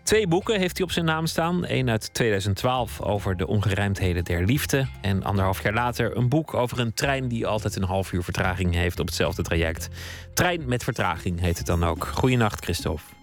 [0.04, 1.64] Twee boeken heeft hij op zijn naam staan.
[1.68, 4.88] Eén uit 2012 over de ongerijmdheden der liefde.
[5.02, 8.74] En anderhalf jaar later een boek over een trein die altijd een half uur vertraging
[8.74, 9.88] heeft op hetzelfde traject.
[10.34, 12.08] Trein met vertraging heet het dan ook.
[12.08, 13.17] Goedenacht, Christophe.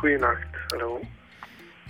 [0.00, 1.00] Goedenacht, hallo.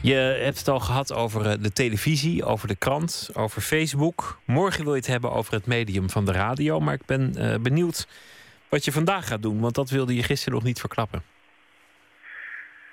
[0.03, 4.39] Je hebt het al gehad over eh, de televisie, over de krant, over Facebook.
[4.47, 6.81] Morgen wil je het hebben over het medium van de radio.
[6.81, 8.09] Maar ik ben uh, benieuwd
[8.69, 11.23] wat je vandaag gaat doen, want dat wilde je gisteren nog niet verklappen.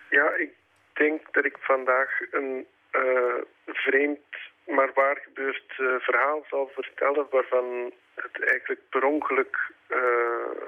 [0.09, 0.51] Ja, ik
[0.93, 4.29] denk dat ik vandaag een uh, vreemd,
[4.67, 7.25] maar waar gebeurd verhaal zal vertellen...
[7.31, 9.71] waarvan het eigenlijk per ongeluk,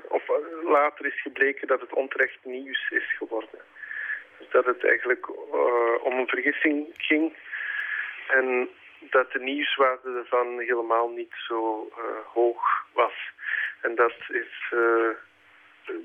[0.08, 0.24] of
[0.64, 3.60] later is gebleken dat het onterecht nieuws is geworden
[4.52, 7.34] dat het eigenlijk uh, om een vergissing ging.
[8.28, 8.70] En
[9.00, 12.62] dat de nieuwswaarde ervan helemaal niet zo uh, hoog
[12.94, 13.14] was.
[13.82, 14.72] En dat is...
[14.74, 15.10] Uh,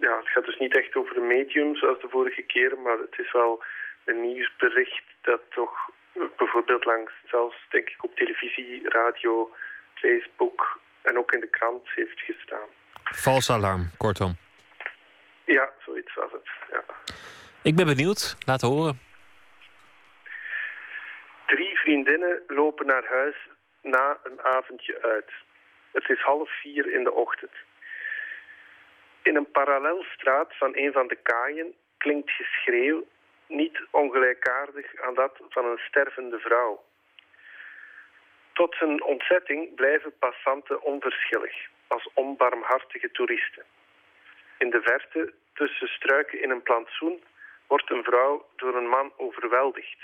[0.00, 3.18] ja, het gaat dus niet echt over de medium zoals de vorige keren, maar het
[3.18, 3.62] is wel
[4.04, 5.90] een nieuwsbericht dat toch
[6.36, 9.54] bijvoorbeeld langs, zelfs denk ik op televisie, radio,
[9.94, 12.68] Facebook en ook in de krant heeft gestaan.
[13.04, 14.36] Vals alarm, kortom.
[15.44, 16.84] Ja, zoiets was het, ja.
[17.70, 18.36] Ik ben benieuwd.
[18.46, 19.00] Laat horen.
[21.46, 23.36] Drie vriendinnen lopen naar huis
[23.82, 25.30] na een avondje uit.
[25.92, 27.52] Het is half vier in de ochtend.
[29.22, 33.04] In een parallelstraat van een van de kaaien klinkt geschreeuw
[33.46, 36.84] niet ongelijkaardig aan dat van een stervende vrouw.
[38.52, 41.54] Tot zijn ontzetting blijven passanten onverschillig,
[41.86, 43.64] als onbarmhartige toeristen.
[44.58, 47.22] In de verte, tussen struiken in een plantsoen,
[47.74, 50.00] wordt een vrouw door een man overweldigd.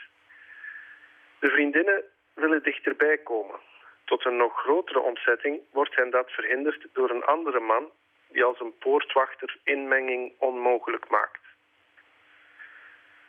[1.38, 2.04] De vriendinnen
[2.34, 3.60] willen dichterbij komen.
[4.04, 7.90] Tot een nog grotere ontzetting wordt hen dat verhinderd door een andere man
[8.28, 11.44] die als een poortwachter inmenging onmogelijk maakt.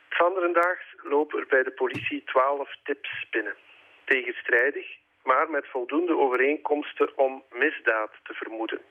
[0.09, 3.55] Sanderendaags lopen er bij de politie twaalf tips binnen.
[4.03, 4.87] Tegenstrijdig,
[5.23, 8.81] maar met voldoende overeenkomsten om misdaad te vermoeden.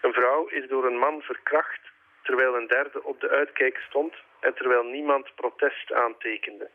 [0.00, 1.91] Een vrouw is door een man verkracht
[2.22, 6.70] terwijl een derde op de uitkijk stond en terwijl niemand protest aantekende.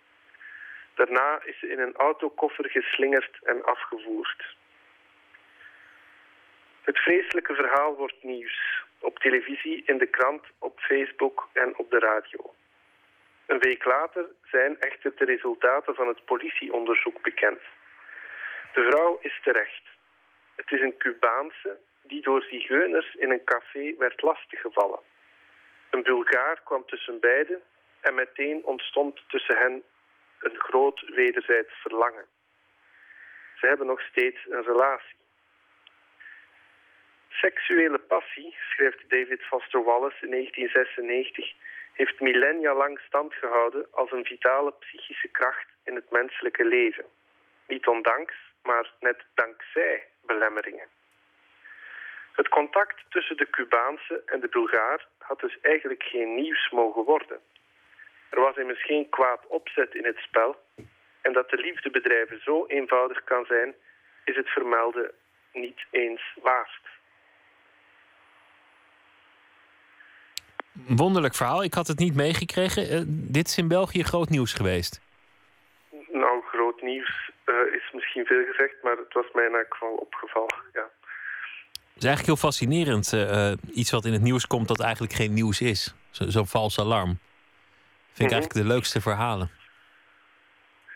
[0.96, 4.56] Daarna is ze in een autokoffer geslingerd en afgevoerd.
[6.82, 8.86] Het vreselijke verhaal wordt nieuws.
[9.00, 12.54] Op televisie, in de krant, op Facebook en op de radio.
[13.46, 17.60] Een week later zijn echter de resultaten van het politieonderzoek bekend.
[18.74, 19.84] De vrouw is terecht.
[20.56, 25.00] Het is een Cubaanse die door zigeuners in een café werd lastiggevallen.
[25.98, 27.62] Een Bulgaar kwam tussen beiden
[28.02, 29.84] en meteen ontstond tussen hen
[30.40, 32.26] een groot wederzijds verlangen.
[33.56, 35.18] Ze hebben nog steeds een relatie.
[37.30, 41.54] Seksuele passie, schrijft David Foster Wallace in 1996,
[41.94, 47.06] heeft millennia lang stand gehouden als een vitale psychische kracht in het menselijke leven.
[47.68, 50.97] Niet ondanks, maar net dankzij belemmeringen.
[52.40, 57.40] Het contact tussen de Cubaanse en de Bulgaar had dus eigenlijk geen nieuws mogen worden.
[58.30, 60.56] Er was immers geen kwaad opzet in het spel
[61.22, 63.76] en dat de liefdebedrijven zo eenvoudig kan zijn,
[64.26, 65.12] is het vermelden
[65.54, 66.86] niet eens waard.
[70.74, 71.64] Wonderlijk verhaal.
[71.64, 72.84] Ik had het niet meegekregen.
[72.94, 75.02] Uh, dit is in België groot nieuws geweest.
[76.12, 79.96] Nou, groot nieuws uh, is misschien veel gezegd, maar het was mij in elk geval
[79.96, 80.56] opgevallen.
[80.74, 80.90] Ja.
[81.98, 83.12] Het is eigenlijk heel fascinerend.
[83.14, 85.96] Uh, iets wat in het nieuws komt dat eigenlijk geen nieuws is.
[86.12, 87.14] Zo'n zo vals alarm.
[88.14, 88.34] Vind ik Mhm.
[88.34, 89.50] eigenlijk de leukste verhalen.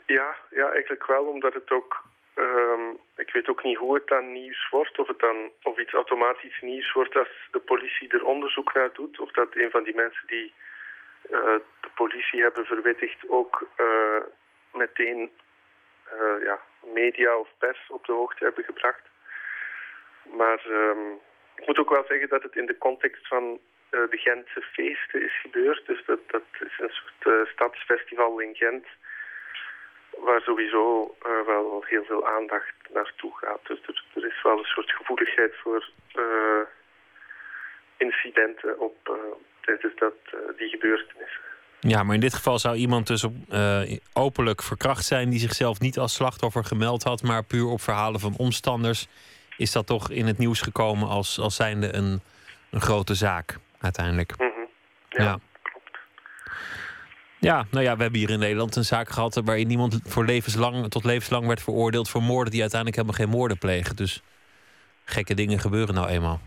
[0.06, 2.04] Ja, ja, eigenlijk wel, omdat het ook...
[2.34, 2.86] ehm,
[3.16, 6.62] ik weet ook niet hoe het dan nieuws wordt, of het dan of iets automatisch
[6.62, 10.28] nieuws wordt als de politie er onderzoek naar doet, of dat een van die mensen
[10.28, 10.54] die
[11.22, 14.22] eh, de politie hebben verwittigd ook eh,
[14.74, 15.32] meteen
[16.04, 16.60] eh, ja,
[16.94, 19.02] media of pers op de hoogte hebben gebracht.
[20.24, 21.12] Maar ehm,
[21.56, 23.60] ik moet ook wel zeggen dat het in de context van
[23.92, 25.86] eh, de Gentse feesten is gebeurd.
[25.86, 28.86] Dus dat, dat is een soort eh, stadsfestival in Gent
[30.18, 33.60] waar sowieso eh, wel heel veel aandacht naartoe gaat.
[33.68, 35.90] Dus er, er is wel een soort gevoeligheid voor
[37.98, 38.96] incidenten op,
[39.62, 40.14] tijdens dat,
[40.58, 41.42] die gebeurtenissen.
[41.80, 43.34] Ja, maar in dit geval zou iemand dus op,
[44.14, 48.34] openlijk verkracht zijn die zichzelf niet als slachtoffer gemeld had, maar puur op verhalen van
[48.38, 49.08] omstanders.
[49.58, 52.22] Is dat toch in het nieuws gekomen als, als zijnde een,
[52.72, 54.38] een grote zaak uiteindelijk?
[54.38, 54.48] Mhm.
[55.10, 55.40] Ja, Ja.
[55.64, 55.98] klopt.
[57.40, 60.90] Ja, nou ja, we hebben hier in Nederland een zaak gehad waarin iemand voor levenslang,
[60.90, 63.96] tot levenslang werd veroordeeld voor moorden die uiteindelijk helemaal geen moorden plegen.
[63.96, 64.22] Dus
[65.06, 66.40] gekke dingen gebeuren nou eenmaal.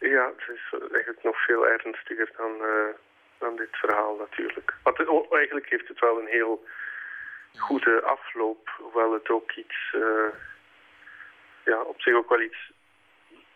[0.00, 2.94] Ja, het is eigenlijk nog veel ernstiger dan, eh,
[3.38, 4.74] dan dit verhaal natuurlijk.
[4.82, 6.64] Want het- eigenlijk heeft het wel een heel
[7.56, 10.00] goede afloop, hoewel het ook iets, eh,
[11.64, 12.72] ja, op zich ook wel iets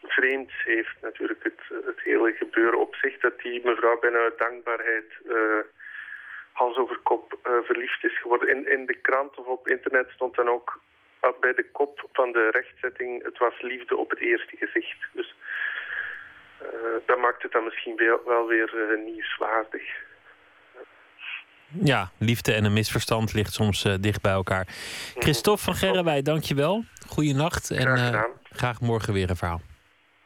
[0.03, 1.43] vreemds heeft natuurlijk.
[1.43, 5.61] Het, het hele gebeuren op zich, dat die mevrouw bijna uit dankbaarheid eh,
[6.53, 8.49] hals over kop eh, verliefd is geworden.
[8.49, 10.81] In, in de krant of op internet stond dan ook
[11.23, 15.09] uh, bij de kop van de rechtzetting, het was liefde op het eerste gezicht.
[15.13, 15.35] Dus
[16.63, 16.69] uh,
[17.07, 20.07] dat maakt het dan misschien wel, wel weer uh, nieuwswaardig.
[21.69, 24.67] Ja, liefde en een misverstand ligt soms uh, dicht bij elkaar.
[25.15, 26.85] Christophe van Gerrewij, dankjewel.
[27.07, 29.61] Goeienacht en graag, uh, graag morgen weer een verhaal.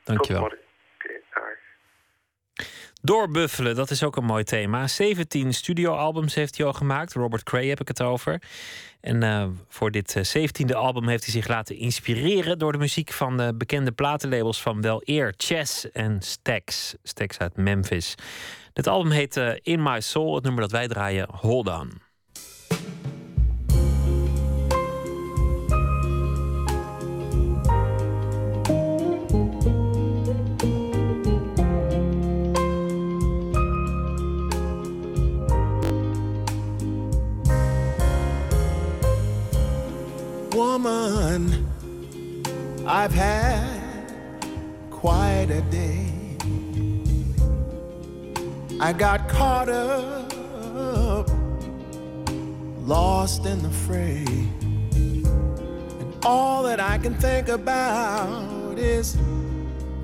[0.05, 0.52] Dankjewel.
[3.04, 4.86] Doorbuffelen, dat is ook een mooi thema.
[4.86, 7.12] 17 studioalbums heeft hij al gemaakt.
[7.12, 8.42] Robert Cray heb ik het over.
[9.00, 13.36] En uh, voor dit zeventiende album heeft hij zich laten inspireren door de muziek van
[13.36, 16.94] de bekende platenlabels van Wel Eer, Chess en Stax.
[17.02, 18.14] Stax uit Memphis.
[18.72, 22.11] Het album heet uh, In My Soul, het nummer dat wij draaien, Hold On.
[40.82, 41.66] Woman,
[42.86, 43.80] I've had
[44.90, 46.09] quite a day.
[48.80, 51.30] I got caught up,
[52.80, 54.24] lost in the fray.
[56.00, 59.16] And all that I can think about is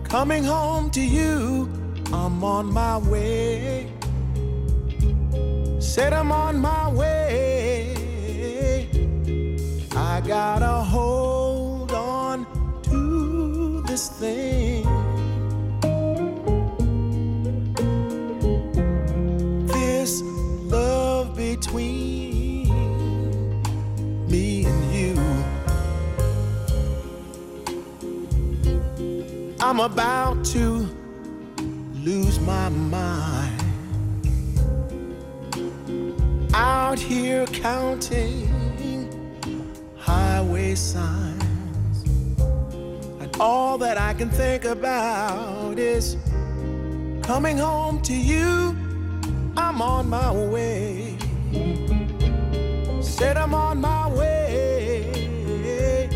[0.04, 1.68] coming home to you.
[2.12, 3.92] I'm on my way.
[5.80, 7.57] Said I'm on my way.
[10.18, 12.44] I gotta hold on
[12.82, 14.82] to this thing.
[19.68, 20.20] This
[20.72, 22.66] love between
[24.26, 25.14] me and you.
[29.60, 30.88] I'm about to
[32.02, 33.62] lose my mind.
[36.54, 38.57] Out here counting
[40.08, 42.02] highway signs,
[43.20, 46.16] and all that I can think about is
[47.22, 48.74] coming home to you.
[49.54, 51.18] I'm on my way.
[53.02, 56.08] Said I'm on my way.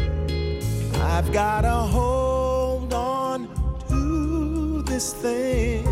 [1.14, 3.47] I've got to hold on
[3.90, 5.85] to this thing.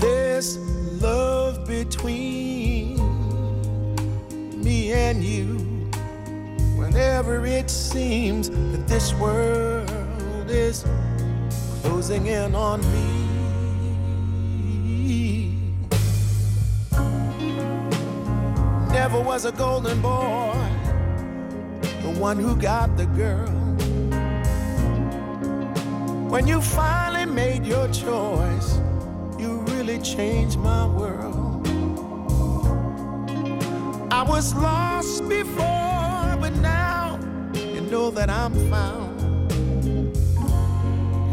[0.00, 0.58] This
[1.00, 2.35] love between
[4.92, 5.56] and you.
[6.76, 10.84] Whenever it seems that this world is
[11.82, 13.26] closing in on me.
[18.90, 20.56] Never was a golden boy,
[22.02, 23.52] the one who got the girl.
[26.30, 28.78] When you finally made your choice,
[29.38, 31.35] you really changed my world.
[34.26, 37.16] I was lost before, but now
[37.54, 39.52] you know that I'm found.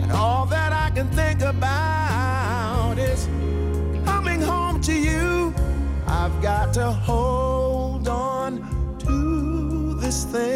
[0.04, 3.26] And all that I can think about is
[4.06, 5.56] coming home to you.
[6.06, 8.62] I've got to hold on
[9.00, 10.53] to this thing.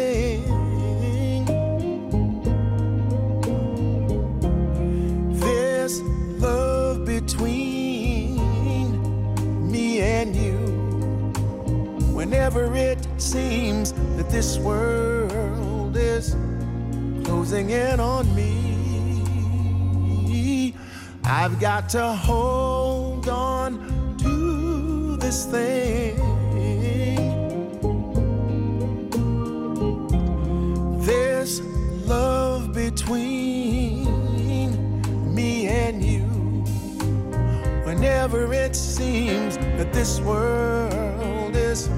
[21.60, 26.14] Got to hold on to this thing.
[31.00, 31.60] This
[32.06, 34.04] love between
[35.34, 36.22] me and you.
[37.84, 41.90] Whenever it seems that this world is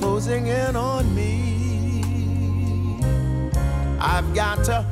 [0.00, 2.98] closing in on me,
[4.00, 4.83] I've got to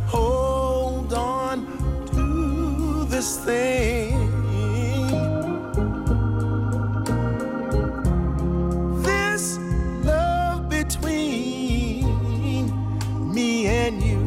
[3.23, 4.19] this thing.
[9.01, 9.59] This
[10.03, 12.03] love between
[13.32, 14.19] me and you.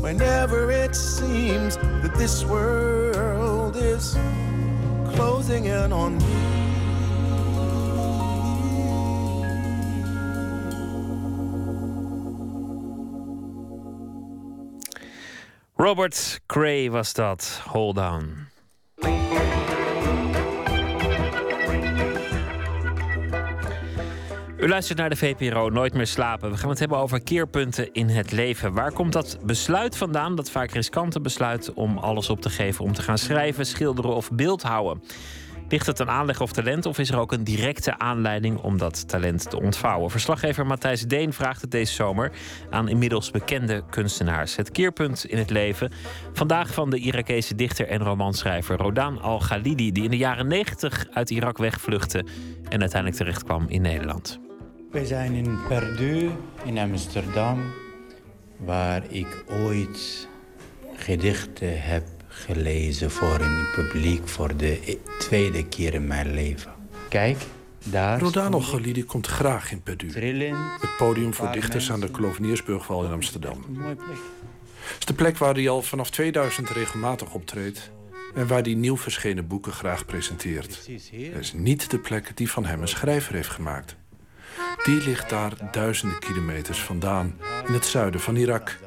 [0.00, 4.16] Whenever it seems that this world is
[5.14, 6.18] closing in on
[15.84, 17.60] Robert Gray was dat.
[17.68, 18.48] Hold on.
[24.56, 26.50] U luistert naar de VPRO Nooit meer slapen.
[26.50, 28.72] We gaan het hebben over keerpunten in het leven.
[28.72, 32.92] Waar komt dat besluit vandaan, dat vaak riskante besluit om alles op te geven, om
[32.92, 35.02] te gaan schrijven, schilderen of beeldhouden?
[35.68, 39.08] Ligt het aan aanleg of talent of is er ook een directe aanleiding om dat
[39.08, 40.10] talent te ontvouwen?
[40.10, 42.32] Verslaggever Matthijs Deen vraagt het deze zomer
[42.70, 44.56] aan inmiddels bekende kunstenaars.
[44.56, 45.90] Het keerpunt in het leven.
[46.32, 51.30] Vandaag van de Irakese dichter en romanschrijver Rodan Al-Ghalidi, die in de jaren 90 uit
[51.30, 52.24] Irak wegvluchtte
[52.68, 54.38] en uiteindelijk terechtkwam in Nederland.
[54.90, 56.30] We zijn in Perdue
[56.64, 57.72] in Amsterdam,
[58.56, 60.28] waar ik ooit
[60.96, 66.72] gedichten heb gelezen voor een publiek voor de tweede keer in mijn leven.
[67.08, 67.36] Kijk,
[67.84, 68.20] daar.
[68.20, 70.10] Rodano Galidi komt graag in Perdue.
[70.10, 70.56] Trillend.
[70.80, 72.10] Het podium voor dichters aan de.
[72.10, 73.64] Kloveniersburgwal in Amsterdam.
[73.66, 74.16] Een mooie plek.
[74.74, 77.90] Het is de plek waar hij al vanaf 2000 regelmatig optreedt.
[78.34, 80.88] En waar hij nieuw verschenen boeken graag presenteert.
[81.10, 83.96] Het is niet de plek die van hem een schrijver heeft gemaakt.
[84.84, 88.78] Die ligt daar duizenden kilometers vandaan, in het zuiden van Irak.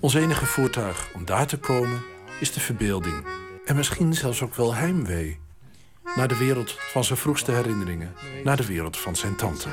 [0.00, 2.02] Ons enige voertuig om daar te komen
[2.40, 3.24] is de verbeelding.
[3.64, 5.38] En misschien zelfs ook wel heimwee.
[6.16, 8.12] Naar de wereld van zijn vroegste herinneringen.
[8.44, 9.68] Naar de wereld van zijn tante.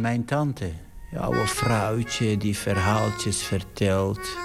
[0.00, 0.72] Mijn tante.
[1.12, 4.36] Een oude vrouwtje die verhaaltjes vertelt.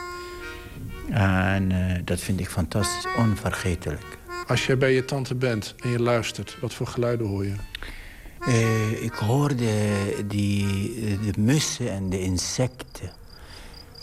[1.10, 4.18] En eh, dat vind ik fantastisch, onvergetelijk.
[4.48, 7.56] Als je bij je tante bent en je luistert, wat voor geluiden hoor je?
[8.40, 9.72] Eh, ik hoorde
[10.28, 13.12] die, de mussen en de insecten.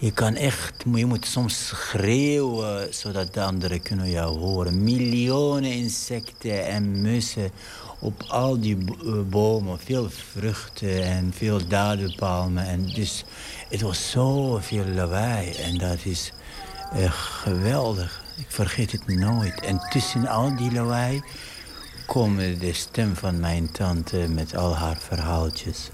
[0.01, 4.83] Je kan echt, je moet soms schreeuwen zodat de anderen kunnen jou horen.
[4.83, 7.51] Miljoenen insecten en mussen
[7.99, 9.79] op al die eh, bomen.
[9.79, 12.67] Veel vruchten en veel dadelpalmen.
[12.67, 13.25] En dus
[13.69, 16.33] het was zoveel lawaai en dat is
[16.93, 18.25] eh, geweldig.
[18.37, 19.61] Ik vergeet het nooit.
[19.61, 21.23] En tussen al die lawaai
[22.07, 25.91] komen de stem van mijn tante met al haar verhaaltjes.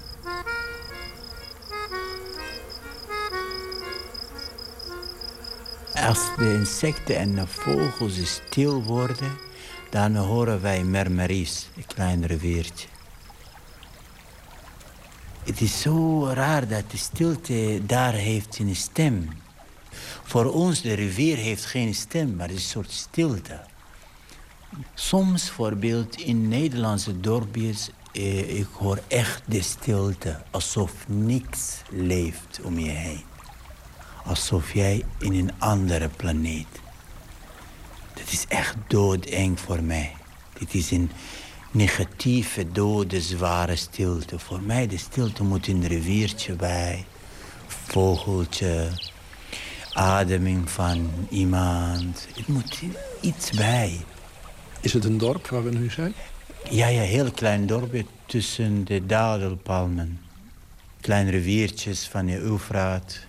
[6.05, 9.37] Als de insecten en de vogels stil worden,
[9.89, 12.87] dan horen wij mermeries, een klein riviertje.
[15.43, 19.29] Het is zo raar dat de stilte daar heeft een stem.
[20.23, 23.59] Voor ons, de rivier heeft geen stem, maar het is een soort stilte.
[24.93, 30.43] Soms, voorbeeld in Nederlandse dorpjes, eh, ik hoor echt de stilte.
[30.51, 33.36] Alsof niks leeft om je heen.
[34.27, 36.67] Alsof jij in een andere planeet.
[38.13, 40.15] Dat is echt doodeng voor mij.
[40.59, 41.11] Dit is een
[41.71, 44.39] negatieve, dode, zware stilte.
[44.39, 47.05] Voor mij de stilte moet een riviertje bij.
[47.67, 48.89] Vogeltje.
[49.93, 52.27] Ademing van iemand.
[52.35, 52.81] Het moet
[53.21, 53.99] iets bij.
[54.81, 56.13] Is het een dorp waar we nu zijn?
[56.69, 60.19] Ja, ja, heel klein dorpje tussen de dadelpalmen.
[61.01, 63.26] Kleine riviertjes van de Eufraat.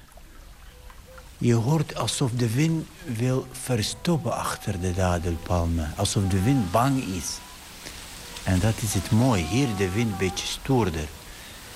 [1.41, 5.93] Je hoort alsof de wind wil verstoppen achter de dadelpalmen.
[5.97, 7.39] Alsof de wind bang is.
[8.45, 9.45] En dat is het mooi.
[9.45, 11.09] Hier de wind een beetje stoerder.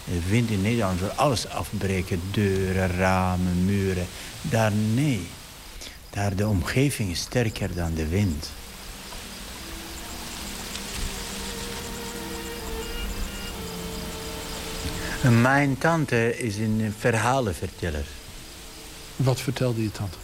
[0.04, 2.20] De wind in Nederland wil alles afbreken.
[2.30, 4.06] Deuren, ramen, muren.
[4.40, 5.26] Daar nee.
[6.10, 8.50] Daar de omgeving is sterker dan de wind.
[15.40, 18.04] Mijn tante is een verhalenverteller.
[19.24, 20.16] Wat vertelde je tante?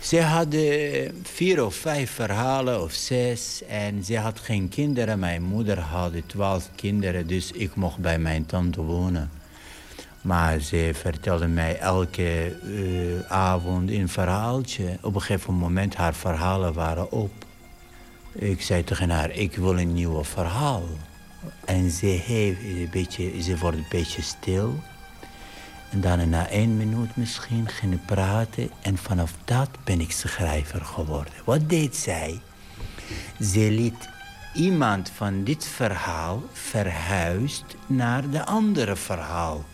[0.00, 3.62] Ze hadden vier of vijf verhalen of zes.
[3.68, 5.18] En ze had geen kinderen.
[5.18, 7.26] Mijn moeder had twaalf kinderen.
[7.26, 9.30] Dus ik mocht bij mijn tante wonen.
[10.22, 14.98] Maar ze vertelde mij elke uh, avond een verhaaltje.
[15.02, 17.32] Op een gegeven moment haar verhalen waren op.
[18.32, 20.84] Ik zei tegen haar, ik wil een nieuw verhaal.
[21.64, 24.82] En ze, heeft een beetje, ze wordt een beetje stil.
[25.92, 28.70] En dan na één minuut misschien ging praten.
[28.82, 31.32] En vanaf dat ben ik schrijver geworden.
[31.44, 32.40] Wat deed zij?
[33.40, 34.08] Ze liet
[34.54, 39.64] iemand van dit verhaal verhuisd naar de andere verhaal.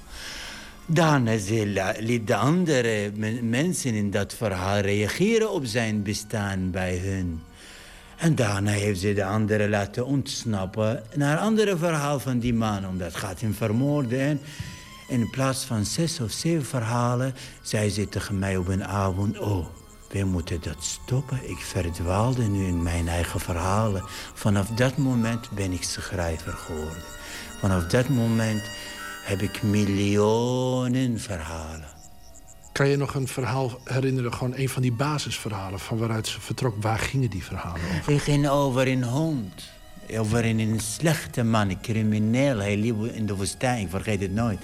[0.86, 3.10] Daarna ze liet de andere
[3.42, 7.40] mensen in dat verhaal reageren op zijn bestaan bij hun.
[8.16, 12.86] En daarna heeft ze de andere laten ontsnappen naar een andere verhaal van die man.
[12.86, 14.40] Omdat gaat hem vermoorden.
[15.08, 19.38] En in plaats van zes of zeven verhalen, zei ze tegen mij op een avond...
[19.38, 19.66] Oh,
[20.08, 21.50] we moeten dat stoppen.
[21.50, 24.02] Ik verdwaalde nu in mijn eigen verhalen.
[24.34, 27.02] Vanaf dat moment ben ik schrijver geworden.
[27.60, 28.62] Vanaf dat moment
[29.24, 31.88] heb ik miljoenen verhalen.
[32.72, 35.80] Kan je nog een verhaal herinneren, gewoon een van die basisverhalen...
[35.80, 36.82] van waaruit ze vertrok?
[36.82, 38.02] Waar gingen die verhalen over?
[38.06, 39.77] Die gingen over een hond.
[40.16, 42.58] Over een slechte man, crimineel.
[42.58, 44.58] Hij liep in de woestijn, ik vergeet het nooit.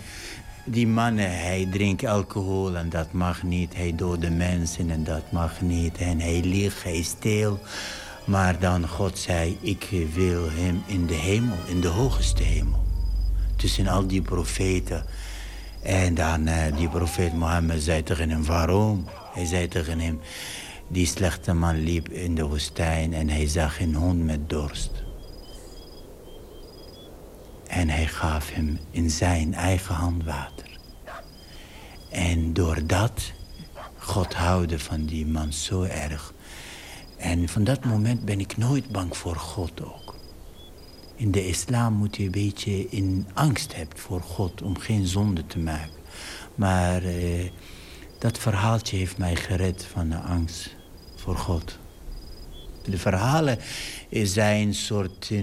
[0.64, 3.76] Die man, hij drinkt alcohol en dat mag niet.
[3.76, 5.96] Hij doodt mensen en dat mag niet.
[5.96, 7.60] En hij liegt, hij steelt.
[8.24, 12.84] Maar dan God zei, ik wil hem in de hemel, in de hoogste hemel.
[13.56, 15.04] Tussen al die profeten
[15.84, 19.04] en dan uh, die profeet Mohammed zei tegen hem, waarom?
[19.32, 20.20] Hij zei tegen hem,
[20.88, 25.03] die slechte man liep in de woestijn en hij zag een hond met dorst.
[27.74, 30.78] En hij gaf hem in zijn eigen hand water.
[32.10, 33.32] En doordat
[33.96, 36.34] God houden van die man zo erg.
[37.18, 40.14] En van dat moment ben ik nooit bang voor God ook.
[41.16, 45.46] In de islam moet je een beetje in angst hebben voor God om geen zonde
[45.46, 46.00] te maken.
[46.54, 47.50] Maar eh,
[48.18, 50.76] dat verhaaltje heeft mij gered van de angst
[51.16, 51.78] voor God.
[52.82, 53.58] De verhalen
[54.22, 55.38] zijn soort eh,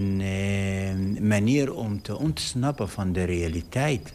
[1.20, 4.12] manier om te ontsnappen van de realiteit.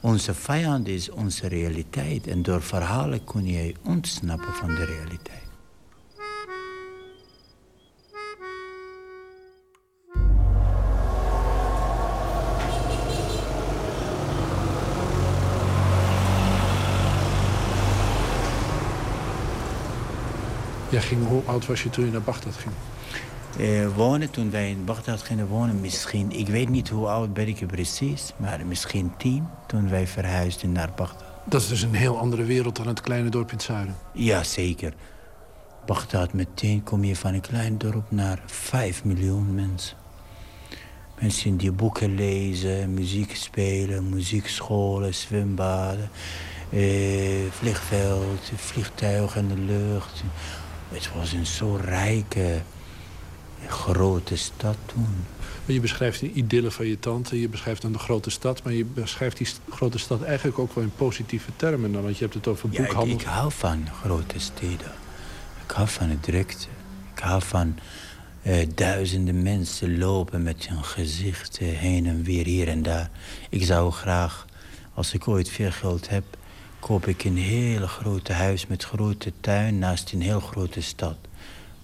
[0.00, 2.26] Onze vijand is onze realiteit.
[2.26, 5.40] En door verhalen kun je ontsnappen van de realiteit.
[20.88, 22.74] Ja, ging, hoe oud was je toen je naar Bagdad ging?
[23.58, 26.30] Uh, wonen, toen wij in Bagdad gingen wonen, misschien...
[26.30, 29.46] Ik weet niet hoe oud ben ik precies, maar misschien tien...
[29.66, 31.24] toen wij verhuisden naar Bagdad.
[31.44, 33.94] Dat is dus een heel andere wereld dan het kleine dorp in het zuiden?
[34.12, 34.92] Ja, zeker.
[35.86, 39.96] Bagdad, meteen kom je van een klein dorp naar vijf miljoen mensen.
[41.20, 46.10] Mensen die boeken lezen, muziek spelen, muziekscholen, zwembaden...
[46.70, 50.22] Eh, vliegveld, vliegtuigen in de lucht.
[50.88, 52.60] Het was een zo rijke,
[53.68, 55.24] grote stad toen.
[55.64, 58.62] Maar je beschrijft de idylle van je tante, je beschrijft dan de grote stad...
[58.62, 62.02] maar je beschrijft die grote stad eigenlijk ook wel in positieve termen.
[62.02, 63.06] Want je hebt het over boekhandel.
[63.06, 64.92] Ja, ik, ik hou van grote steden.
[65.66, 66.66] hou van de drukte.
[67.14, 67.78] Ik hou van
[68.42, 73.10] eh, duizenden mensen lopen met hun gezicht eh, heen en weer hier en daar.
[73.50, 74.46] Ik zou graag,
[74.94, 76.24] als ik ooit veel geld heb,
[76.80, 81.16] koop ik een hele grote huis met grote tuin naast een heel grote stad.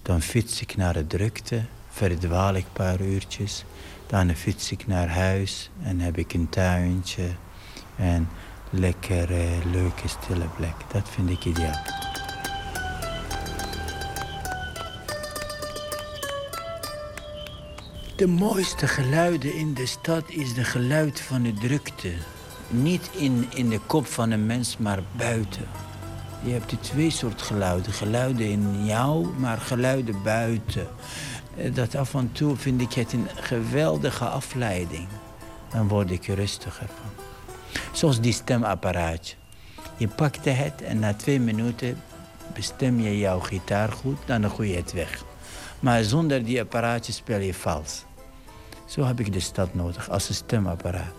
[0.01, 3.65] Dan fiets ik naar de drukte, verdwaal ik een paar uurtjes.
[4.07, 7.29] Dan fiets ik naar huis en heb ik een tuintje
[7.95, 8.29] en
[8.69, 10.75] lekker eh, leuke stille plek.
[10.91, 11.81] Dat vind ik ideaal.
[18.15, 22.13] De mooiste geluiden in de stad is de geluid van de drukte.
[22.67, 25.88] Niet in, in de kop van een mens, maar buiten.
[26.43, 27.93] Je hebt die twee soorten geluiden.
[27.93, 30.87] Geluiden in jou, maar geluiden buiten.
[31.57, 35.07] Eh, Dat af en toe vind ik het een geweldige afleiding.
[35.71, 37.23] Dan word ik er rustiger van.
[37.91, 39.35] Zoals die stemapparaatje.
[39.97, 42.01] Je pakte het en na twee minuten
[42.53, 45.23] bestem je jouw gitaar goed, dan gooi je het weg.
[45.79, 48.03] Maar zonder die apparaatje speel je vals.
[48.85, 51.18] Zo heb ik de stad nodig als een stemapparaat.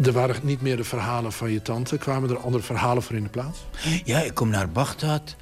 [0.00, 1.98] Er waren niet meer de verhalen van je tante.
[1.98, 3.58] Kwamen er andere verhalen voor in de plaats?
[4.04, 5.36] Ja, ik kom naar Bagdad.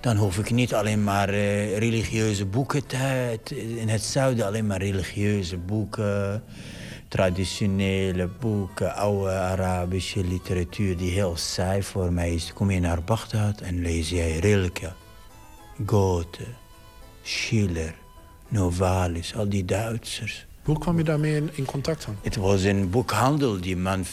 [0.00, 3.38] Dan hoef ik niet alleen maar eh, religieuze boeken te...
[3.78, 6.42] In het zuiden alleen maar religieuze boeken.
[7.08, 10.96] Traditionele boeken, oude Arabische literatuur...
[10.96, 12.52] die heel saai voor mij is.
[12.52, 14.92] Kom je naar Bagdad en lees jij Rilke,
[15.86, 16.46] Goethe,
[17.22, 17.94] Schiller,
[18.48, 20.46] Novalis, al die Duitsers.
[20.64, 22.16] Hoe kwam je daarmee in, in contact dan?
[22.22, 23.60] Het was een boekhandel.
[23.60, 24.04] Die man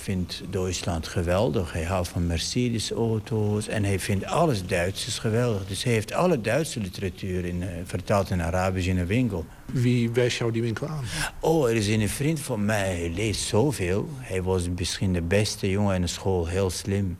[0.00, 1.72] vindt Duitsland geweldig.
[1.72, 5.66] Hij houdt van Mercedes-auto's en hij vindt alles Duitsers geweldig.
[5.66, 9.44] Dus hij heeft alle Duitse literatuur in, eh, vertaald in Arabisch in een winkel.
[9.64, 11.04] Wie wijst jou die winkel aan?
[11.40, 14.08] Oh, er is een vriend van mij, hij leest zoveel.
[14.16, 17.18] Hij was misschien de beste jongen in de school, heel slim.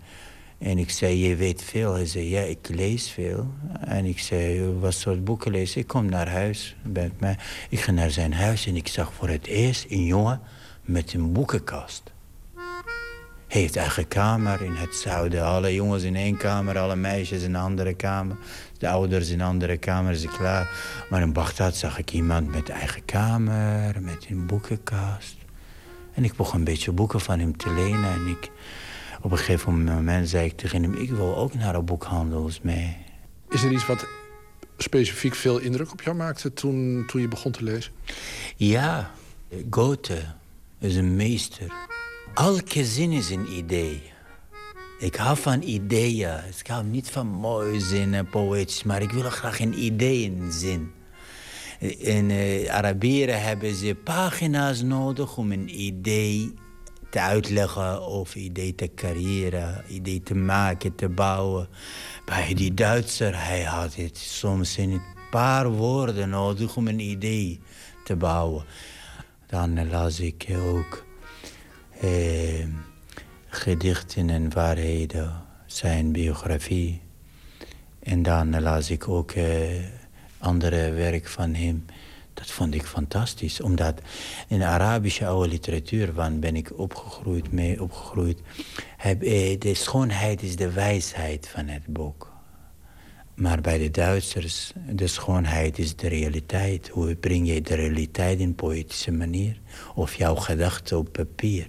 [0.60, 1.94] En ik zei, je weet veel.
[1.94, 3.46] Hij zei, ja, ik lees veel.
[3.80, 5.76] En ik zei, wat soort boeken lees?
[5.76, 7.38] Ik kom naar huis met mij.
[7.68, 10.40] Ik ga naar zijn huis en ik zag voor het eerst een jongen
[10.82, 12.12] met een boekenkast.
[13.50, 15.44] Hij heeft eigen kamer in het zuiden.
[15.44, 18.36] Alle jongens in één kamer, alle meisjes in een andere kamer.
[18.78, 20.70] De ouders in een andere kamer, is klaar.
[21.10, 25.36] Maar in Bagdad zag ik iemand met eigen kamer, met een boekenkast.
[26.12, 28.12] En ik begon een beetje boeken van hem te lenen.
[28.12, 28.50] En ik,
[29.20, 30.94] op een gegeven moment zei ik tegen hem...
[30.94, 32.96] ik wil ook naar de boekhandels mee.
[33.48, 34.06] Is er iets wat
[34.76, 37.92] specifiek veel indruk op jou maakte toen, toen je begon te lezen?
[38.56, 39.10] Ja,
[39.70, 40.22] Goethe
[40.78, 41.72] is een meester.
[42.34, 44.02] Elke zin is een idee.
[44.98, 46.38] Ik hou van ideeën.
[46.58, 50.52] Ik hou niet van mooie zinnen, poëtisch, maar ik wil graag een idee in een
[50.52, 50.90] zin.
[51.98, 56.54] In eh, Arabieren hebben ze pagina's nodig om een idee
[57.10, 61.68] te uitleggen of idee te creëren, idee te maken, te bouwen.
[62.24, 67.60] Bij die Duitser, hij had het soms in een paar woorden nodig om een idee
[68.04, 68.64] te bouwen.
[69.46, 71.04] Dan las ik ook
[72.00, 72.66] eh,
[73.46, 77.00] gedichten en waarheden, zijn biografie.
[78.02, 79.44] En dan las ik ook eh,
[80.38, 81.84] andere werk van hem.
[82.40, 84.00] Dat vond ik fantastisch, omdat
[84.48, 88.40] in de Arabische oude literatuur, waar ben ik opgegroeid, mee opgegroeid,
[88.96, 92.32] heb, eh, de schoonheid is de wijsheid van het boek.
[93.34, 96.88] Maar bij de Duitsers, de schoonheid is de realiteit.
[96.88, 99.60] Hoe breng je de realiteit in poëtische manier?
[99.94, 101.66] Of jouw gedachten op papier?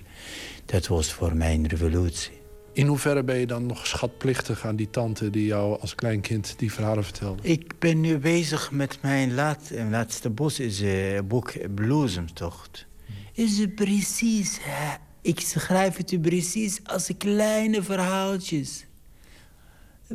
[0.65, 2.40] Dat was voor mij een revolutie.
[2.73, 6.53] In hoeverre ben je dan nog schatplichtig aan die tante die jou als klein kind
[6.57, 7.43] die verhalen vertelde?
[7.43, 12.85] Ik ben nu bezig met mijn laat, eh, laatste boek, is het boek Bloesemtocht.
[13.33, 14.95] Is het precies, hè?
[15.21, 18.85] ik schrijf het u precies als kleine verhaaltjes.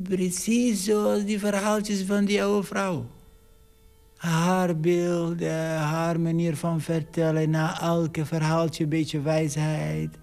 [0.02, 3.06] Precies zoals die verhaaltjes van die oude vrouw.
[4.16, 7.50] Haar beelden, haar manier van vertellen.
[7.50, 10.16] Na elke verhaaltje een beetje wijsheid.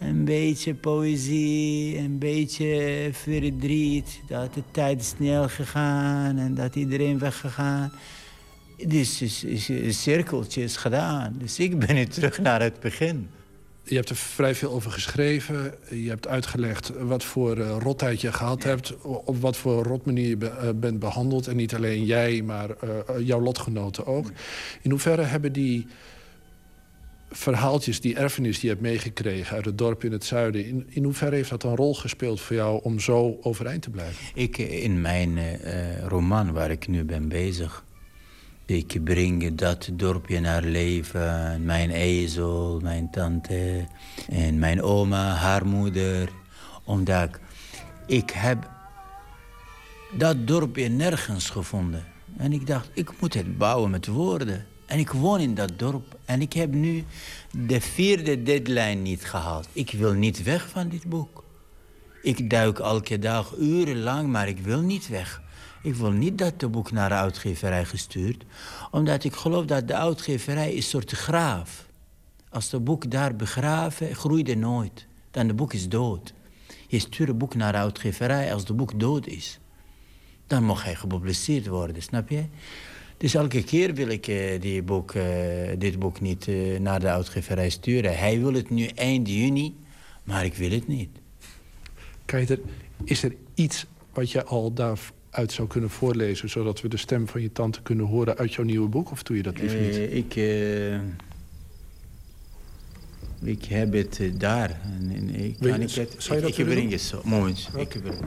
[0.00, 4.20] Een beetje poëzie, een beetje verdriet.
[4.28, 7.92] Dat de tijd snel gegaan en dat iedereen weggegaan.
[8.86, 11.34] Dus is, is, een cirkeltje is gedaan.
[11.38, 13.28] Dus ik ben nu terug naar het begin.
[13.82, 15.74] Je hebt er vrij veel over geschreven.
[15.90, 18.96] Je hebt uitgelegd wat voor uh, rottijd je gehad hebt.
[19.02, 21.46] Op wat voor rotmanier je be, uh, bent behandeld.
[21.46, 24.30] En niet alleen jij, maar uh, jouw lotgenoten ook.
[24.82, 25.86] In hoeverre hebben die
[27.30, 29.56] verhaaltjes, die erfenis die je hebt meegekregen...
[29.56, 30.66] uit het dorp in het zuiden...
[30.66, 34.24] in, in hoeverre heeft dat een rol gespeeld voor jou om zo overeind te blijven?
[34.34, 35.38] Ik, in mijn
[36.08, 37.84] roman waar ik nu ben bezig...
[38.70, 41.64] Ik breng dat dorpje naar leven.
[41.64, 43.86] Mijn ezel, mijn tante
[44.28, 46.28] en mijn oma, haar moeder.
[46.84, 47.40] Omdat ik,
[48.06, 48.70] ik heb
[50.12, 52.04] dat dorp weer nergens gevonden.
[52.36, 54.66] En ik dacht, ik moet het bouwen met woorden.
[54.86, 56.18] En ik woon in dat dorp.
[56.30, 57.04] En ik heb nu
[57.66, 59.68] de vierde deadline niet gehaald.
[59.72, 61.44] Ik wil niet weg van dit boek.
[62.22, 65.42] Ik duik elke dag urenlang, maar ik wil niet weg.
[65.82, 68.44] Ik wil niet dat de boek naar de uitgeverij gestuurd.
[68.90, 71.86] Omdat ik geloof dat de uitgeverij is een soort graaf.
[72.48, 75.06] Als de boek daar begraven, groeit er nooit.
[75.30, 76.32] Dan de boek is dood.
[76.88, 79.58] Je stuurt een boek naar de uitgeverij als de boek dood is.
[80.46, 82.44] Dan mag hij gepubliceerd worden, snap je?
[83.20, 85.24] Dus elke keer wil ik uh, die boek, uh,
[85.78, 88.18] dit boek niet uh, naar de uitgeverij sturen.
[88.18, 89.76] Hij wil het nu eind juni,
[90.24, 91.08] maar ik wil het niet.
[92.24, 92.58] Kijk,
[93.04, 96.48] is er iets wat je al daaruit zou kunnen voorlezen...
[96.48, 99.10] zodat we de stem van je tante kunnen horen uit jouw nieuwe boek?
[99.10, 99.96] Of doe je dat liever niet?
[99.96, 100.34] ik,
[103.42, 104.80] ik heb het daar.
[105.32, 107.20] Ik, kan ik, het, zou je dat ik, ik breng het zo.
[107.24, 108.18] Moment, ik breng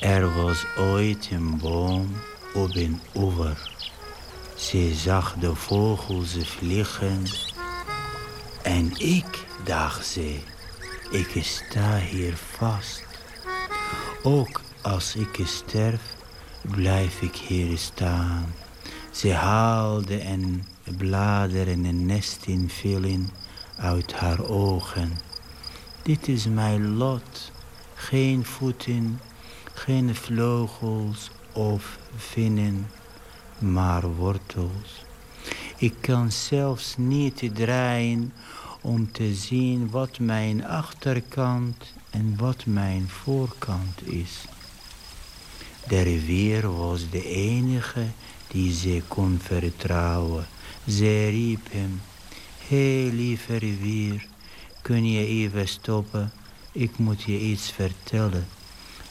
[0.00, 2.16] Er was ooit een boom
[2.54, 3.70] op een oever.
[4.54, 7.22] Ze zag de vogels vliegen.
[8.62, 10.38] En ik, dacht ze,
[11.10, 13.04] ik sta hier vast.
[14.22, 16.16] Ook als ik sterf,
[16.62, 18.54] blijf ik hier staan.
[19.10, 20.66] Ze haalde en
[20.96, 23.30] bladeren en nesten vielen
[23.76, 25.18] uit haar ogen.
[26.02, 27.52] Dit is mijn lot,
[27.94, 29.20] geen voeten
[29.78, 32.90] geen vleugels of vinnen,
[33.58, 35.04] maar wortels.
[35.76, 38.32] Ik kan zelfs niet draaien
[38.80, 44.44] om te zien wat mijn achterkant en wat mijn voorkant is.
[45.88, 48.06] De rivier was de enige
[48.46, 50.46] die ze kon vertrouwen.
[50.88, 52.00] Ze riep hem,
[52.68, 54.26] Hé lieve rivier,
[54.82, 56.32] kun je even stoppen?
[56.72, 58.46] Ik moet je iets vertellen.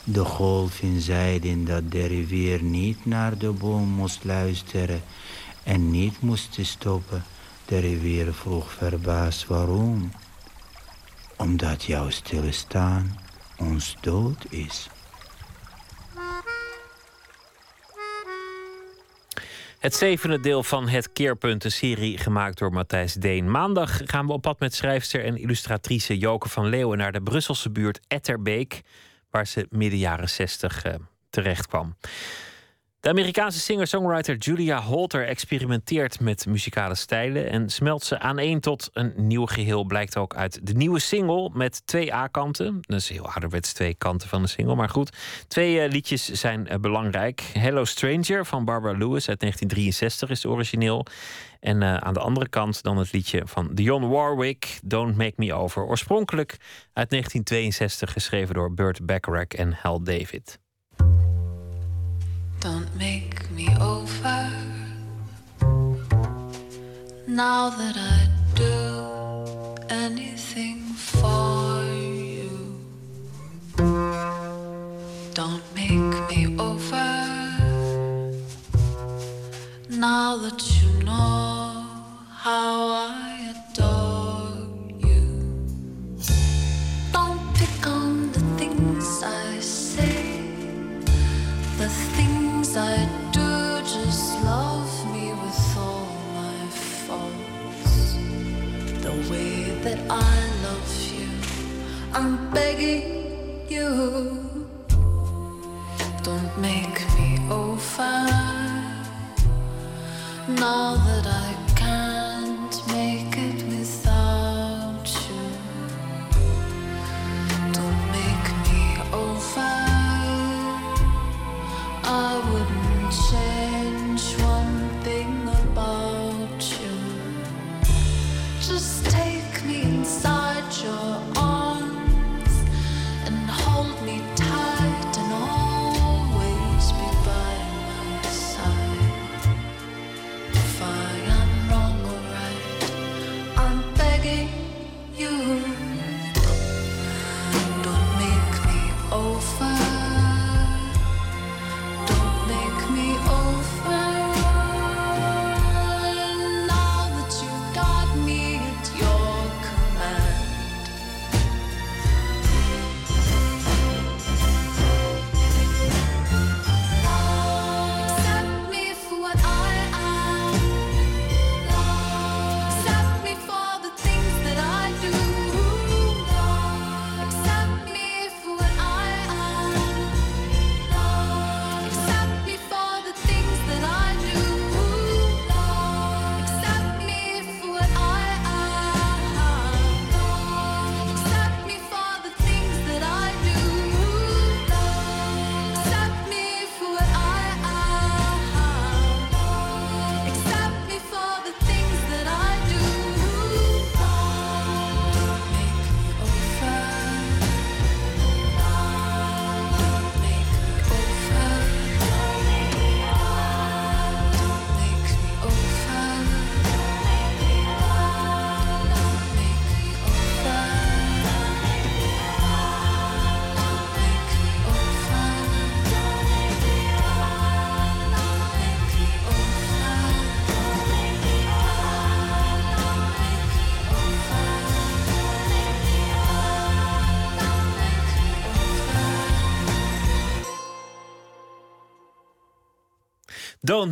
[0.10, 5.02] De golven zeiden dat de rivier niet naar de boom moest luisteren
[5.64, 7.24] en niet moest stoppen.
[7.66, 10.12] De rivier vroeg verbaasd waarom.
[11.38, 13.20] Omdat jouw stilstaan
[13.58, 14.90] ons dood is.
[19.80, 23.52] Het zevende deel van Het Keerpunt, een serie gemaakt door Matthijs Deen.
[23.52, 27.70] Maandag gaan we op pad met schrijfster en illustratrice Joke van Leeuwen naar de Brusselse
[27.70, 28.84] buurt Etterbeek
[29.38, 30.94] waar ze midden jaren 60 uh,
[31.30, 31.96] terecht kwam.
[33.00, 38.90] De Amerikaanse singer-songwriter Julia Holter experimenteert met muzikale stijlen en smelt ze aan één tot
[38.94, 39.84] een nieuw geheel.
[39.84, 42.78] Blijkt ook uit de nieuwe single met twee A-kanten.
[42.82, 45.18] Dat is heel ouderwets twee kanten van de single, maar goed.
[45.48, 47.42] Twee uh, liedjes zijn uh, belangrijk.
[47.42, 51.06] Hello Stranger van Barbara Lewis uit 1963 is origineel.
[51.60, 55.54] En uh, aan de andere kant dan het liedje van Dionne Warwick, Don't Make Me
[55.54, 55.84] Over.
[55.84, 56.52] Oorspronkelijk
[56.94, 60.60] uit 1962 geschreven door Burt Bacharach en Hal David.
[62.60, 64.52] Don't make me over
[67.28, 72.80] now that I do anything for you.
[75.36, 77.08] Don't make me over
[79.90, 81.86] now that you know
[82.32, 83.27] how I
[110.50, 112.27] now that I can't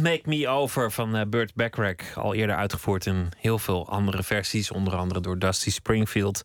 [0.05, 2.17] Make Me Over van eh, Burt Bacharach.
[2.17, 4.71] Al eerder uitgevoerd in heel veel andere versies.
[4.71, 6.41] Onder andere door Dusty Springfield.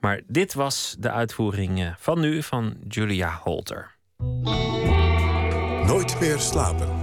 [0.00, 3.96] Maar dit was de uitvoering eh, van nu van Julia Holter.
[5.86, 7.01] Nooit meer slapen.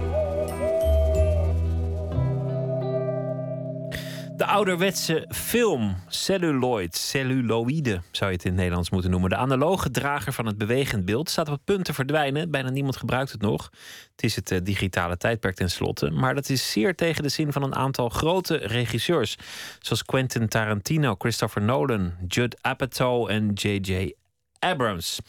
[4.40, 9.30] De ouderwetse film, celluloid, celluloïde zou je het in het Nederlands moeten noemen.
[9.30, 12.50] De analoge drager van het bewegend beeld staat op het punt te verdwijnen.
[12.50, 13.70] Bijna niemand gebruikt het nog.
[14.10, 16.10] Het is het eh, digitale tijdperk tenslotte.
[16.10, 19.36] Maar dat is zeer tegen de zin van een aantal grote regisseurs.
[19.78, 24.12] Zoals Quentin Tarantino, Christopher Nolan, Judd Apatow en J.J.
[24.60, 25.20] Abrams.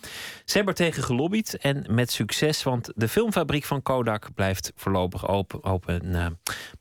[0.46, 5.28] Ze hebben er tegen gelobbyd en met succes, want de filmfabriek van Kodak blijft voorlopig
[5.28, 5.64] open.
[5.64, 6.06] open.
[6.06, 6.26] Uh,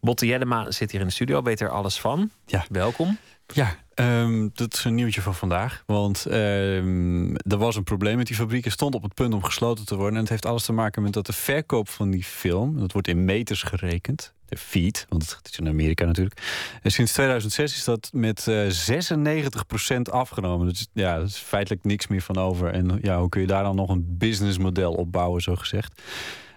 [0.01, 2.31] Botte Jellema zit hier in de studio, weet er alles van.
[2.47, 2.65] Ja.
[2.69, 3.19] Welkom.
[3.53, 5.83] Ja, ehm, dat is een nieuwtje van vandaag.
[5.87, 8.65] Want ehm, er was een probleem met die fabriek.
[8.65, 10.15] Er stond op het punt om gesloten te worden.
[10.15, 12.79] En het heeft alles te maken met dat de verkoop van die film...
[12.79, 16.41] dat wordt in meters gerekend, de feed, want het is in Amerika natuurlijk.
[16.83, 18.71] En sinds 2006 is dat met uh,
[19.99, 20.69] 96% afgenomen.
[20.69, 22.73] Dus ja, er is feitelijk niks meer van over.
[22.73, 26.03] En ja, hoe kun je daar dan nog een businessmodel op bouwen, zo gezegd?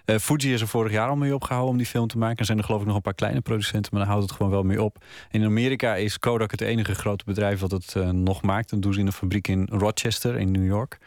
[0.06, 2.38] Uh, Fuji is er vorig jaar al mee opgehouden om die film te maken.
[2.38, 4.52] Er zijn er geloof ik nog een paar kleine producenten, maar dan houdt het gewoon
[4.52, 5.04] wel mee op.
[5.30, 8.72] In Amerika is Kodak het enige grote bedrijf wat het nog maakt.
[8.72, 10.98] En doen ze in een fabriek in Rochester in New York.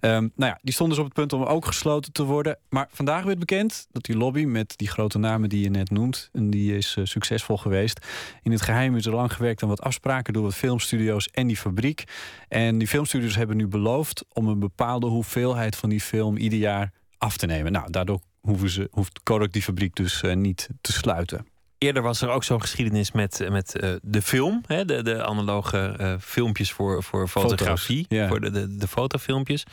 [0.00, 2.58] Um, nou ja, die stond dus op het punt om ook gesloten te worden.
[2.68, 6.28] Maar vandaag werd bekend dat die lobby met die grote namen die je net noemt,
[6.32, 8.06] en die is uh, succesvol geweest.
[8.42, 11.56] In het geheim is er lang gewerkt aan wat afspraken door wat filmstudio's en die
[11.56, 12.04] fabriek.
[12.48, 16.92] En die filmstudio's hebben nu beloofd om een bepaalde hoeveelheid van die film ieder jaar
[17.18, 17.72] af te nemen.
[17.72, 21.46] Nou, daardoor hoeven ze, hoeft Kodak die fabriek dus uh, niet te sluiten.
[21.80, 25.96] Eerder was er ook zo'n geschiedenis met, met uh, de film, hè, de, de analoge
[26.00, 28.28] uh, filmpjes voor, voor fotografie, Foto's, ja.
[28.28, 29.64] voor de, de, de fotofilmpjes.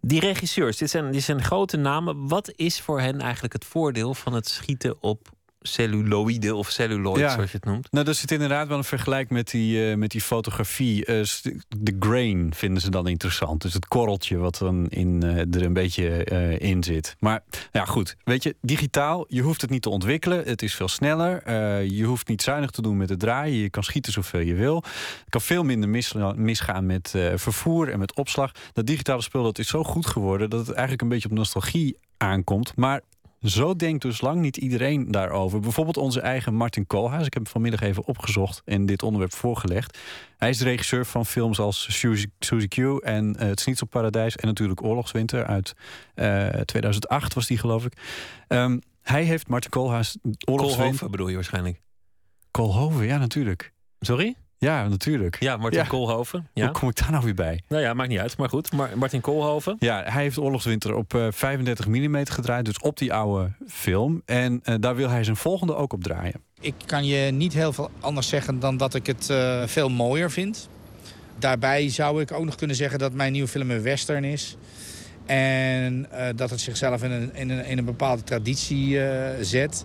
[0.00, 2.28] Die regisseurs, dit zijn, dit zijn grote namen.
[2.28, 5.28] Wat is voor hen eigenlijk het voordeel van het schieten op
[5.60, 7.34] celluloïde of celluloid, Ja.
[7.34, 7.88] zoals je het noemt?
[7.92, 11.04] Nou, er zit inderdaad wel een vergelijk met die, eh, met die fotografie.
[11.04, 11.22] Eh,
[11.68, 13.62] de grain vinden ze dan interessant.
[13.62, 16.24] Dus het korreltje wat dan in, eh, er een beetje
[16.58, 17.16] in zit.
[17.18, 17.42] Maar
[17.72, 18.16] ja, goed.
[18.24, 20.44] Weet je, digitaal, je hoeft het niet te ontwikkelen.
[20.44, 21.52] Het is veel sneller.
[21.92, 23.56] Je hoeft niet zuinig te doen met het draaien.
[23.56, 24.76] Je kan schieten zoveel je wil.
[24.76, 28.52] Het kan veel minder mis, misgaan met vervoer en met opslag.
[28.72, 30.50] Dat digitale spul dat is zo goed geworden...
[30.50, 32.72] dat het eigenlijk een beetje op nostalgie aankomt.
[32.76, 33.00] Maar
[33.42, 35.60] zo denkt dus lang niet iedereen daarover.
[35.60, 37.26] Bijvoorbeeld onze eigen Martin Koolhaas.
[37.26, 39.98] Ik heb hem vanmiddag even opgezocht en dit onderwerp voorgelegd.
[40.36, 41.98] Hij is de regisseur van films als
[42.38, 44.36] Suzy, Q en uh, Het Snitselparadijs...
[44.36, 45.74] en natuurlijk Oorlogswinter uit
[46.14, 47.92] eh, 2008 was die, geloof ik.
[48.48, 50.18] Ehm, hij heeft Martin Koolhaas...
[50.48, 51.10] Oorlogswinter...
[51.10, 51.80] Bedoel je waarschijnlijk.
[52.50, 53.72] Koolhoven, ja, natuurlijk.
[54.00, 54.36] Sorry?
[54.60, 55.36] Ja, natuurlijk.
[55.40, 55.86] Ja, Martin Ja.
[55.86, 56.48] Koolhoven.
[56.54, 56.64] Ja.
[56.64, 57.62] Hoe kom ik daar nou weer bij?
[57.68, 58.36] Nou ja, maakt niet uit.
[58.36, 59.76] Maar goed, maar Martin Koolhoven.
[59.78, 64.22] Ja, hij heeft Oorlogswinter op eh, 35 mm gedraaid, dus op die oude film.
[64.24, 66.40] En eh, daar wil hij zijn volgende ook op draaien.
[66.60, 70.30] Ik kan je niet heel veel anders zeggen dan dat ik het eh, veel mooier
[70.30, 70.68] vind.
[71.38, 74.56] Daarbij zou ik ook nog kunnen zeggen dat mijn nieuwe film een western is.
[75.26, 79.84] En eh, dat het zichzelf in een, in een, in een bepaalde traditie eh, zet.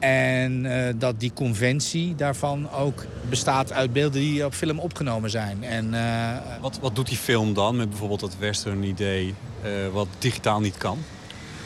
[0.00, 5.64] En eh, dat die conventie daarvan ook bestaat uit beelden die op film opgenomen zijn.
[5.64, 10.06] En, eh, Wat, wat doet die film dan met bijvoorbeeld dat western idee eh, wat
[10.18, 10.98] digitaal niet kan?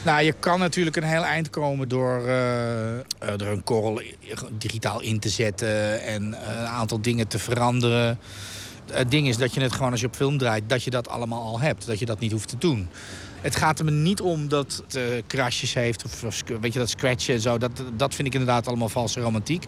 [0.05, 2.27] Nou, je kan natuurlijk een heel eind komen door
[3.19, 4.01] er een korrel
[4.57, 8.19] digitaal in te zetten en een aantal dingen te veranderen.
[8.91, 11.09] Het ding is dat je het gewoon als je op film draait, dat je dat
[11.09, 11.85] allemaal al hebt.
[11.85, 12.89] Dat je dat niet hoeft te doen.
[13.45, 16.89] Het gaat er me niet om dat het eh, krasjes heeft of, weet je, dat
[16.89, 17.57] scratchen en zo.
[17.57, 19.65] Dat, dat vind ik inderdaad allemaal valse romantiek.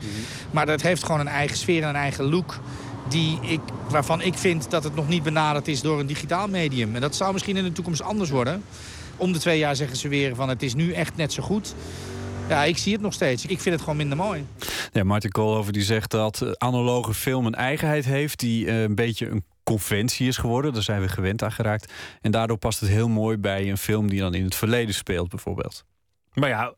[0.52, 2.60] Maar dat heeft gewoon een eigen sfeer en een eigen look.
[3.10, 3.60] Die ik,
[3.90, 6.96] waarvan ik vind dat het nog niet benaderd is door een digitaal medium.
[6.96, 8.64] En dat zou misschien in de toekomst anders worden.
[9.18, 11.76] Om de twee jaar zeggen ze weer van het is nu echt net zo goed.
[12.50, 13.46] Ja, ik zie het nog steeds.
[13.46, 14.46] Ik vind het gewoon minder mooi.
[14.92, 18.96] Ja, Martin Koolhoven die zegt dat eh, analoge film een eigenheid heeft die eh, een
[18.96, 20.74] beetje een conventie is geworden.
[20.74, 21.94] Daar zijn we gewend aan geraakt.
[22.22, 25.30] En daardoor past het heel mooi bij een film die dan in het verleden speelt,
[25.30, 25.86] bijvoorbeeld.
[26.34, 26.74] Maar ja,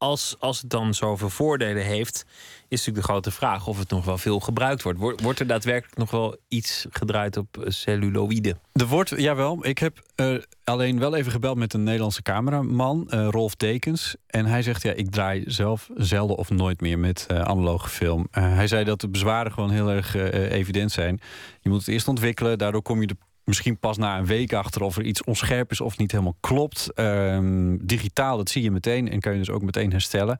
[0.00, 2.24] als, als het dan zoveel voordelen heeft,
[2.68, 4.98] is natuurlijk de grote vraag of het nog wel veel gebruikt wordt.
[4.98, 8.56] Wordt, er daadwerkelijk nog wel iets gedraaid op eh, celluloïde?
[8.72, 13.28] Er wordt, jawel, ik heb eh, alleen wel even gebeld met een Nederlandse cameraman, eh,
[13.30, 14.16] Rolf Dekens.
[14.26, 18.26] En hij zegt, ja, ik draai zelf zelden of nooit meer met analoge film.
[18.30, 20.14] Hij zei dat de bezwaren gewoon heel erg
[20.50, 21.20] evident zijn.
[21.60, 23.16] Je moet het eerst ontwikkelen, daardoor kom je er
[23.50, 26.92] misschien pas na een week achter of er iets onscherp is of niet helemaal klopt.
[26.94, 30.38] Ehm, digitaal, dat zie je meteen en kan je dus ook meteen herstellen.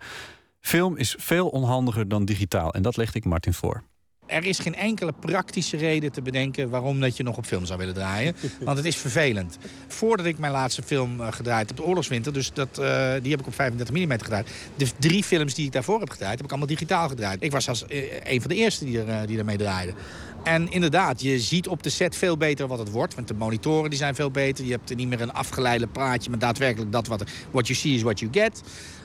[0.61, 3.83] Film is veel onhandiger dan digitaal en dat legde ik Martin voor.
[4.31, 7.79] Er is geen enkele praktische reden te bedenken waarom dat je nog op film zou
[7.79, 8.37] willen draaien.
[8.65, 9.59] Want het is vervelend.
[9.89, 13.41] Voordat ik mijn laatste film uh, gedraaid heb, de Oorlogswinter, dus dat, uh, die heb
[13.41, 14.51] ik op 35 mm gedraaid.
[14.77, 17.43] De drie films die ik daarvoor heb gedraaid, heb ik allemaal digitaal gedraaid.
[17.43, 19.95] Ik was als uh, een van de eerste die, er, die ermee draaiden.
[20.43, 23.15] En inderdaad, je ziet op de set veel beter wat het wordt.
[23.15, 24.65] Want de monitoren die zijn veel beter.
[24.65, 27.25] Je hebt niet meer een afgeleide plaatje, maar daadwerkelijk dat wat...
[27.51, 28.63] What you see is what you get.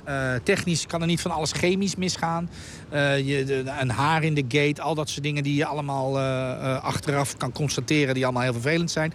[0.09, 2.49] Uh, technisch kan er niet van alles chemisch misgaan.
[2.93, 6.83] Uh, je, een haar in de gate, al dat soort dingen die je allemaal uh,
[6.83, 8.13] achteraf kan constateren...
[8.13, 9.13] die allemaal heel vervelend zijn.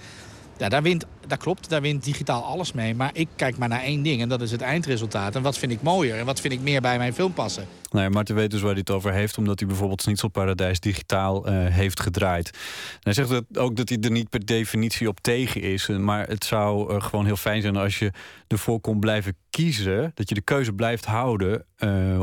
[0.60, 2.94] Ja, daar wint, dat klopt, daar wint digitaal alles mee.
[2.94, 5.34] Maar ik kijk maar naar één ding en dat is het eindresultaat.
[5.36, 7.66] En wat vind ik mooier en wat vind ik meer bij mijn film passen.
[7.90, 9.38] Nee, Martin weet dus waar hij het over heeft...
[9.38, 12.58] omdat hij bijvoorbeeld Snitselparadijs digitaal uh, heeft gedraaid.
[13.00, 15.86] hij zegt dat ook dat hij er niet per definitie op tegen is.
[15.88, 18.12] Maar het zou uh, gewoon heel fijn zijn als je
[18.46, 20.10] ervoor kon blijven kiezen...
[20.14, 21.64] dat je de keuze blijft houden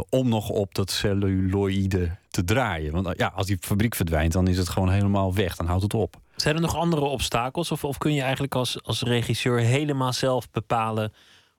[0.09, 2.91] om nog op dat celluloïde te draaien.
[2.91, 5.55] Want ja, als die fabriek verdwijnt, dan is het gewoon helemaal weg.
[5.55, 6.15] Dan houdt het op.
[6.35, 7.71] Zijn er nog andere obstakels?
[7.71, 11.13] Of, of kun je eigenlijk als, als regisseur helemaal zelf bepalen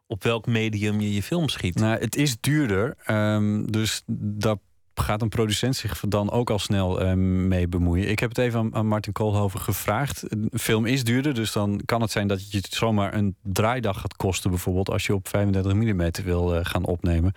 [0.06, 1.74] op welk medium je je film schiet?
[1.74, 2.96] Nou, het is duurder.
[3.06, 4.56] Um, dus daar
[4.94, 8.09] gaat een producent zich dan ook al snel um, mee bemoeien.
[8.09, 10.24] Ik heb het even aan, aan Martin Koolhoven gevraagd.
[10.28, 14.00] Een film is duurder, dus dan kan het zijn dat je het zomaar een draaidag
[14.00, 17.32] gaat kosten, bijvoorbeeld als je op 35 mm wil uh, gaan opnemen.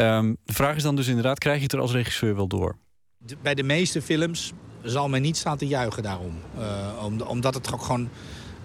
[0.00, 2.76] Um, de vraag is dan dus inderdaad, krijg je het er als regisseur wel door?
[3.18, 4.52] De, bij de meeste films
[4.82, 6.38] zal men niet staan te juichen daarom.
[6.58, 8.08] Uh, om, omdat het ook gewoon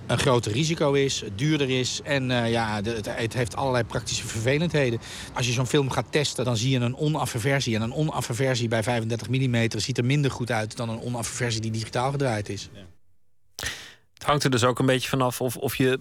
[0.07, 4.27] een groter risico is, duurder is en uh, ja, de, het, het, heeft allerlei praktische
[4.27, 4.99] vervelendheden.
[5.33, 7.75] Als je zo'n film gaat testen, dan zie je een onaffe versie.
[7.75, 11.33] En een onaffe versie bij 35 mm ziet er minder goed uit dan een onaffe
[11.33, 12.69] versie die digitaal gedraaid is.
[12.73, 12.79] Ja.
[14.13, 15.99] Het hangt er dus ook een beetje vanaf of, of je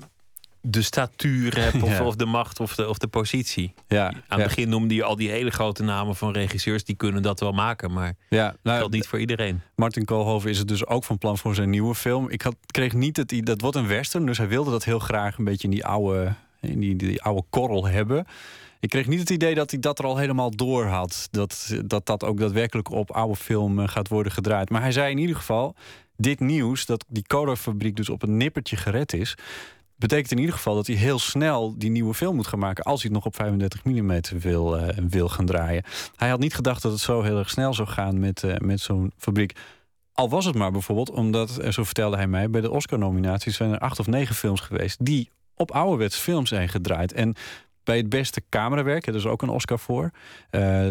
[0.67, 2.05] de statuur hebt, of, ja.
[2.05, 3.75] of, de macht of de, of de positie.
[3.89, 4.45] Ja, Aan het ja.
[4.45, 7.93] begin noemde je al die hele grote namen van regisseurs, die kunnen dat wel maken,
[7.93, 9.61] maar ja, nou, dat geldt niet voor iedereen.
[9.77, 12.31] Martin Koolhoven is het dus ook van plan voor zijn nieuwe film.
[12.31, 15.39] Ik had, kreeg niet het dat wordt een western, dus hij wilde dat heel graag
[15.39, 18.27] een beetje in die oude, in die, die oude korrel hebben.
[18.81, 21.29] Ik kreeg niet het idee dat hij dat er al helemaal door had.
[21.31, 24.71] Dat dat, dat ook daadwerkelijk op oude film gaat worden gedraaid.
[24.71, 25.75] Maar hij zei in ieder geval,
[26.17, 29.37] dit nieuws, dat die Kodak-fabriek dus op een nippertje gered is
[29.97, 32.85] betekent in ieder geval dat hij heel snel die nieuwe film moet gaan maken.
[32.85, 35.85] als hij het nog op 35 mm wil, uh, wil gaan draaien.
[36.17, 38.81] Hij had niet gedacht dat het zo heel erg snel zou gaan met, uh, met
[38.81, 39.53] zo'n fabriek.
[40.13, 43.73] Al was het maar bijvoorbeeld omdat, uh, zo vertelde hij mij, bij de Oscar-nominaties zijn
[43.73, 47.13] er acht of negen films geweest die op ouderwets films zijn gedraaid.
[47.13, 47.35] En
[47.85, 50.11] bij het beste camerawerk, er is ook een Oscar voor.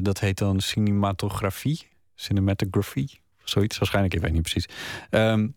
[0.02, 3.08] dat heet dan cinematografie, cinematography,
[3.44, 4.68] zoiets waarschijnlijk, ik weet niet precies.
[5.10, 5.56] Um,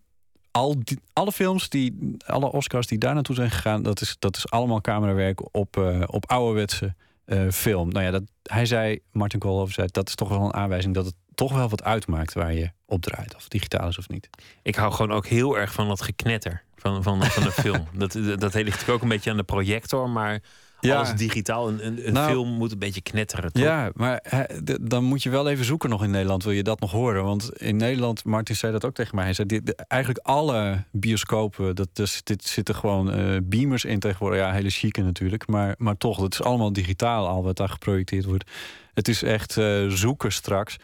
[0.57, 4.37] al die, alle films, die, alle Oscars die daar naartoe zijn gegaan, dat is, dat
[4.37, 6.95] is allemaal camerawerk op, uh, op ouderwetse
[7.27, 7.89] uh, film.
[7.89, 11.05] Nou ja, dat, hij zei, Martin Koolhoven zei, dat is toch wel een aanwijzing dat
[11.05, 14.29] het toch wel wat uitmaakt waar je op draait, of digitaal is of niet.
[14.63, 17.87] Ik hou gewoon ook heel erg van dat geknetter van, van, van een film.
[17.93, 20.43] Dat, dat ligt ook een beetje aan de projector, maar
[20.81, 20.97] ja.
[20.97, 21.69] alles digitaal.
[21.69, 23.53] Een, een, een nou, film moet een beetje knetteren.
[23.53, 23.63] Toch?
[23.63, 24.43] Ja, maar he,
[24.81, 26.45] dan moet je wel even zoeken nog in Nederland.
[26.45, 27.25] Wil je dat nog horen?
[27.25, 29.25] Want in Nederland, Martin zei dat ook tegen mij.
[29.25, 34.41] Hij zei, dit, eigenlijk alle bioscopen, dat, dus, dit zitten gewoon uh, beamers in tegenwoordig.
[34.41, 35.47] Ja, hele chique natuurlijk.
[35.47, 38.51] Maar, maar toch, het is allemaal digitaal al wat daar geprojecteerd wordt.
[38.95, 40.77] Het is echt uh, zoeken straks.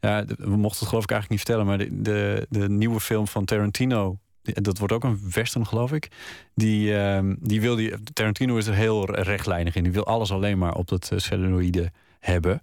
[0.00, 3.28] Ja, we mochten het geloof ik eigenlijk niet vertellen, maar de, de, de nieuwe film
[3.28, 4.18] van Tarantino
[4.54, 6.08] dat wordt ook een western, geloof ik.
[6.54, 8.02] Die, uh, die wil die.
[8.12, 9.82] Tarantino is er heel rechtlijnig in.
[9.82, 12.60] Die wil alles alleen maar op dat uh, celluloïde hebben.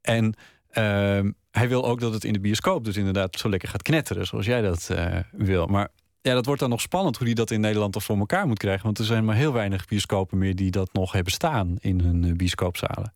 [0.00, 3.82] En uh, hij wil ook dat het in de bioscoop dus inderdaad zo lekker gaat
[3.82, 5.66] knetteren, zoals jij dat uh, wil.
[5.66, 5.88] Maar
[6.20, 8.58] ja, dat wordt dan nog spannend hoe hij dat in Nederland toch voor elkaar moet
[8.58, 8.84] krijgen.
[8.84, 12.22] Want er zijn maar heel weinig bioscopen meer die dat nog hebben staan in hun
[12.22, 13.14] uh, bioscoopzalen.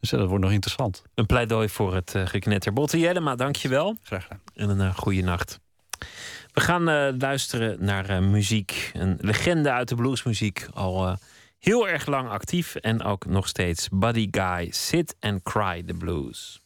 [0.00, 1.02] Dus ja, dat wordt nog interessant.
[1.14, 2.72] Een pleidooi voor het uh, geknetter.
[2.72, 3.96] Botte Jellema, dank je wel.
[4.02, 4.40] Graag gedaan.
[4.54, 5.60] En een goede nacht.
[6.54, 8.90] We gaan uh, luisteren naar uh, muziek.
[8.92, 10.66] Een legende uit de bluesmuziek.
[10.74, 11.14] Al uh,
[11.58, 13.88] heel erg lang actief en ook nog steeds.
[13.92, 16.60] Buddy Guy, Sit and Cry the Blues.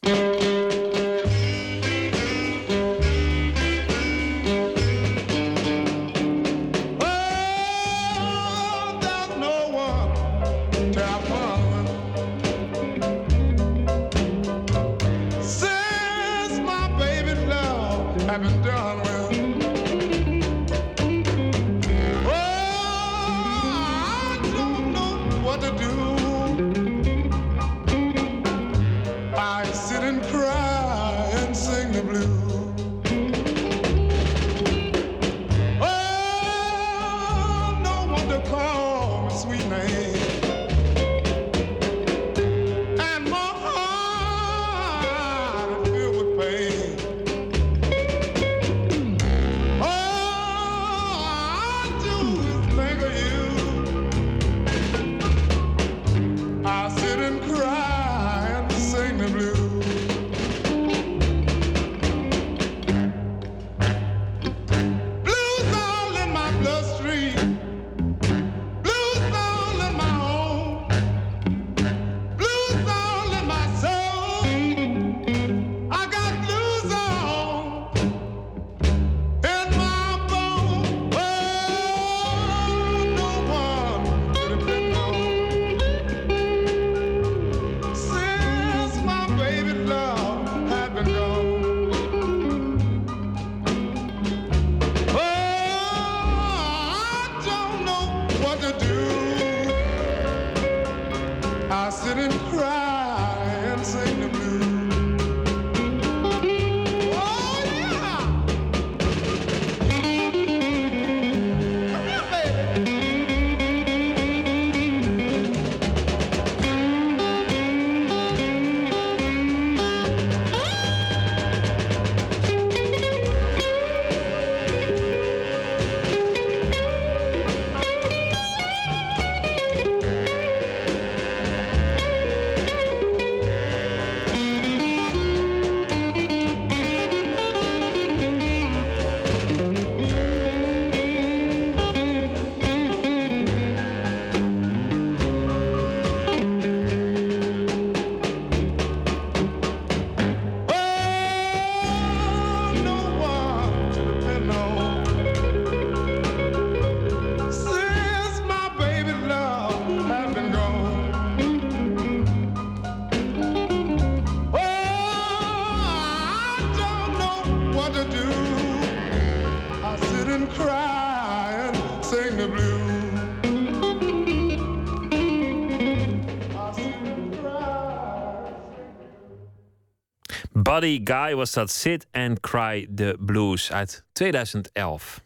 [180.79, 185.25] Buddy Guy was dat Sit and Cry the Blues uit 2011.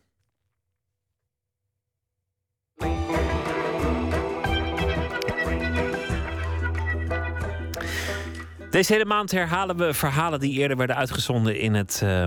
[8.70, 12.26] Deze hele maand herhalen we verhalen die eerder werden uitgezonden in het uh,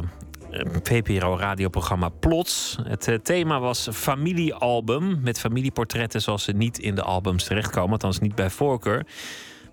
[0.84, 2.78] VPRO-radioprogramma Plots.
[2.84, 8.20] Het uh, thema was familiealbum, met familieportretten zoals ze niet in de albums terechtkomen, althans
[8.20, 9.06] niet bij voorkeur.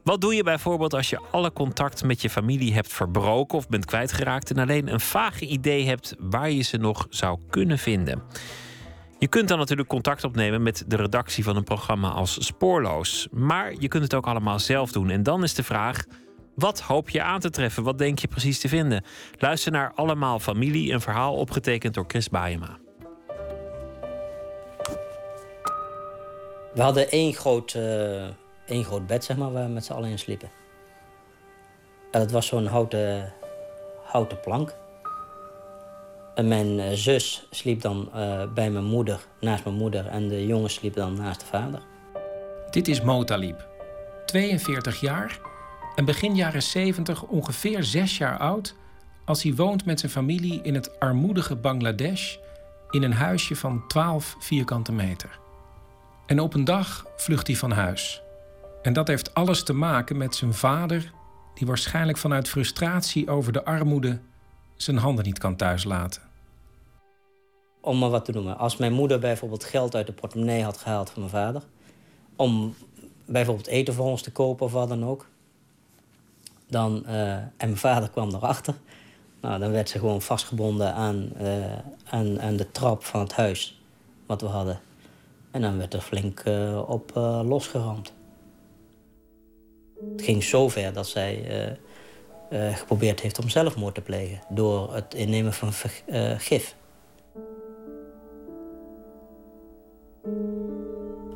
[0.05, 3.85] Wat doe je bijvoorbeeld als je alle contact met je familie hebt verbroken of bent
[3.85, 8.23] kwijtgeraakt en alleen een vage idee hebt waar je ze nog zou kunnen vinden?
[9.19, 13.29] Je kunt dan natuurlijk contact opnemen met de redactie van een programma als Spoorloos.
[13.31, 15.11] Maar je kunt het ook allemaal zelf doen.
[15.11, 16.05] En dan is de vraag:
[16.55, 17.83] wat hoop je aan te treffen?
[17.83, 19.05] Wat denk je precies te vinden?
[19.39, 22.79] Luister naar Allemaal Familie, een verhaal opgetekend door Chris Baayema.
[26.75, 28.25] We hadden één groot, uh,
[28.67, 30.51] één groot bed, zeg maar, waar we met z'n allen in sliepen.
[32.11, 33.33] En dat was zo'n houten,
[34.05, 34.75] houten plank.
[36.35, 40.07] En mijn uh, zus sliep dan uh, bij mijn moeder, naast mijn moeder.
[40.07, 41.81] En de jongen sliep dan naast de vader.
[42.71, 43.67] Dit is Motalib,
[44.27, 45.41] 42 jaar
[45.95, 48.75] en begin jaren 70 ongeveer zes jaar oud
[49.25, 52.37] als hij woont met zijn familie in het armoedige Bangladesh
[52.91, 55.39] in een huisje van 12 vierkante meter.
[56.27, 58.23] En op een dag vlucht hij van huis.
[58.83, 61.13] En dat heeft alles te maken met zijn vader,
[61.55, 64.19] die waarschijnlijk vanuit frustratie over de armoede
[64.77, 66.23] zijn handen niet kan thuislaten.
[67.81, 68.59] Om maar wat te noemen.
[68.59, 71.63] Als mijn moeder bijvoorbeeld geld uit de portemonnee had gehaald van mijn vader,
[72.37, 72.75] om
[73.27, 75.27] bijvoorbeeld eten voor ons te kopen of wat dan ook,
[76.69, 78.75] dan, uh, en mijn vader kwam erachter.
[79.41, 83.83] Nou, dan werd ze gewoon vastgebonden aan, uh, aan, aan de trap van het huis
[84.27, 84.81] wat we hadden.
[85.51, 87.11] En dan werd er flink uh, op
[87.45, 88.13] losgeramd.
[90.11, 91.45] Het ging zo ver dat zij
[92.73, 95.73] geprobeerd heeft om zelfmoord te plegen door het innemen van
[96.39, 96.75] gif.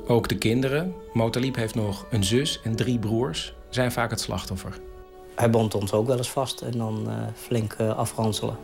[0.06, 4.78] Ook de kinderen, Motaliep heeft nog een zus en drie broers, zijn vaak het slachtoffer.
[5.34, 8.56] Hij bond ons ook wel eens vast en dan flink afranselen.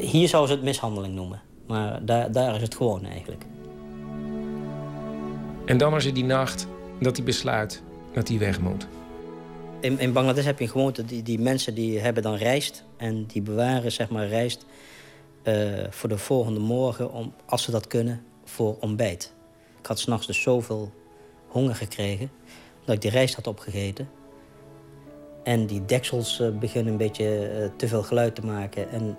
[0.00, 3.44] Hier zou ze het mishandeling noemen, maar daar, daar is het gewoon eigenlijk.
[5.68, 6.66] En dan is er die nacht
[7.00, 7.82] dat hij besluit
[8.12, 8.86] dat hij weg moet.
[9.80, 12.84] In, in Bangladesh heb je een gewoonte, die, die mensen die hebben dan rijst...
[12.96, 14.66] en die bewaren zeg maar rijst
[15.90, 19.34] voor de volgende morgen, om, als ze dat kunnen, voor ontbijt.
[19.80, 20.92] Ik had s'nachts dus zoveel
[21.46, 22.30] honger gekregen
[22.84, 24.08] dat ik die rijst had opgegeten.
[25.44, 28.90] En die deksels uh, beginnen een beetje uh, te veel geluid te maken.
[28.90, 29.18] En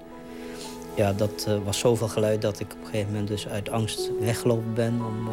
[0.95, 4.73] ja, dat was zoveel geluid dat ik op een gegeven moment dus uit angst weggelopen
[4.73, 5.29] ben om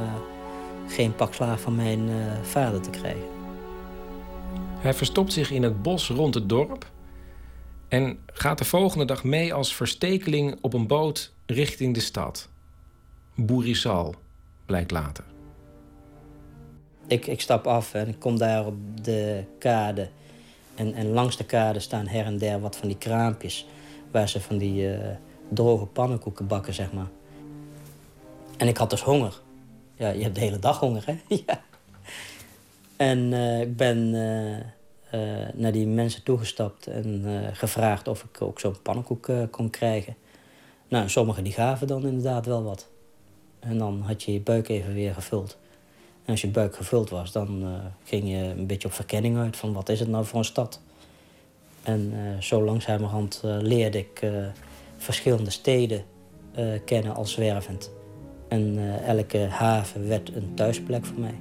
[0.87, 2.09] geen pak slaag van mijn
[2.43, 3.35] vader te krijgen.
[4.79, 6.91] Hij verstopt zich in het bos rond het dorp
[7.89, 12.49] en gaat de volgende dag mee als verstekeling op een boot richting de stad.
[13.35, 14.15] Boerisal,
[14.67, 15.25] blijkt later.
[17.07, 20.09] Ik, ik stap af en ik kom daar op de kade.
[20.75, 23.67] En, en langs de kade staan her en der wat van die kraampjes...
[24.11, 24.99] waar ze van die uh,
[25.49, 27.09] droge pannenkoeken bakken, zeg maar.
[28.57, 29.41] En ik had dus honger.
[29.97, 31.17] Ja, je hebt de hele dag honger, hè?
[31.47, 31.63] ja.
[32.97, 33.99] En uh, ik ben
[35.15, 40.17] uh, naar die mensen toegestapt en gevraagd of ik ook zo'n pannenkoek kon krijgen.
[40.89, 42.89] Nou, sommigen die gaven dan inderdaad wel wat.
[43.59, 45.57] En dan had je je buik even weer gevuld.
[46.25, 49.73] En als je buik gevuld was, dan ging je een beetje op verkenning uit van
[49.73, 50.81] wat is het nou voor een stad.
[51.83, 54.31] En zo langzamerhand leerde ik
[54.97, 56.05] verschillende steden
[56.85, 57.91] kennen als zwervend.
[58.49, 61.35] En elke haven werd een thuisplek voor mij.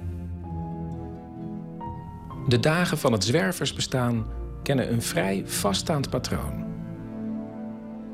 [2.48, 4.26] De dagen van het zwerversbestaan
[4.62, 6.64] kennen een vrij vaststaand patroon.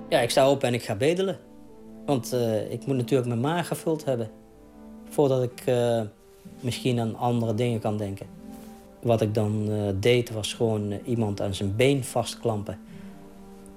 [0.09, 1.39] Ja, ik sta op en ik ga bedelen.
[2.07, 2.37] Want
[2.69, 4.31] ik moet natuurlijk mijn maag gevuld hebben.
[5.09, 5.65] Voordat ik
[6.61, 8.27] misschien aan andere dingen kan denken.
[9.03, 12.79] Wat ik dan uh, deed was gewoon iemand aan zijn been vastklampen.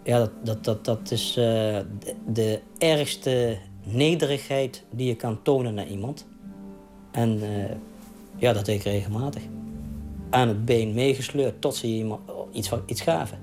[0.03, 1.85] Ja, dat, dat, dat, dat is de,
[2.27, 6.26] de, ergste nederigheid die je kan tonen naar iemand.
[7.12, 7.40] En
[8.36, 9.41] ja, dat deed ik regelmatig.
[10.30, 12.22] Aan het been meegesleurd tot ze iemand
[12.52, 13.38] iets, iets gaven.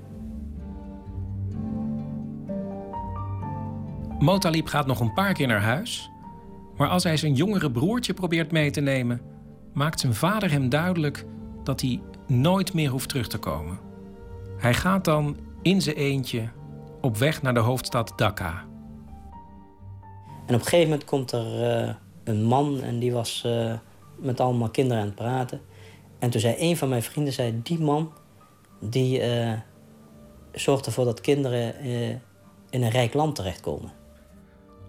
[4.19, 6.09] Motalib gaat nog een paar keer naar huis.
[6.77, 9.21] Maar als hij zijn jongere broertje probeert mee te nemen,
[9.73, 11.25] maakt zijn vader hem duidelijk
[11.63, 13.79] dat hij nooit meer hoeft terug te komen.
[14.57, 16.49] Hij gaat dan in zijn eentje
[17.01, 18.65] op weg naar de hoofdstad Dhaka.
[20.45, 21.93] En op een gegeven moment komt er uh,
[22.23, 23.73] een man en die was uh,
[24.15, 25.61] met allemaal kinderen aan het praten.
[26.19, 28.11] En toen zei een van mijn vrienden, zei, die man
[28.89, 29.59] die eh,
[30.51, 32.09] zorgt ervoor dat kinderen eh,
[32.69, 33.91] in een rijk land terechtkomen.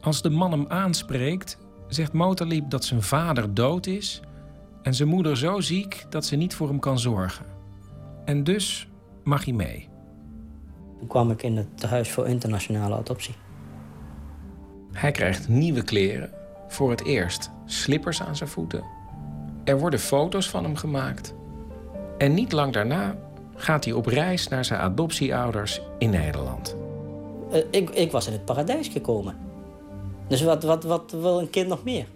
[0.01, 1.59] Als de man hem aanspreekt,
[1.89, 4.21] zegt Motalib dat zijn vader dood is
[4.83, 7.47] en zijn moeder zo ziek dat ze niet voor hem kan zorgen.
[8.25, 8.89] En dus
[9.25, 9.89] mag hij mee.
[10.99, 13.35] Toen kwam ik in het tehuis voor internationale adoptie.
[14.95, 16.31] Hij krijgt nieuwe kleren,
[16.69, 18.85] voor het eerst slippers aan zijn voeten.
[19.65, 21.35] Er worden foto's van hem gemaakt.
[22.19, 23.17] En niet lang daarna
[23.55, 26.77] gaat hij op reis naar zijn adoptieouders in Nederland.
[27.51, 29.37] Eh, ik, ik was in het paradijs gekomen.
[30.29, 32.07] Dus wat, wat, wat wil een kind nog meer?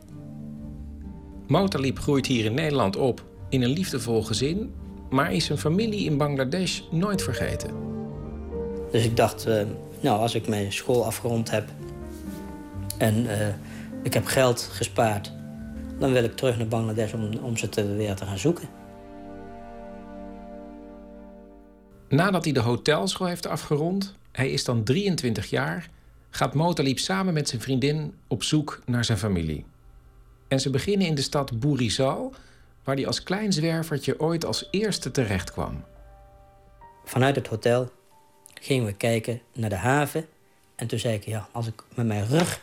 [1.47, 4.75] Motalib groeit hier in Nederland op in een liefdevol gezin,
[5.11, 7.71] maar is zijn familie in Bangladesh nooit vergeten.
[8.91, 9.63] Dus ik dacht, eh,
[10.01, 11.65] nou, als ik mijn school afgerond heb
[12.99, 13.55] en eh,
[14.03, 15.33] ik heb geld gespaard,
[15.99, 18.69] dan wil ik terug naar Bangladesh om, om ze te, weer te gaan zoeken.
[22.09, 25.89] Nadat hij de hotelschool heeft afgerond, hij is dan 23 jaar,
[26.31, 29.65] gaat Motalib samen met zijn vriendin op zoek naar zijn familie.
[30.49, 32.35] En ze beginnen in de stad Boerizal,
[32.85, 35.85] waar hij als klein zwervertje ooit als eerste terecht kwam.
[37.05, 37.91] Vanuit het hotel
[38.61, 40.27] gingen we kijken naar de haven.
[40.77, 42.61] En toen zei ik, ja, als ik met mijn rug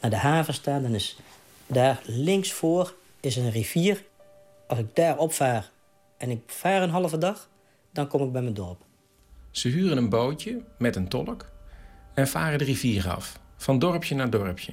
[0.00, 1.18] naar de haven sta, dan is
[1.66, 4.04] daar links voor is een rivier.
[4.66, 5.70] Als ik daar opvaar
[6.16, 7.48] en ik vaar een halve dag,
[7.92, 8.84] dan kom ik bij mijn dorp.
[9.50, 11.50] Ze huren een bootje met een tolk
[12.14, 14.72] en varen de rivier af, van dorpje naar dorpje.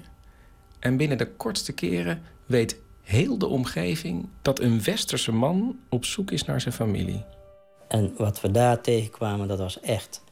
[0.79, 6.31] En binnen de kortste keren weet heel de omgeving dat een westerse man op zoek
[6.31, 7.25] is naar zijn familie.
[7.87, 10.23] En wat we daar tegenkwamen, dat was echt.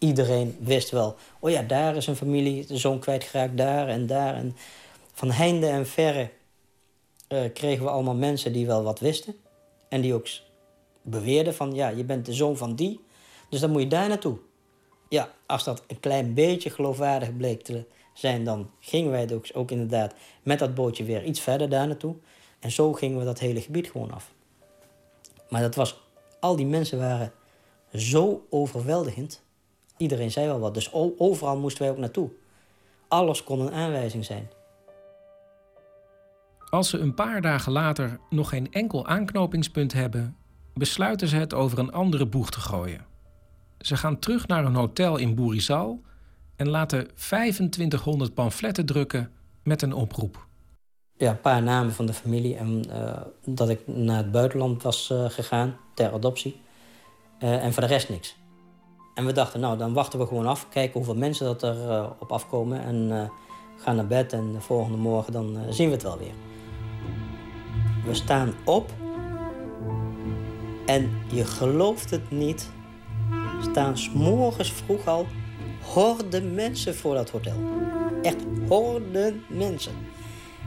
[0.00, 4.34] Iedereen wist wel, oh ja, daar is een familie, de zoon kwijtgeraakt, daar en daar.
[4.34, 4.56] En
[5.12, 6.30] van heinde en verre
[7.28, 9.34] eh, kregen we allemaal mensen die wel wat wisten.
[9.88, 10.26] En die ook
[11.02, 13.00] beweerden van, ja, je bent de zoon van die,
[13.48, 14.38] dus dan moet je daar naartoe.
[15.08, 20.14] Ja, als dat een klein beetje geloofwaardig bleek te zijn, dan gingen wij ook inderdaad
[20.42, 22.14] met dat bootje weer iets verder daar naartoe.
[22.58, 24.32] En zo gingen we dat hele gebied gewoon af.
[25.48, 26.00] Maar dat was,
[26.40, 27.32] al die mensen waren
[27.94, 29.42] zo overweldigend.
[30.00, 32.30] Iedereen zei wel wat, dus overal moesten wij ook naartoe.
[33.08, 34.50] Alles kon een aanwijzing zijn.
[36.70, 40.36] Als ze een paar dagen later nog geen enkel aanknopingspunt hebben,
[40.74, 43.06] besluiten ze het over een andere boeg te gooien.
[43.78, 46.00] Ze gaan terug naar een hotel in Boerizal
[46.56, 49.30] en laten 2500 pamfletten drukken
[49.62, 50.46] met een oproep.
[51.16, 55.10] Ja, een paar namen van de familie en eh, dat ik naar het buitenland was
[55.10, 56.60] eh, gegaan ter adoptie.
[57.38, 58.38] Eh, en voor de rest niks.
[59.20, 62.10] En we dachten, nou, dan wachten we gewoon af, kijken hoeveel mensen dat er eh,
[62.18, 63.28] op afkomen en eh,
[63.76, 66.32] gaan naar bed en de volgende morgen dan eh, zien we het wel weer.
[68.04, 68.90] We staan op
[70.86, 72.70] en je gelooft het niet,
[73.60, 75.26] staan s'morgens vroeg al
[75.92, 77.56] horden mensen voor dat hotel.
[78.22, 79.92] Echt horden mensen.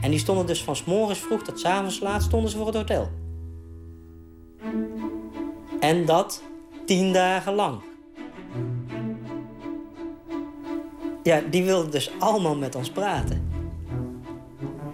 [0.00, 2.76] En die stonden dus van morgens vroeg tot 's avonds laat stonden ze voor het
[2.76, 3.08] hotel.
[5.80, 6.42] En dat
[6.86, 7.92] tien dagen lang.
[11.24, 13.52] Ja, die wilden dus allemaal met ons praten.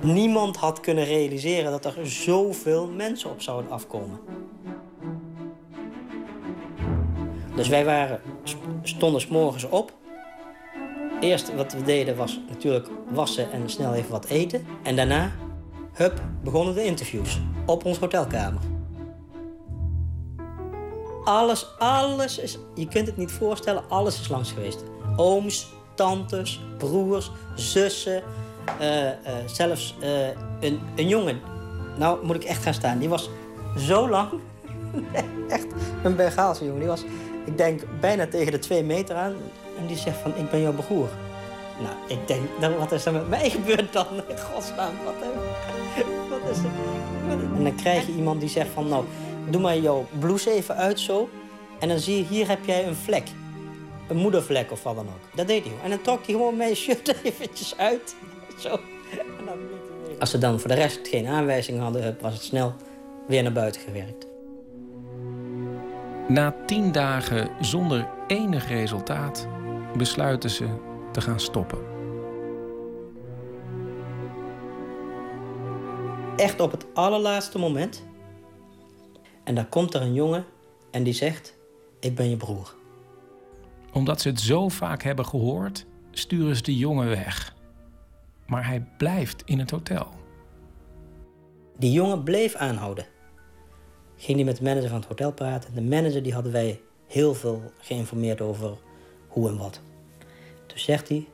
[0.00, 4.20] Niemand had kunnen realiseren dat er zoveel mensen op zouden afkomen.
[7.54, 8.20] Dus wij waren,
[8.82, 9.92] stonden 's morgens op.
[11.20, 14.66] Eerst wat we deden was natuurlijk wassen en snel even wat eten.
[14.82, 15.32] En daarna,
[15.92, 18.60] hup, begonnen de interviews op ons hotelkamer.
[21.24, 24.82] Alles, alles is, je kunt het niet voorstellen, alles is langs geweest.
[25.16, 28.22] Ooms, tantes, broers, zussen,
[28.78, 29.14] eh, eh,
[29.46, 30.28] zelfs eh,
[30.60, 31.40] een, een jongen.
[31.98, 33.30] Nou moet ik echt gaan staan, die was
[33.78, 34.28] zo lang,
[35.48, 35.66] echt
[36.02, 36.78] een Bengaalse jongen.
[36.78, 37.04] Die was,
[37.44, 39.34] ik denk, bijna tegen de twee meter aan.
[39.78, 41.08] En die zegt van, ik ben jouw broer.
[41.80, 44.06] Nou, ik denk, nou, wat is er met mij gebeurd dan?
[44.28, 45.14] In godsnaam, wat,
[46.28, 46.70] wat is er?
[47.56, 49.04] En dan krijg je iemand die zegt van, nou,
[49.48, 51.28] doe maar jouw blouse even uit zo.
[51.78, 53.28] En dan zie je, hier heb jij een vlek.
[54.10, 55.36] Een moedervlek of wat dan ook.
[55.36, 55.72] Dat deed hij.
[55.82, 58.16] En dan trok hij gewoon mijn shirt eventjes uit.
[58.58, 58.68] Zo.
[59.10, 59.58] En dan
[60.18, 62.74] Als ze dan voor de rest geen aanwijzing hadden, was het snel
[63.26, 64.26] weer naar buiten gewerkt.
[66.28, 69.48] Na tien dagen zonder enig resultaat
[69.96, 70.66] besluiten ze
[71.12, 71.78] te gaan stoppen.
[76.36, 78.04] Echt op het allerlaatste moment.
[79.44, 80.44] En dan komt er een jongen
[80.90, 81.54] en die zegt,
[82.00, 82.78] ik ben je broer.
[83.92, 87.54] Omdat ze het zo vaak hebben gehoord, sturen ze de jongen weg.
[88.46, 90.08] Maar hij blijft in het hotel.
[91.78, 93.06] Die jongen bleef aanhouden.
[94.16, 95.74] ging hij met de manager van het hotel praten.
[95.74, 98.76] De manager die hadden wij heel veel geïnformeerd over
[99.28, 99.80] hoe en wat.
[100.66, 101.28] Toen zegt hij,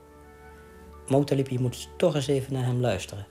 [1.09, 3.27] Motalip, je moet toch eens even naar hem luisteren.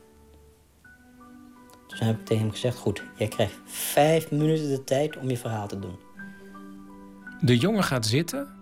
[1.87, 5.37] Toen heb ik tegen hem gezegd, goed, jij krijgt vijf minuten de tijd om je
[5.37, 5.95] verhaal te doen.
[7.41, 8.54] De jongen gaat zitten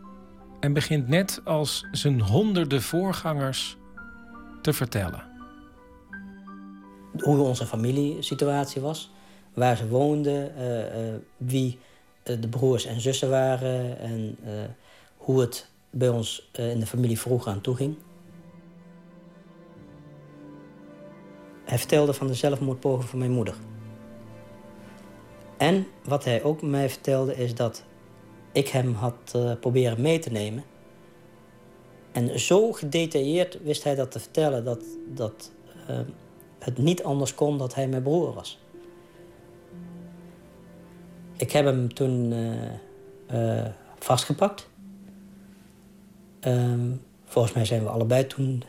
[0.63, 3.77] en begint net als zijn honderden voorgangers
[4.61, 5.23] te vertellen.
[7.17, 9.11] Hoe onze familiesituatie was,
[9.53, 11.79] waar ze woonden, eh, eh, wie
[12.23, 14.37] eh, de broers en zussen waren en
[15.17, 17.97] hoe het bij ons in de familie vroeger aan toe ging.
[21.65, 23.55] Hij vertelde van de zelfmoordpoging van mijn moeder.
[25.57, 27.83] En wat hij ook mij vertelde is dat
[28.53, 30.63] ik hem had eh, proberen mee te nemen.
[32.13, 35.51] En zo gedetailleerd wist hij dat te vertellen dat, dat
[35.87, 35.99] eh,
[36.59, 38.59] het niet anders kon dat hij mijn broer was.
[41.37, 42.31] Ik heb hem toen
[43.27, 44.69] eh, eh, vastgepakt.
[46.39, 46.91] Ehm,
[47.25, 48.63] volgens mij zijn we allebei toen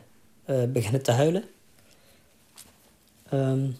[0.69, 1.45] beginnen te huilen.
[3.29, 3.71] Ehm,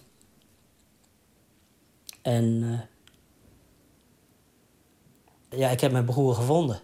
[2.21, 2.79] en
[5.57, 6.79] ja, ik heb mijn broer gevonden.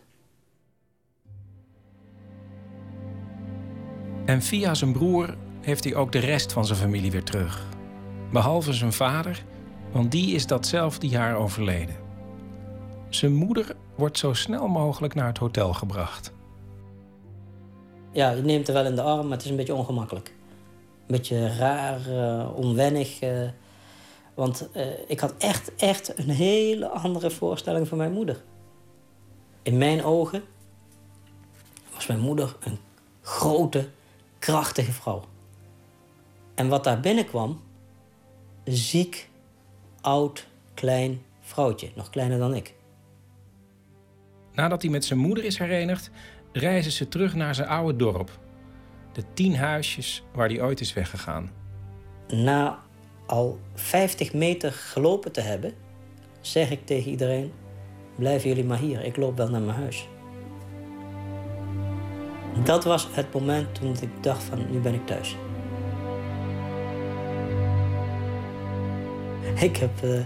[4.26, 7.66] En via zijn broer heeft hij ook de rest van zijn familie weer terug.
[8.32, 9.44] Behalve zijn vader,
[9.92, 11.96] want die is datzelfde jaar overleden.
[13.10, 16.34] Zijn moeder wordt zo snel mogelijk naar het hotel gebracht.
[18.12, 20.34] Ja, je neemt er wel in de arm, maar het is een beetje ongemakkelijk.
[21.08, 23.20] Een beetje raar, eh, onwennig.
[23.20, 23.50] eh,
[24.34, 28.44] want eh, ik had echt, echt een hele andere voorstelling van mijn moeder.
[29.64, 30.44] In mijn ogen
[31.94, 32.78] was mijn moeder een
[33.22, 33.90] grote,
[34.40, 35.24] krachtige vrouw.
[36.56, 37.62] En wat daar binnenkwam,
[38.64, 39.30] een ziek,
[40.02, 41.92] oud, klein vrouwtje.
[41.96, 42.74] Nog kleiner dan ik.
[44.54, 46.12] Nadat hij met zijn moeder is herenigd,
[46.52, 48.40] reizen ze terug naar zijn oude dorp.
[49.14, 51.52] De tien huisjes waar hij ooit is weggegaan.
[52.28, 52.80] Na
[53.26, 55.74] al 50 meter gelopen te hebben,
[56.42, 57.52] zeg ik tegen iedereen:
[58.22, 60.08] blijven jullie maar hier, ik loop wel naar mijn huis.
[62.64, 65.36] Dat was het moment toen ik dacht van nu ben ik thuis.
[69.56, 70.20] Ik heb, eh,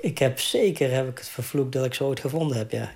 [0.00, 2.90] ik heb zeker heb ik het vervloekt dat ik zo ooit gevonden heb, ja.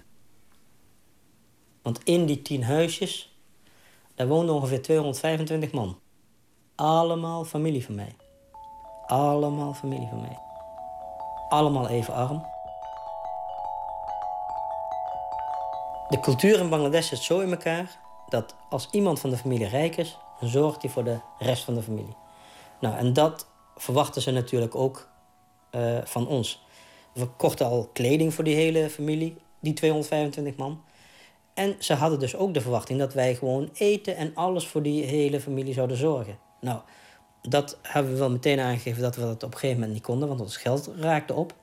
[1.82, 3.36] Want in die tien huisjes,
[4.14, 5.98] daar woonden ongeveer 225 man.
[6.74, 8.16] Allemaal familie van mij.
[9.06, 10.38] Allemaal familie van mij.
[11.48, 12.57] Allemaal even arm.
[16.08, 17.98] De cultuur in Bangladesh zit zo in elkaar
[18.28, 21.74] dat als iemand van de familie rijk is, dan zorgt hij voor de rest van
[21.74, 22.16] de familie.
[22.80, 25.08] Nou, en dat verwachten ze natuurlijk ook
[25.70, 26.64] eh, van ons.
[27.12, 30.82] We kochten al kleding voor die hele familie, die 225 man.
[31.54, 35.04] En ze hadden dus ook de verwachting dat wij gewoon eten en alles voor die
[35.04, 36.38] hele familie zouden zorgen.
[36.60, 36.80] Nou,
[37.42, 40.28] dat hebben we wel meteen aangegeven dat we dat op een gegeven moment niet konden,
[40.28, 41.54] want ons geld raakte op.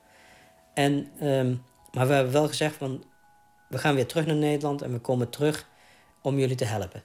[0.74, 1.56] En, ehm,
[1.92, 3.04] maar we hebben wel gezegd van,
[3.70, 5.68] we gaan weer terug naar Nederland en we komen terug
[6.22, 7.04] om jullie te helpen.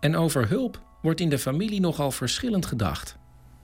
[0.00, 3.18] En over hulp wordt in de familie nogal verschillend gedacht.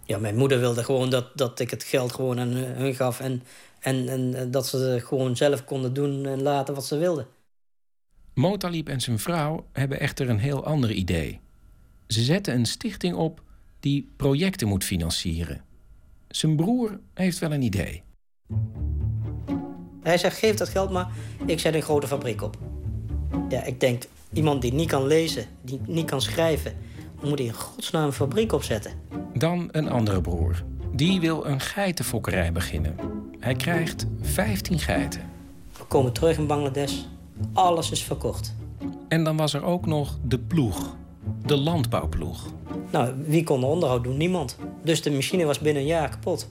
[0.04, 3.42] Ja, mijn moeder wilde gewoon dat, dat ik het geld gewoon aan hun gaf en,
[3.80, 7.26] en, en dat ze gewoon zelf konden doen en laten wat ze wilden.
[8.34, 11.40] Motalib en zijn vrouw hebben echter een heel ander idee.
[12.06, 13.42] Ze zetten een stichting op
[13.80, 15.64] die projecten moet financieren.
[16.28, 18.02] Zijn broer heeft wel een idee.
[20.06, 21.08] Hij zegt, geef dat geld maar,
[21.46, 22.56] ik zet een grote fabriek op.
[23.48, 24.02] Ja, ik denk,
[24.32, 26.72] iemand die niet kan lezen, die niet kan schrijven...
[27.22, 28.92] moet hij in godsnaam een fabriek opzetten?
[29.34, 30.62] Dan een andere broer.
[30.92, 32.96] Die wil een geitenfokkerij beginnen.
[33.38, 35.20] Hij krijgt 15 geiten.
[35.78, 36.94] We komen terug in Bangladesh,
[37.52, 38.54] alles is verkocht.
[39.08, 40.96] En dan was er ook nog de ploeg.
[41.44, 42.46] De landbouwploeg.
[42.92, 44.16] Nou, wie kon er onderhoud doen?
[44.16, 44.58] Niemand.
[44.82, 46.48] Dus de machine was binnen een jaar kapot.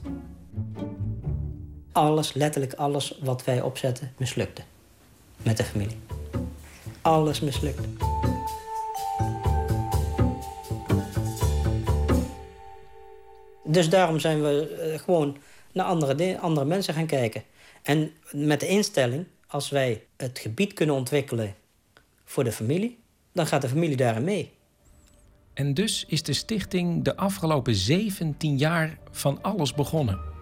[1.96, 4.62] Alles, letterlijk alles wat wij opzetten, mislukte.
[5.42, 5.96] Met de familie.
[7.02, 7.82] Alles mislukte.
[13.64, 15.36] Dus daarom zijn we eh, gewoon
[15.72, 17.42] naar andere, andere mensen gaan kijken.
[17.82, 21.54] En met de instelling, als wij het gebied kunnen ontwikkelen
[22.24, 22.98] voor de familie,
[23.32, 24.52] dan gaat de familie daarin mee.
[25.54, 30.35] En dus is de stichting de afgelopen 17 jaar van alles begonnen.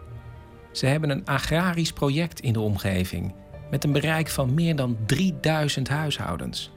[0.74, 3.34] Ze hebben een agrarisch project in de omgeving
[3.70, 6.70] met een bereik van meer dan 3000 huishoudens.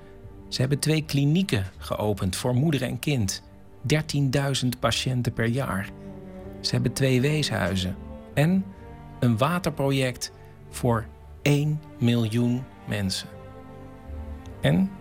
[0.48, 3.44] Ze hebben twee klinieken geopend voor moeder en kind,
[3.94, 5.90] 13.000 patiënten per jaar.
[6.62, 7.96] Ze hebben twee weeshuizen
[8.34, 8.66] en
[9.20, 10.32] een waterproject
[10.70, 11.06] voor
[11.42, 13.28] 1 miljoen mensen.
[14.62, 14.92] En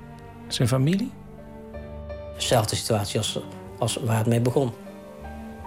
[0.49, 1.11] zijn familie?
[2.35, 3.41] Dezelfde situatie als,
[3.79, 4.73] als waar het mee begon.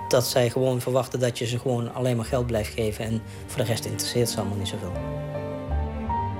[0.10, 3.06] Dat zij gewoon verwachten dat je ze gewoon alleen maar geld blijft geven...
[3.06, 4.91] en voor de rest interesseert ze allemaal niet zoveel.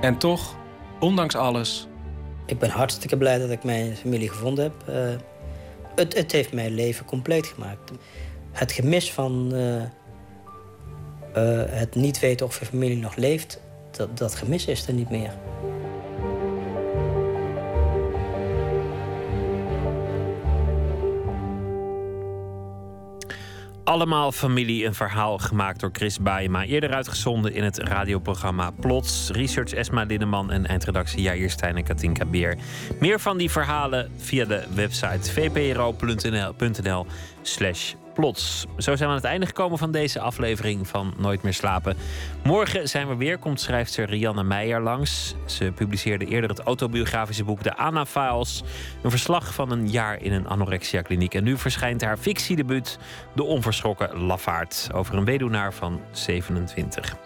[0.00, 0.54] En toch,
[1.00, 1.88] ondanks alles,
[2.46, 4.88] Ik ben hartstikke blij dat ik mijn familie gevonden heb.
[4.88, 4.94] Eh,
[5.94, 7.90] het, het heeft mijn leven compleet gemaakt.
[8.52, 13.60] Het gemis van eh, eh, het niet weten of je familie nog leeft...
[13.90, 15.38] Dat, dat gemis is er niet meer.
[23.84, 26.64] Allemaal familie, een verhaal gemaakt door Chris Baema.
[26.64, 29.30] Eerder uitgezonden in het radioprogramma Plots.
[29.30, 32.56] Research Esma Linneman en eindredactie Jair en Katinka Beer.
[33.00, 37.06] Meer van die verhalen via de website vpro.nl
[37.42, 38.66] slash plots.
[38.76, 41.96] Zo zijn we aan het einde gekomen van deze aflevering van Nooit meer slapen.
[42.44, 45.34] Morgen zijn we weer, komt schrijfster Rianne Meijer langs.
[45.44, 48.62] Ze publiceerde eerder het autobiografische boek De Anna Files.
[49.02, 51.34] Een verslag van een jaar in een anorexia-kliniek.
[51.34, 52.98] En nu verschijnt haar fictiedebuut
[53.34, 54.88] De Onverschrokken Lafaard.
[54.92, 57.16] Over een weduwnaar van 27.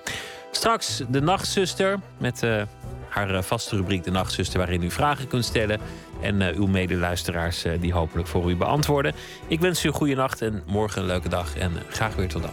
[0.50, 2.62] Straks de nachtzuster met eh,
[3.08, 4.58] haar eh, vaste rubriek De Nachtzuster...
[4.58, 5.80] waarin u vragen kunt stellen.
[6.24, 9.14] En eh, uw medeluisteraars eh, die hopelijk voor u beantwoorden.
[9.46, 11.56] Ik wens u een goede nacht en morgen een leuke dag.
[11.56, 12.50] En eh, graag weer tot dan.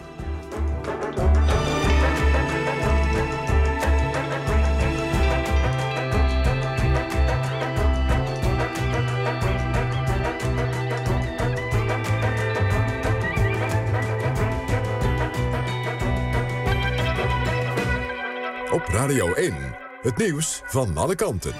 [18.72, 19.53] Op Radio 1,
[20.02, 21.53] het nieuws van alle kanten.